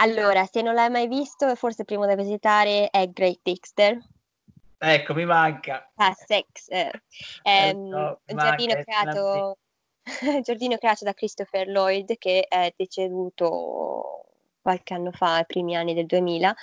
Allora, 0.00 0.44
se 0.46 0.62
non 0.62 0.74
l'hai 0.74 0.90
mai 0.90 1.06
visto, 1.06 1.54
forse 1.54 1.82
il 1.82 1.86
primo 1.86 2.06
da 2.06 2.16
visitare 2.16 2.88
è 2.90 3.06
Great 3.10 3.38
Dixter. 3.42 3.98
Ecco, 4.78 5.14
mi 5.14 5.24
manca. 5.24 5.88
Sussex, 5.96 6.68
eh, 6.70 6.90
Eh, 7.42 7.68
ehm, 7.68 7.88
no, 7.88 8.20
un 8.26 8.36
giardino 8.36 8.74
che 8.74 8.82
creato, 8.84 9.58
un 10.22 10.42
giardino 10.42 10.76
creato 10.78 11.04
da 11.04 11.14
Christopher 11.14 11.68
Lloyd 11.68 12.18
che 12.18 12.44
è 12.48 12.72
deceduto 12.76 14.24
qualche 14.60 14.94
anno 14.94 15.10
fa, 15.12 15.36
ai 15.36 15.46
primi 15.46 15.76
anni 15.76 15.94
del 15.94 16.06
2000, 16.06 16.54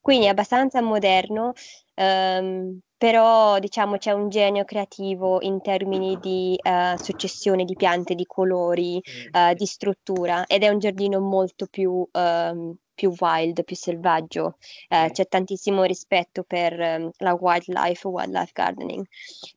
quindi 0.00 0.26
è 0.26 0.28
abbastanza 0.30 0.80
moderno, 0.82 1.52
ehm, 1.94 2.78
però 2.96 3.58
diciamo 3.58 3.96
c'è 3.98 4.12
un 4.12 4.28
genio 4.28 4.64
creativo 4.64 5.40
in 5.42 5.60
termini 5.60 6.18
di 6.20 6.56
eh, 6.62 6.94
successione 6.98 7.64
di 7.64 7.74
piante, 7.76 8.14
di 8.14 8.24
colori, 8.26 9.00
Sì, 9.02 9.28
eh, 9.32 9.54
di 9.54 9.66
struttura 9.66 10.46
ed 10.46 10.62
è 10.62 10.68
un 10.68 10.78
giardino 10.78 11.18
molto 11.20 11.66
più, 11.66 12.06
ehm, 12.12 12.76
più 12.94 13.12
wild, 13.18 13.64
più 13.64 13.74
selvaggio. 13.76 14.56
Eh, 14.88 15.06
Sì. 15.06 15.12
c'è 15.12 15.26
tantissimo 15.28 15.82
rispetto 15.84 16.44
per 16.44 16.78
ehm, 16.80 17.10
la 17.18 17.34
wildlife, 17.34 18.06
wildlife 18.06 18.52
gardening. 18.54 19.04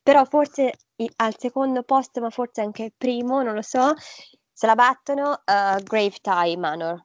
Però 0.03 0.23
forse 0.25 0.73
i- 0.97 1.11
al 1.17 1.37
secondo 1.37 1.83
posto, 1.83 2.21
ma 2.21 2.29
forse 2.29 2.61
anche 2.61 2.83
il 2.83 2.93
primo, 2.97 3.41
non 3.43 3.53
lo 3.55 3.61
so, 3.61 3.93
se 4.51 4.65
la 4.67 4.75
battono 4.75 5.33
eh, 5.45 5.81
Grave 5.83 6.17
Tie 6.21 6.57
Manor. 6.57 7.03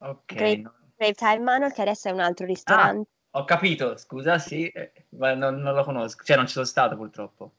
Ok. 0.00 0.34
Grave 0.34 1.14
Tie 1.14 1.38
Manor, 1.38 1.72
che 1.72 1.82
adesso 1.82 2.08
è 2.08 2.12
un 2.12 2.20
altro 2.20 2.46
ristorante. 2.46 3.08
ho 3.30 3.44
capito, 3.44 3.96
scusa, 3.96 4.38
sì, 4.38 4.70
ma 5.10 5.34
non, 5.34 5.56
non 5.56 5.74
lo 5.74 5.84
conosco, 5.84 6.24
cioè 6.24 6.36
non 6.36 6.46
ci 6.46 6.52
sono 6.52 6.66
stato 6.66 6.96
purtroppo. 6.96 7.52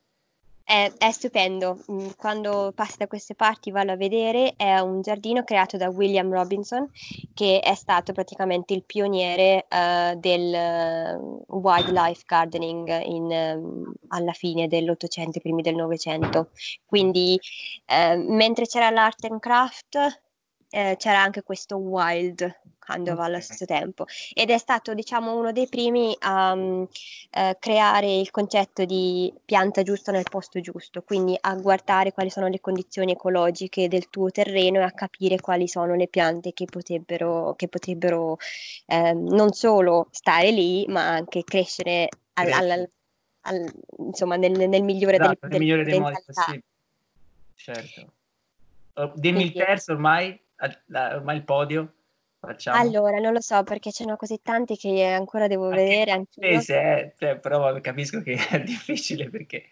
È, 0.64 0.92
è 0.98 1.12
stupendo, 1.12 1.84
mm, 1.92 2.10
quando 2.18 2.72
passi 2.74 2.98
da 2.98 3.08
queste 3.08 3.36
parti 3.36 3.72
vallo 3.72 3.92
a 3.92 3.96
vedere, 3.96 4.54
è 4.56 4.80
un 4.80 5.02
giardino 5.02 5.44
creato 5.44 5.76
da 5.76 5.90
William 5.90 6.32
Robinson, 6.32 6.90
che 7.34 7.60
è 7.60 7.74
stato 7.76 8.14
praticamente 8.14 8.74
il 8.74 8.84
pioniere 8.84 9.66
eh, 9.68 10.16
del 10.18 10.54
eh, 10.54 11.20
wildlife 11.48 12.24
gardening 12.26 13.02
in, 13.04 13.32
ehm, 13.32 13.94
alla 14.10 14.34
fine 14.34 14.68
dell'Ottocento, 14.68 15.40
primi 15.40 15.62
del 15.62 15.76
Novecento. 15.76 16.52
Quindi 16.86 17.40
eh, 17.86 18.16
mentre 18.16 18.66
c'era 18.66 18.90
l'art 18.92 19.26
and 19.26 19.40
craft, 19.40 20.22
eh, 20.72 20.96
c'era 20.98 21.22
anche 21.22 21.44
questo 21.44 21.78
wild 21.78 22.60
Sandoval 22.92 23.26
allo 23.26 23.42
stesso 23.42 23.66
tempo. 23.66 24.06
Ed 24.34 24.50
è 24.50 24.58
stato 24.58 24.94
diciamo 24.94 25.38
uno 25.38 25.52
dei 25.52 25.68
primi 25.68 26.16
a 26.20 26.56
mm, 26.56 26.84
eh, 27.32 27.58
creare 27.60 28.20
il 28.20 28.32
concetto 28.32 28.86
di 28.86 29.34
pianta 29.46 29.84
giusta 29.84 30.12
nel 30.12 30.26
posto 30.30 30.60
giusto, 30.60 31.02
quindi 31.02 31.38
a 31.40 31.56
guardare 31.56 32.12
quali 32.12 32.30
sono 32.30 32.48
le 32.48 32.60
condizioni 32.60 33.14
ecologiche 33.14 33.88
del 33.88 34.10
tuo 34.10 34.30
terreno 34.30 34.80
e 34.80 34.84
a 34.84 34.92
capire 34.92 35.40
quali 35.40 35.68
sono 35.68 35.96
le 35.96 36.08
piante 36.08 36.54
che 36.54 36.66
potrebbero, 36.66 37.54
che 37.56 37.68
potrebbero 37.68 38.38
ehm, 38.88 39.28
non 39.30 39.54
solo 39.54 40.08
stare 40.12 40.52
lì, 40.52 40.86
ma 40.88 41.08
anche 41.08 41.44
crescere 41.44 42.10
al- 42.34 42.52
al- 42.52 42.90
al- 43.42 43.74
insomma, 44.00 44.36
nel, 44.36 44.68
nel 44.68 44.84
migliore 44.84 45.16
Esatto, 45.16 45.38
nel 45.42 45.50
delle 45.50 45.60
migliore 45.60 45.84
dei 45.84 46.00
modi 46.00 46.18
possibili. 46.26 46.64
Certo. 47.56 48.14
Oh, 48.96 49.14
dimmi 49.16 49.44
il 49.44 49.54
terzo 49.54 49.94
ormai, 49.94 50.38
la- 50.88 51.16
ormai 51.16 51.38
il 51.38 51.44
podio. 51.44 51.94
Facciamo. 52.40 52.82
Allora, 52.82 53.20
non 53.20 53.34
lo 53.34 53.42
so 53.42 53.62
perché 53.64 53.92
ce 53.92 54.04
ne 54.06 54.14
ho 54.14 54.16
così 54.16 54.40
tanti 54.42 54.76
che 54.76 55.06
ancora 55.06 55.48
devo 55.48 55.70
Anche 55.70 55.84
vedere 55.84 56.12
anch'io. 56.12 56.44
inglese, 56.44 56.80
eh, 56.80 57.14
cioè, 57.18 57.38
però 57.40 57.80
capisco 57.82 58.22
che 58.22 58.36
è 58.50 58.62
difficile 58.64 59.30
perché 59.30 59.66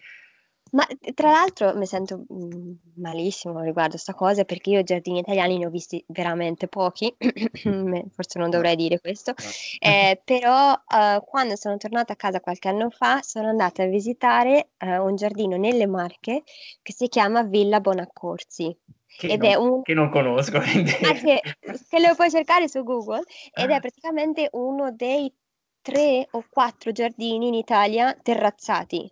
Ma 0.71 0.85
eh, 0.87 1.13
tra 1.13 1.31
l'altro 1.31 1.75
mi 1.75 1.87
sento 1.87 2.25
mm, 2.31 2.71
malissimo 2.97 3.61
riguardo 3.61 3.95
a 3.95 3.97
sta 3.97 4.13
cosa 4.13 4.43
perché 4.45 4.69
io 4.69 4.83
giardini 4.83 5.17
italiani 5.19 5.57
ne 5.57 5.65
ho 5.65 5.69
visti 5.71 6.03
veramente 6.07 6.67
pochi, 6.67 7.15
forse 8.11 8.37
non 8.37 8.51
dovrei 8.51 8.75
dire 8.75 8.99
questo, 8.99 9.33
eh, 9.79 10.21
però 10.23 10.73
eh, 10.73 11.23
quando 11.25 11.55
sono 11.55 11.77
tornata 11.77 12.13
a 12.13 12.15
casa 12.15 12.39
qualche 12.39 12.67
anno 12.67 12.91
fa 12.91 13.21
sono 13.23 13.47
andata 13.47 13.81
a 13.81 13.87
visitare 13.87 14.69
eh, 14.77 14.99
un 14.99 15.15
giardino 15.15 15.57
nelle 15.57 15.87
Marche 15.87 16.43
che 16.83 16.93
si 16.93 17.07
chiama 17.07 17.41
Villa 17.43 17.79
Bonaccorsi 17.79 18.77
che, 19.18 19.28
ed 19.28 19.39
non, 19.39 19.49
è 19.49 19.55
un... 19.55 19.82
che 19.82 19.93
non 19.93 20.10
conosco. 20.10 20.57
Anche 21.01 21.41
che 21.89 21.99
lo 21.99 22.16
puoi 22.16 22.30
cercare 22.30 22.68
su 22.68 22.84
Google 22.84 23.24
ed 23.53 23.70
Ah. 23.70 23.76
è 23.76 23.80
praticamente 23.80 24.49
uno 24.53 24.91
dei 24.91 25.34
tre 25.82 26.28
o 26.32 26.43
quattro 26.49 26.91
giardini 26.91 27.47
in 27.47 27.53
Italia 27.53 28.14
terrazzati 28.22 29.12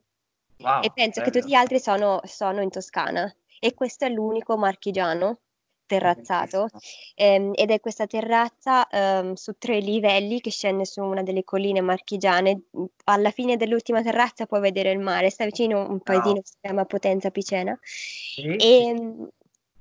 Wow, 0.59 0.81
e 0.83 0.91
penso 0.91 1.21
che 1.21 1.29
bello. 1.29 1.41
tutti 1.41 1.51
gli 1.51 1.55
altri 1.55 1.79
sono, 1.79 2.19
sono 2.23 2.61
in 2.61 2.69
Toscana 2.69 3.31
e 3.59 3.73
questo 3.73 4.05
è 4.05 4.09
l'unico 4.09 4.57
marchigiano 4.57 5.39
terrazzato 5.85 6.67
ehm, 7.15 7.51
ed 7.55 7.71
è 7.71 7.79
questa 7.79 8.07
terrazza 8.07 8.87
ehm, 8.89 9.33
su 9.33 9.53
tre 9.57 9.79
livelli 9.79 10.41
che 10.41 10.49
scende 10.51 10.83
su 10.85 11.01
una 11.01 11.23
delle 11.23 11.43
colline 11.43 11.79
marchigiane. 11.81 12.63
Alla 13.05 13.31
fine 13.31 13.55
dell'ultima 13.55 14.01
terrazza 14.01 14.45
puoi 14.47 14.59
vedere 14.61 14.91
il 14.91 14.99
mare, 14.99 15.29
sta 15.29 15.45
vicino 15.45 15.79
a 15.81 15.89
un 15.89 16.01
paesino 16.01 16.41
che 16.41 16.41
si 16.47 16.57
chiama 16.59 16.85
Potenza 16.85 17.29
Picena 17.31 17.77
Sì, 17.81 18.55
e, 18.55 18.93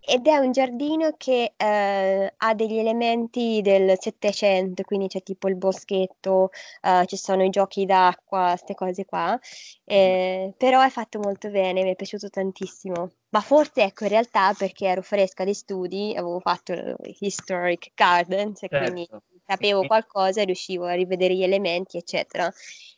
ed 0.07 0.27
è 0.29 0.37
un 0.39 0.53
giardino 0.53 1.15
che 1.17 1.55
eh, 1.57 2.33
ha 2.37 2.55
degli 2.55 2.79
elementi 2.79 3.61
del 3.63 3.97
Settecento, 3.99 4.83
quindi 4.85 5.09
c'è 5.09 5.23
tipo 5.23 5.49
il 5.49 5.57
boschetto, 5.57 6.51
eh, 6.83 7.05
ci 7.07 7.17
sono 7.17 7.43
i 7.45 7.51
giochi 7.51 7.85
d'acqua, 7.85 8.51
queste 8.51 8.75
cose 8.75 9.05
qua, 9.05 9.39
eh, 9.85 10.55
però 10.57 10.81
è 10.83 10.91
fatto 10.91 11.19
molto 11.19 11.51
bene, 11.51 11.83
mi 11.83 11.91
è 11.91 11.97
piaciuto 11.97 12.31
tantissimo. 12.31 13.11
Ma 13.31 13.41
forse 13.41 13.83
ecco, 13.83 14.05
in 14.05 14.11
realtà 14.11 14.55
perché 14.55 14.87
ero 14.87 15.03
fresca 15.03 15.45
di 15.45 15.55
studi, 15.55 16.13
avevo 16.17 16.39
fatto 16.41 16.73
il 16.73 16.97
Historic 17.19 17.91
Gardens 17.95 18.63
e 18.63 18.69
quindi 18.69 19.07
certo. 19.07 19.23
sapevo 19.45 19.81
Sì. 19.81 19.87
qualcosa 19.89 20.41
e 20.41 20.45
riuscivo 20.45 20.85
a 20.85 20.95
rivedere 20.95 21.35
gli 21.35 21.43
elementi, 21.43 21.97
eccetera. 21.97 22.51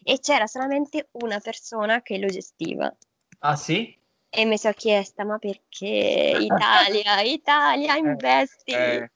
E 0.04 0.18
c'era 0.20 0.46
solamente 0.46 1.08
una 1.12 1.38
persona 1.40 2.02
che 2.02 2.18
lo 2.18 2.28
gestiva. 2.28 2.94
Ah 3.40 3.56
sì? 3.56 3.96
E 4.30 4.44
mi 4.44 4.58
sono 4.58 4.74
chiesta, 4.74 5.24
ma 5.24 5.38
perché 5.38 5.86
Italia, 6.40 7.20
Italia, 7.22 7.96
investi? 7.96 8.72
Eh, 8.72 9.10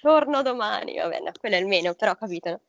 torno 0.00 0.42
domani, 0.42 0.96
va 0.96 1.08
bene, 1.08 1.32
quello 1.38 1.56
è 1.56 1.58
il 1.58 1.66
meno, 1.66 1.94
però 1.94 2.14
capito. 2.16 2.50
no? 2.50 2.60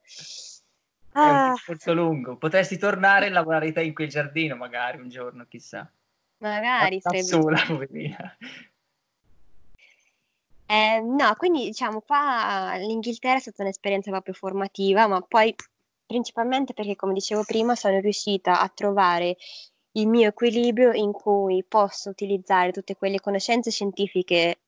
È 1.12 1.30
un 1.30 1.36
Ah, 1.36 1.52
discorso 1.52 1.94
lungo. 1.94 2.36
Potresti 2.36 2.76
tornare 2.78 3.26
e 3.26 3.30
lavorare 3.30 3.72
te 3.72 3.82
in 3.82 3.94
quel 3.94 4.08
giardino, 4.08 4.56
magari 4.56 5.00
un 5.00 5.08
giorno, 5.08 5.46
chissà. 5.48 5.90
magari 6.38 7.00
Da 7.00 7.10
sarebbe... 7.10 7.22
sola, 7.24 7.62
poverina. 7.66 8.36
Eh, 10.66 11.00
no, 11.00 11.34
quindi 11.36 11.64
diciamo 11.64 12.00
qua 12.00 12.76
l'Inghilterra 12.76 13.38
è 13.38 13.40
stata 13.40 13.62
un'esperienza 13.62 14.10
proprio 14.10 14.34
formativa, 14.34 15.08
ma 15.08 15.20
poi 15.20 15.52
principalmente 16.06 16.74
perché, 16.74 16.94
come 16.94 17.12
dicevo 17.12 17.42
prima, 17.44 17.74
sono 17.74 17.98
riuscita 17.98 18.60
a 18.60 18.68
trovare 18.68 19.36
il 19.92 20.06
mio 20.06 20.28
equilibrio 20.28 20.92
in 20.92 21.12
cui 21.12 21.64
posso 21.66 22.10
utilizzare 22.10 22.72
tutte 22.72 22.96
quelle 22.96 23.20
conoscenze 23.20 23.70
scientifiche 23.70 24.58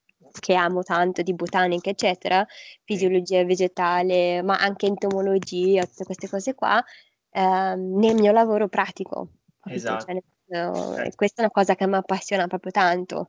che 0.40 0.54
amo 0.54 0.82
tanto 0.82 1.22
di 1.22 1.34
botanica, 1.34 1.90
eccetera, 1.90 2.46
fisiologia 2.84 3.44
vegetale, 3.44 4.42
ma 4.42 4.58
anche 4.58 4.86
entomologia, 4.86 5.84
tutte 5.84 6.04
queste 6.04 6.28
cose 6.28 6.54
qua, 6.54 6.82
ehm, 7.30 7.98
nel 7.98 8.14
mio 8.14 8.32
lavoro 8.32 8.68
pratico. 8.68 9.28
capito? 9.60 9.76
Esatto. 9.76 10.04
Cioè, 10.04 10.14
nel 10.14 10.22
senso, 10.46 10.96
e 11.02 11.14
questa 11.14 11.42
è 11.42 11.44
una 11.44 11.52
cosa 11.52 11.74
che 11.74 11.86
mi 11.86 11.96
appassiona 11.96 12.46
proprio 12.46 12.72
tanto. 12.72 13.28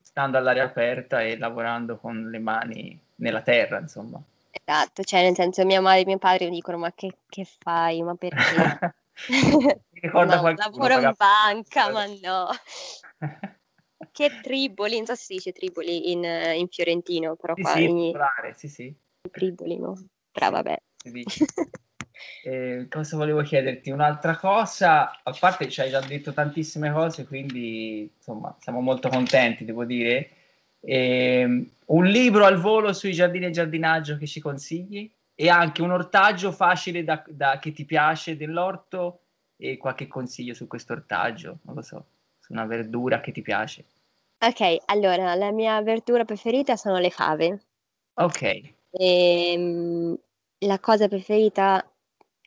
Stando 0.00 0.38
all'aria 0.38 0.64
aperta 0.64 1.22
e 1.22 1.36
lavorando 1.36 1.98
con 1.98 2.30
le 2.30 2.38
mani 2.38 2.98
nella 3.16 3.42
terra, 3.42 3.80
insomma. 3.80 4.20
Esatto, 4.50 5.02
cioè 5.02 5.22
nel 5.22 5.34
senso 5.34 5.64
mia 5.64 5.80
madre 5.80 6.02
e 6.02 6.06
mio 6.06 6.18
padre 6.18 6.44
mi 6.44 6.52
dicono 6.52 6.78
ma 6.78 6.92
che, 6.94 7.16
che 7.28 7.44
fai, 7.44 8.02
ma 8.02 8.14
perché? 8.14 8.94
Mi 9.28 10.00
ricorda 10.00 10.34
no, 10.36 10.40
qualcuno, 10.40 10.86
lavoro 10.86 11.08
in 11.08 11.14
banca, 11.16 11.90
ma 11.90 12.04
no. 12.06 12.48
Che 14.12 14.40
Triboli, 14.42 14.96
non 14.96 15.06
so 15.06 15.14
se 15.14 15.24
si 15.24 15.34
dice 15.34 15.52
Triboli 15.52 16.12
in, 16.12 16.24
eh, 16.24 16.56
in 16.56 16.68
fiorentino, 16.68 17.36
però 17.36 17.54
Sì, 17.54 17.62
qua 17.62 17.72
sì, 17.72 17.82
in 17.84 17.96
popolare, 17.96 18.54
sì, 18.54 18.68
sì, 18.68 18.94
Triboli, 19.30 19.78
no? 19.78 19.94
Però 20.30 20.50
vabbè. 20.50 20.76
Eh, 22.44 22.86
cosa 22.90 23.16
volevo 23.16 23.42
chiederti? 23.42 23.90
Un'altra 23.90 24.36
cosa, 24.36 25.20
a 25.22 25.36
parte 25.38 25.68
ci 25.68 25.80
hai 25.80 25.90
già 25.90 26.00
detto 26.00 26.32
tantissime 26.32 26.92
cose, 26.92 27.26
quindi 27.26 28.12
insomma 28.14 28.54
siamo 28.60 28.80
molto 28.80 29.08
contenti, 29.08 29.64
devo 29.64 29.84
dire. 29.84 30.30
Ehm, 30.80 31.70
un 31.86 32.04
libro 32.04 32.44
al 32.44 32.60
volo 32.60 32.92
sui 32.92 33.12
giardini 33.12 33.46
e 33.46 33.50
giardinaggio 33.50 34.18
che 34.18 34.26
ci 34.26 34.40
consigli? 34.40 35.10
E 35.34 35.48
anche 35.48 35.82
un 35.82 35.90
ortaggio 35.90 36.52
facile 36.52 37.02
da, 37.02 37.22
da- 37.28 37.58
che 37.58 37.72
ti 37.72 37.84
piace 37.84 38.36
dell'orto 38.36 39.20
e 39.56 39.76
qualche 39.76 40.06
consiglio 40.06 40.54
su 40.54 40.66
questo 40.66 40.92
ortaggio, 40.92 41.58
non 41.62 41.74
lo 41.74 41.82
so, 41.82 42.06
su 42.38 42.52
una 42.52 42.66
verdura 42.66 43.20
che 43.20 43.32
ti 43.32 43.42
piace. 43.42 43.84
Ok, 44.38 44.76
allora 44.86 45.34
la 45.34 45.50
mia 45.50 45.80
verdura 45.82 46.24
preferita 46.24 46.76
sono 46.76 46.98
le 46.98 47.10
fave. 47.10 47.62
Ok, 48.14 48.74
Ehm, 48.96 50.16
la 50.58 50.78
cosa 50.78 51.08
preferita 51.08 51.84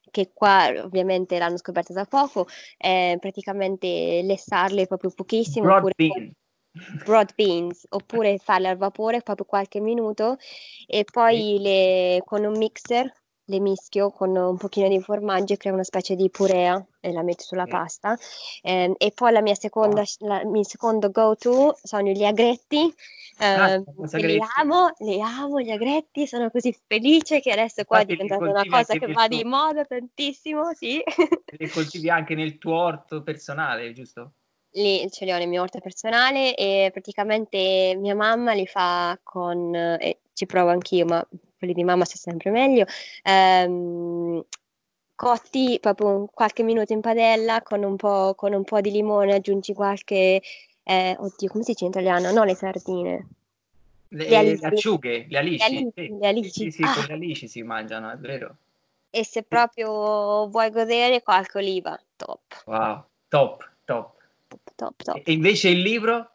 che 0.09 0.31
qua 0.33 0.71
ovviamente 0.81 1.37
l'hanno 1.37 1.57
scoperta 1.57 1.93
da 1.93 2.05
poco 2.05 2.47
è 2.77 3.17
praticamente 3.19 4.21
lessarle 4.23 4.87
proprio 4.87 5.11
pochissimo 5.11 5.65
broad 5.65 5.91
bean. 5.95 6.31
Broad 7.03 7.33
beans 7.35 7.85
oppure 7.89 8.37
farle 8.37 8.67
al 8.69 8.77
vapore 8.77 9.21
proprio 9.21 9.45
qualche 9.45 9.79
minuto 9.79 10.37
e 10.87 11.03
poi 11.09 11.57
le, 11.59 12.21
con 12.25 12.43
un 12.43 12.57
mixer 12.57 13.11
le 13.49 13.59
mischio 13.61 14.11
con 14.11 14.35
un 14.35 14.57
pochino 14.57 14.89
di 14.89 14.99
formaggio 14.99 15.53
e 15.53 15.57
creo 15.57 15.73
una 15.73 15.83
specie 15.83 16.15
di 16.15 16.29
purea 16.29 16.85
e 16.99 17.13
la 17.13 17.23
metto 17.23 17.43
sulla 17.43 17.63
Sì. 17.63 17.69
pasta 17.69 18.17
Ehm, 18.63 18.93
e 18.97 19.11
poi 19.11 19.31
la 19.31 19.41
mia 19.41 19.55
seconda, 19.55 20.03
la- 20.19 20.41
il 20.41 20.47
mio 20.47 20.63
secondo 20.63 21.09
go 21.11 21.35
to 21.35 21.77
sono 21.81 22.09
gli 22.09 22.25
agretti 22.25 22.93
Ah, 23.39 23.69
ehm, 23.69 23.83
cosa 23.95 24.17
che 24.19 24.27
li 24.27 24.33
agretti? 24.33 24.59
amo, 24.59 24.89
li 24.97 25.21
amo 25.21 25.61
gli 25.61 25.69
agretti, 25.69 26.27
sono 26.27 26.49
così 26.49 26.75
felice 26.87 27.39
che 27.39 27.51
adesso 27.51 27.85
qua 27.85 27.99
è 27.99 28.01
Infatti 28.01 28.21
li 28.23 28.27
diventata 28.27 28.49
una 28.49 28.65
cosa 28.65 28.95
che 28.97 29.07
va 29.07 29.27
tuo- 29.27 29.37
di 29.37 29.43
moda 29.45 29.85
tantissimo, 29.85 30.73
sì. 30.73 31.01
li 31.57 31.69
coltivi 31.69 32.09
anche 32.09 32.35
nel 32.35 32.57
tuo 32.57 32.75
orto 32.77 33.21
personale, 33.23 33.93
giusto? 33.93 34.33
Lì 34.77 35.09
ce 35.09 35.25
li 35.25 35.31
ho 35.31 35.37
nel 35.37 35.47
mio 35.47 35.63
orto 35.63 35.79
personale 35.79 36.53
e 36.55 36.89
praticamente 36.91 37.95
mia 37.97 38.13
mamma 38.13 38.53
li 38.53 38.67
fa 38.67 39.19
con, 39.23 39.73
e 39.73 40.19
ci 40.33 40.45
provo 40.45 40.69
anch'io, 40.69 41.03
ma 41.05 41.27
quelli 41.57 41.73
di 41.73 41.83
mamma 41.83 42.05
sta 42.05 42.17
sempre 42.17 42.51
meglio, 42.51 42.85
ehm, 43.23 44.45
cotti 45.15 45.79
proprio 45.81 46.27
qualche 46.31 46.61
minuto 46.61 46.93
in 46.93 47.01
padella 47.01 47.63
con 47.63 47.81
un 47.83 47.95
po', 47.95 48.35
con 48.35 48.53
un 48.53 48.63
po' 48.63 48.79
di 48.79 48.91
limone, 48.91 49.33
aggiungi 49.33 49.73
qualche, 49.73 50.43
eh, 50.83 51.15
oddio, 51.17 51.49
come 51.49 51.63
si 51.63 51.71
dice 51.71 51.85
in 51.85 51.89
italiano? 51.89 52.31
No, 52.31 52.43
le 52.43 52.53
sardine. 52.53 53.27
Le, 54.09 54.29
Le 54.29 54.35
alici. 54.37 54.61
le 54.61 54.67
acciughe, 54.67 55.25
le 55.27 55.37
alici, 55.39 55.71
Le 55.71 55.77
alici, 55.97 56.25
alici. 56.25 56.49
Sì, 56.51 56.71
sì, 56.71 56.83
Ah. 56.83 56.93
con 56.93 57.05
le 57.05 57.13
alici 57.13 57.47
si 57.47 57.63
mangiano, 57.63 58.11
è 58.11 58.15
vero. 58.17 58.57
E 59.09 59.25
se 59.25 59.41
proprio 59.41 60.47
vuoi 60.49 60.69
godere, 60.69 61.23
qualche 61.23 61.57
oliva, 61.57 61.99
top, 62.15 62.63
Wow, 62.67 63.05
top, 63.27 63.67
top. 63.85 64.15
Top, 64.77 65.03
top. 65.03 65.21
E 65.25 65.31
invece 65.33 65.69
il 65.69 65.81
libro? 65.81 66.31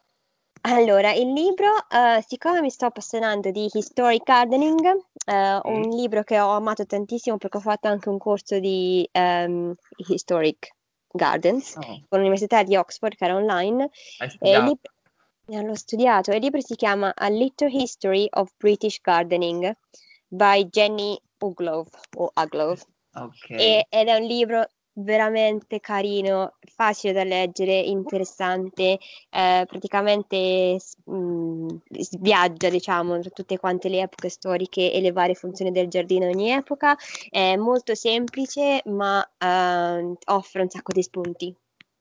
Allora, 0.64 1.12
il 1.12 1.32
libro, 1.32 1.68
eh, 1.88 2.22
siccome 2.26 2.61
mi 2.61 2.70
sto 2.70 2.86
appassionando 2.86 3.51
di 3.51 3.68
Historic 3.72 4.22
Gardening, 4.22 4.84
eh, 5.26 5.61
un 5.64 5.88
libro 5.88 6.22
che 6.22 6.38
ho 6.38 6.51
amato 6.51 6.84
tantissimo 6.84 7.36
perché 7.36 7.57
ho 7.57 7.61
fatto 7.61 7.88
anche 7.88 8.09
un 8.09 8.18
corso 8.18 8.61
di 8.61 9.09
ehm, 9.11 9.74
Historic 10.09 10.74
Gardens 11.11 11.76
No, 11.76 12.05
con 12.09 12.18
l'Università 12.18 12.62
di 12.62 12.76
Oxford, 12.76 13.16
che 13.16 13.24
era 13.24 13.34
online, 13.34 13.90
hai 14.18 14.28
l'ho 15.64 15.74
studiato, 15.74 16.30
e 16.30 16.36
il 16.36 16.43
libro 16.43 16.61
si 16.61 16.76
chiama 16.76 17.12
A 17.14 17.28
Little 17.28 17.70
History 17.70 18.28
of 18.30 18.53
British 18.57 19.01
Gardening 19.01 19.76
by 20.28 20.68
Jenny 20.68 21.18
Uglove, 21.38 21.90
o 22.16 22.30
Uglove. 22.34 22.82
Ok. 23.14 23.51
E- 23.51 23.86
ed 23.88 24.09
è 24.09 24.16
un 24.16 24.26
libro 24.26 24.66
veramente 24.95 25.80
carino, 25.80 26.55
facile 26.61 27.12
da 27.12 27.24
leggere, 27.24 27.78
interessante, 27.78 28.99
eh, 29.30 29.64
praticamente 29.66 30.78
mh, 31.05 31.66
s- 31.99 32.18
viaggia, 32.18 32.68
diciamo, 32.68 33.18
tra 33.20 33.30
tutte 33.30 33.59
quante 33.59 33.88
le 33.88 34.01
epoche 34.01 34.28
storiche 34.28 34.93
e 34.93 35.01
le 35.01 35.12
varie 35.12 35.34
funzioni 35.34 35.70
del 35.70 35.88
giardino 35.88 36.24
in 36.24 36.34
ogni 36.34 36.51
epoca. 36.51 36.97
È 37.30 37.57
molto 37.57 37.95
semplice, 37.95 38.82
ma 38.86 39.22
eh, 39.38 40.14
offre 40.26 40.62
un 40.62 40.68
sacco 40.68 40.93
di 40.93 41.03
spunti. 41.03 41.55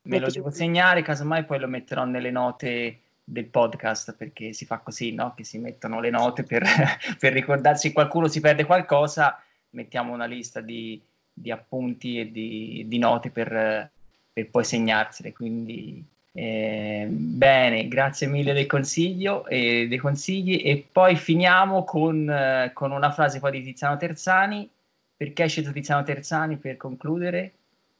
Me 0.03 0.19
lo 0.19 0.29
devo 0.29 0.49
segnare, 0.49 1.03
casomai 1.03 1.45
poi 1.45 1.59
lo 1.59 1.67
metterò 1.67 2.05
nelle 2.05 2.31
note 2.31 3.01
del 3.23 3.45
podcast 3.45 4.15
perché 4.15 4.51
si 4.51 4.65
fa 4.65 4.79
così, 4.79 5.13
no? 5.13 5.33
Che 5.35 5.43
si 5.43 5.59
mettono 5.59 5.99
le 5.99 6.09
note 6.09 6.43
per, 6.43 6.63
per 7.19 7.33
ricordarsi 7.33 7.93
qualcuno 7.93 8.27
si 8.27 8.39
perde 8.39 8.65
qualcosa, 8.65 9.41
mettiamo 9.69 10.11
una 10.11 10.25
lista 10.25 10.59
di, 10.59 11.01
di 11.41 11.51
appunti 11.51 12.19
e 12.19 12.31
di, 12.31 12.85
di 12.87 12.97
note 12.97 13.29
per, 13.29 13.89
per 14.31 14.49
poi 14.49 14.63
segnarsele. 14.63 15.33
Quindi 15.33 16.03
eh, 16.33 17.07
bene, 17.09 17.87
grazie 17.87 18.27
mille 18.27 18.53
del 18.53 18.67
consiglio 18.67 19.45
e 19.47 19.87
dei 19.87 19.97
consigli 19.97 20.61
e 20.63 20.85
poi 20.89 21.15
finiamo 21.15 21.83
con, 21.83 22.29
eh, 22.29 22.71
con 22.73 22.91
una 22.91 23.11
frase 23.11 23.39
poi 23.39 23.51
di 23.51 23.63
Tiziano 23.63 23.97
Terzani. 23.97 24.69
Perché 25.17 25.43
hai 25.43 25.49
scelto 25.49 25.71
Tiziano 25.71 26.03
Terzani 26.03 26.57
per 26.57 26.77
concludere? 26.77 27.51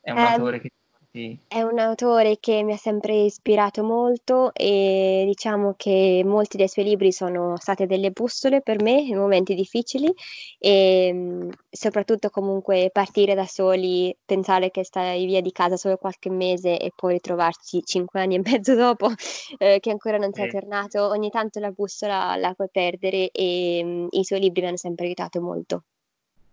È 0.01 0.11
un 0.11 0.17
Ehm, 0.17 0.25
autore 0.25 0.59
che 0.59 0.71
ti 1.11 1.39
È 1.53 1.61
un 1.61 1.79
autore 1.79 2.37
che 2.39 2.63
mi 2.63 2.71
ha 2.71 2.77
sempre 2.77 3.13
ispirato 3.23 3.83
molto 3.83 4.53
e 4.53 5.23
diciamo 5.27 5.73
che 5.75 6.21
molti 6.25 6.55
dei 6.55 6.69
suoi 6.69 6.85
libri 6.85 7.11
sono 7.11 7.57
state 7.57 7.85
delle 7.87 8.11
bussole 8.11 8.61
per 8.61 8.81
me 8.81 9.01
in 9.01 9.17
momenti 9.17 9.53
difficili 9.53 10.09
e 10.57 11.11
mh, 11.11 11.49
soprattutto 11.69 12.29
comunque 12.29 12.89
partire 12.93 13.35
da 13.35 13.45
soli, 13.45 14.15
pensare 14.23 14.71
che 14.71 14.85
stai 14.85 15.25
via 15.25 15.41
di 15.41 15.51
casa 15.51 15.75
solo 15.75 15.97
qualche 15.97 16.29
mese 16.29 16.79
e 16.79 16.91
poi 16.95 17.13
ritrovarci 17.15 17.81
cinque 17.83 18.21
anni 18.21 18.35
e 18.35 18.41
mezzo 18.43 18.73
dopo 18.75 19.09
eh, 19.57 19.79
che 19.81 19.89
ancora 19.91 20.17
non 20.17 20.31
sei 20.31 20.47
Sì. 20.47 20.47
tornato, 20.47 21.05
ogni 21.09 21.29
tanto 21.29 21.59
la 21.59 21.71
bussola 21.71 22.37
la 22.37 22.53
puoi 22.53 22.69
perdere 22.71 23.29
e 23.29 23.83
mh, 23.83 24.07
i 24.11 24.23
suoi 24.23 24.39
libri 24.39 24.61
mi 24.61 24.67
hanno 24.67 24.77
sempre 24.77 25.05
aiutato 25.05 25.41
molto. 25.41 25.83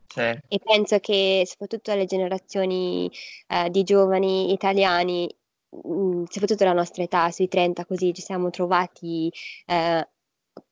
Certo. 0.08 0.46
E 0.48 0.58
penso 0.58 0.98
che 1.00 1.44
soprattutto 1.46 1.92
alle 1.92 2.06
generazioni 2.06 3.10
eh, 3.46 3.68
di 3.70 3.82
giovani 3.82 4.52
italiani, 4.52 5.28
mh, 5.68 6.24
soprattutto 6.28 6.64
la 6.64 6.72
nostra 6.72 7.02
età, 7.02 7.30
sui 7.30 7.46
30 7.46 7.84
così, 7.84 8.14
ci 8.14 8.22
siamo 8.22 8.48
trovati 8.50 9.30
eh, 9.66 10.08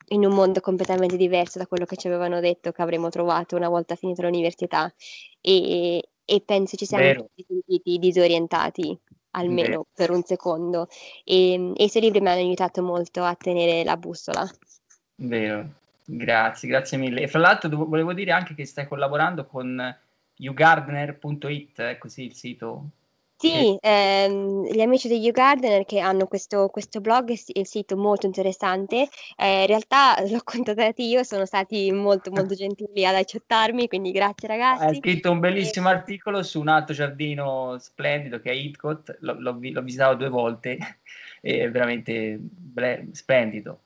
in 0.09 0.25
un 0.25 0.35
mondo 0.35 0.61
completamente 0.61 1.17
diverso 1.17 1.59
da 1.59 1.67
quello 1.67 1.85
che 1.85 1.97
ci 1.97 2.07
avevano 2.07 2.41
detto 2.41 2.73
che 2.73 2.83
avremmo 2.83 3.09
trovato 3.11 3.57
una 3.57 3.69
volta 3.69 3.95
finita 3.95 4.23
l'università 4.23 4.93
e, 5.41 6.11
e 6.25 6.41
penso 6.41 6.77
ci 6.77 6.87
siamo 6.87 7.05
Vero. 7.05 7.23
tutti 7.23 7.45
sentiti 7.47 7.99
disorientati, 7.99 8.99
almeno 9.33 9.69
Vero. 9.69 9.87
per 9.93 10.11
un 10.11 10.23
secondo. 10.23 10.89
E, 11.25 11.73
e 11.77 11.85
i 11.85 11.89
suoi 11.89 12.03
libri 12.03 12.21
mi 12.21 12.29
hanno 12.29 12.41
aiutato 12.41 12.83
molto 12.83 13.23
a 13.23 13.35
tenere 13.35 13.85
la 13.85 13.97
bussola. 13.97 14.49
Vero, 15.17 15.75
grazie, 16.07 16.69
grazie 16.69 16.99
mille. 16.99 17.23
E 17.23 17.29
fra 17.29 17.41
l'altro 17.41 17.69
dov- 17.69 17.89
volevo 17.89 18.13
dire 18.13 18.33
anche 18.33 18.55
che 18.55 18.65
stai 18.65 18.87
collaborando 18.87 19.47
con 19.47 19.97
yougardner.it, 20.37 21.81
è 21.81 21.99
così 21.99 22.25
il 22.25 22.35
sito? 22.35 22.91
Sì, 23.39 23.77
ehm, 23.83 24.65
gli 24.65 24.81
amici 24.81 25.09
degli 25.09 25.31
Gardener 25.31 25.85
che 25.85 26.01
hanno 26.01 26.27
questo, 26.27 26.69
questo 26.69 27.03
blog 27.03 27.29
e 27.29 27.61
il 27.61 27.67
sito 27.67 27.95
molto 27.95 28.25
interessante, 28.25 29.09
eh, 29.37 29.61
in 29.61 29.67
realtà 29.67 30.17
l'ho 30.27 30.41
contattati 30.43 31.07
io, 31.07 31.23
sono 31.23 31.45
stati 31.45 31.93
molto 31.93 32.31
molto 32.31 32.55
gentili 32.57 33.05
ad 33.05 33.15
accettarmi, 33.15 33.89
quindi 33.89 34.11
grazie 34.11 34.49
ragazzi. 34.49 34.85
Hai 34.85 34.95
scritto 34.97 35.31
un 35.31 35.41
bellissimo 35.41 35.91
e... 35.91 35.93
articolo 35.93 36.43
su 36.43 36.61
un 36.61 36.69
altro 36.69 36.95
giardino 36.95 37.77
splendido 37.79 38.41
che 38.41 38.51
è 38.51 38.55
Hitcot, 38.55 39.19
l'ho, 39.21 39.35
l'ho, 39.39 39.59
l'ho 39.61 39.83
visitato 39.83 40.15
due 40.15 40.31
volte, 40.31 40.79
è 41.43 41.71
veramente 41.71 42.39
ble- 42.41 43.09
splendido. 43.13 43.81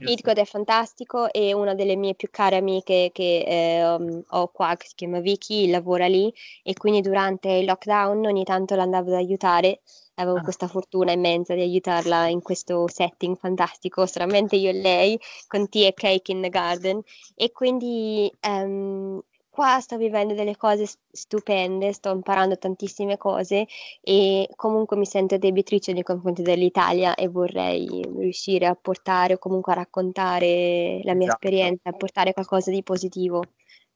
Hitcot 0.00 0.36
è 0.36 0.44
fantastico 0.44 1.30
e 1.32 1.52
una 1.52 1.74
delle 1.74 1.96
mie 1.96 2.14
più 2.14 2.28
care 2.30 2.56
amiche 2.56 3.10
che 3.12 3.44
eh, 3.46 3.84
ho 4.28 4.48
qua, 4.48 4.76
che 4.76 4.86
si 4.88 4.94
chiama 4.94 5.20
Vicky, 5.20 5.68
lavora 5.70 6.06
lì 6.06 6.32
e 6.62 6.74
quindi 6.74 7.00
durante 7.00 7.48
il 7.50 7.64
lockdown 7.64 8.24
ogni 8.26 8.44
tanto 8.44 8.74
l'andavo 8.74 9.10
ad 9.10 9.16
aiutare. 9.16 9.80
Avevo 10.14 10.38
ah. 10.38 10.42
questa 10.42 10.66
fortuna 10.66 11.12
immensa 11.12 11.54
di 11.54 11.60
aiutarla 11.60 12.26
in 12.26 12.42
questo 12.42 12.88
setting 12.88 13.36
fantastico, 13.36 14.04
solamente 14.06 14.56
io 14.56 14.70
e 14.70 14.72
lei, 14.72 15.20
con 15.46 15.68
tea 15.68 15.88
e 15.88 15.94
cake 15.94 16.32
in 16.32 16.42
the 16.42 16.48
garden. 16.48 17.00
E 17.36 17.52
quindi 17.52 18.30
um, 18.48 19.20
qua 19.58 19.80
sto 19.80 19.96
vivendo 19.96 20.34
delle 20.34 20.56
cose 20.56 20.86
stupende, 21.10 21.92
sto 21.92 22.12
imparando 22.12 22.56
tantissime 22.58 23.16
cose 23.16 23.66
e 24.00 24.48
comunque 24.54 24.96
mi 24.96 25.04
sento 25.04 25.36
debitrice 25.36 25.92
nei 25.92 26.04
confronti 26.04 26.42
dell'Italia 26.42 27.16
e 27.16 27.26
vorrei 27.26 27.88
riuscire 28.16 28.66
a 28.66 28.76
portare 28.80 29.34
o 29.34 29.38
comunque 29.38 29.72
a 29.72 29.74
raccontare 29.74 31.00
la 31.02 31.14
mia 31.14 31.26
esatto. 31.26 31.44
esperienza, 31.44 31.88
a 31.88 31.92
portare 31.92 32.32
qualcosa 32.32 32.70
di 32.70 32.84
positivo 32.84 33.42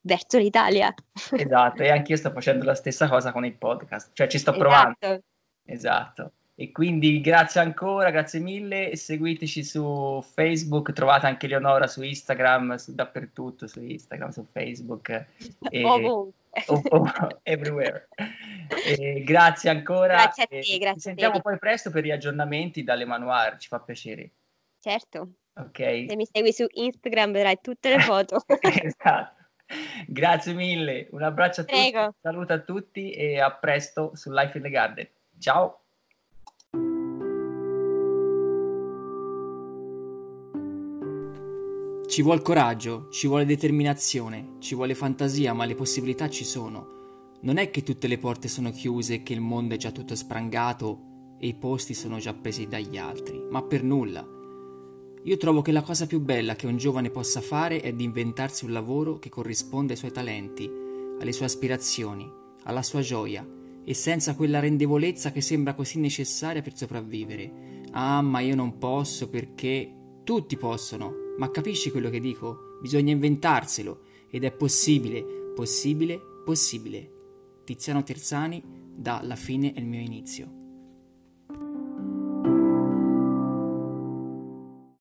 verso 0.00 0.36
l'Italia. 0.36 0.92
Esatto, 1.30 1.82
e 1.84 1.90
anch'io 1.90 2.16
sto 2.16 2.32
facendo 2.32 2.64
la 2.64 2.74
stessa 2.74 3.08
cosa 3.08 3.30
con 3.30 3.44
il 3.44 3.56
podcast, 3.56 4.10
cioè 4.14 4.26
ci 4.26 4.38
sto 4.38 4.50
provando. 4.50 5.22
Esatto. 5.64 6.32
E 6.54 6.70
quindi 6.70 7.20
grazie 7.20 7.60
ancora, 7.60 8.10
grazie 8.10 8.38
mille. 8.38 8.94
Seguiteci 8.94 9.64
su 9.64 10.22
Facebook, 10.22 10.92
trovate 10.92 11.26
anche 11.26 11.46
Leonora 11.46 11.86
su 11.86 12.02
Instagram, 12.02 12.74
su, 12.74 12.94
dappertutto 12.94 13.66
su 13.66 13.82
Instagram, 13.82 14.30
su 14.30 14.46
Facebook. 14.50 15.26
E, 15.70 15.84
oh, 15.84 16.30
oh, 16.90 17.06
everywhere. 17.44 18.08
E 18.86 19.22
grazie 19.24 19.70
ancora. 19.70 20.14
Grazie 20.14 20.42
a 20.42 20.46
te, 20.46 20.60
grazie. 20.60 20.94
Ci 20.94 21.00
sentiamo 21.00 21.40
poi 21.40 21.56
presto 21.56 21.90
per 21.90 22.04
gli 22.04 22.10
aggiornamenti 22.10 22.82
dall'Emanuare, 22.82 23.56
ci 23.58 23.68
fa 23.68 23.80
piacere. 23.80 24.30
Certo. 24.78 25.28
Ok. 25.54 26.06
Se 26.08 26.16
mi 26.16 26.26
segui 26.30 26.52
su 26.52 26.66
Instagram 26.68 27.32
vedrai 27.32 27.58
tutte 27.62 27.88
le 27.88 28.00
foto. 28.00 28.44
esatto. 28.60 29.40
Grazie 30.06 30.52
mille, 30.52 31.08
un 31.12 31.22
abbraccio 31.22 31.62
a 31.62 31.64
Prego. 31.64 32.04
tutti, 32.04 32.18
saluto 32.20 32.52
a 32.52 32.58
tutti 32.58 33.10
e 33.12 33.40
a 33.40 33.50
presto 33.50 34.10
su 34.14 34.30
Life 34.30 34.56
in 34.58 34.64
the 34.64 34.70
Garden. 34.70 35.08
Ciao! 35.38 35.81
Ci 42.12 42.20
vuole 42.20 42.42
coraggio, 42.42 43.08
ci 43.08 43.26
vuole 43.26 43.46
determinazione, 43.46 44.56
ci 44.58 44.74
vuole 44.74 44.94
fantasia, 44.94 45.54
ma 45.54 45.64
le 45.64 45.74
possibilità 45.74 46.28
ci 46.28 46.44
sono. 46.44 47.38
Non 47.40 47.56
è 47.56 47.70
che 47.70 47.82
tutte 47.82 48.06
le 48.06 48.18
porte 48.18 48.48
sono 48.48 48.70
chiuse 48.70 49.22
che 49.22 49.32
il 49.32 49.40
mondo 49.40 49.72
è 49.72 49.78
già 49.78 49.92
tutto 49.92 50.14
sprangato 50.14 51.36
e 51.38 51.46
i 51.46 51.54
posti 51.54 51.94
sono 51.94 52.18
già 52.18 52.34
presi 52.34 52.66
dagli 52.66 52.98
altri, 52.98 53.42
ma 53.50 53.62
per 53.62 53.82
nulla. 53.82 54.28
Io 55.22 55.36
trovo 55.38 55.62
che 55.62 55.72
la 55.72 55.80
cosa 55.80 56.06
più 56.06 56.20
bella 56.20 56.54
che 56.54 56.66
un 56.66 56.76
giovane 56.76 57.08
possa 57.08 57.40
fare 57.40 57.80
è 57.80 57.94
di 57.94 58.04
inventarsi 58.04 58.66
un 58.66 58.72
lavoro 58.72 59.18
che 59.18 59.30
corrisponde 59.30 59.94
ai 59.94 59.98
suoi 59.98 60.12
talenti, 60.12 60.70
alle 61.18 61.32
sue 61.32 61.46
aspirazioni, 61.46 62.30
alla 62.64 62.82
sua 62.82 63.00
gioia 63.00 63.42
e 63.82 63.94
senza 63.94 64.34
quella 64.34 64.60
rendevolezza 64.60 65.32
che 65.32 65.40
sembra 65.40 65.72
così 65.72 65.98
necessaria 65.98 66.60
per 66.60 66.76
sopravvivere. 66.76 67.86
Ah, 67.92 68.20
ma 68.20 68.40
io 68.40 68.54
non 68.54 68.76
posso 68.76 69.30
perché 69.30 70.20
tutti 70.24 70.58
possono. 70.58 71.21
Ma 71.38 71.50
capisci 71.50 71.90
quello 71.90 72.10
che 72.10 72.20
dico? 72.20 72.78
Bisogna 72.80 73.12
inventarselo 73.12 74.00
ed 74.28 74.44
è 74.44 74.52
possibile, 74.52 75.24
possibile, 75.54 76.20
possibile. 76.44 77.10
Tiziano 77.64 78.02
Terzani 78.02 78.62
da 78.94 79.20
La 79.22 79.36
fine 79.36 79.72
è 79.72 79.78
il 79.78 79.86
mio 79.86 80.00
inizio. 80.00 80.61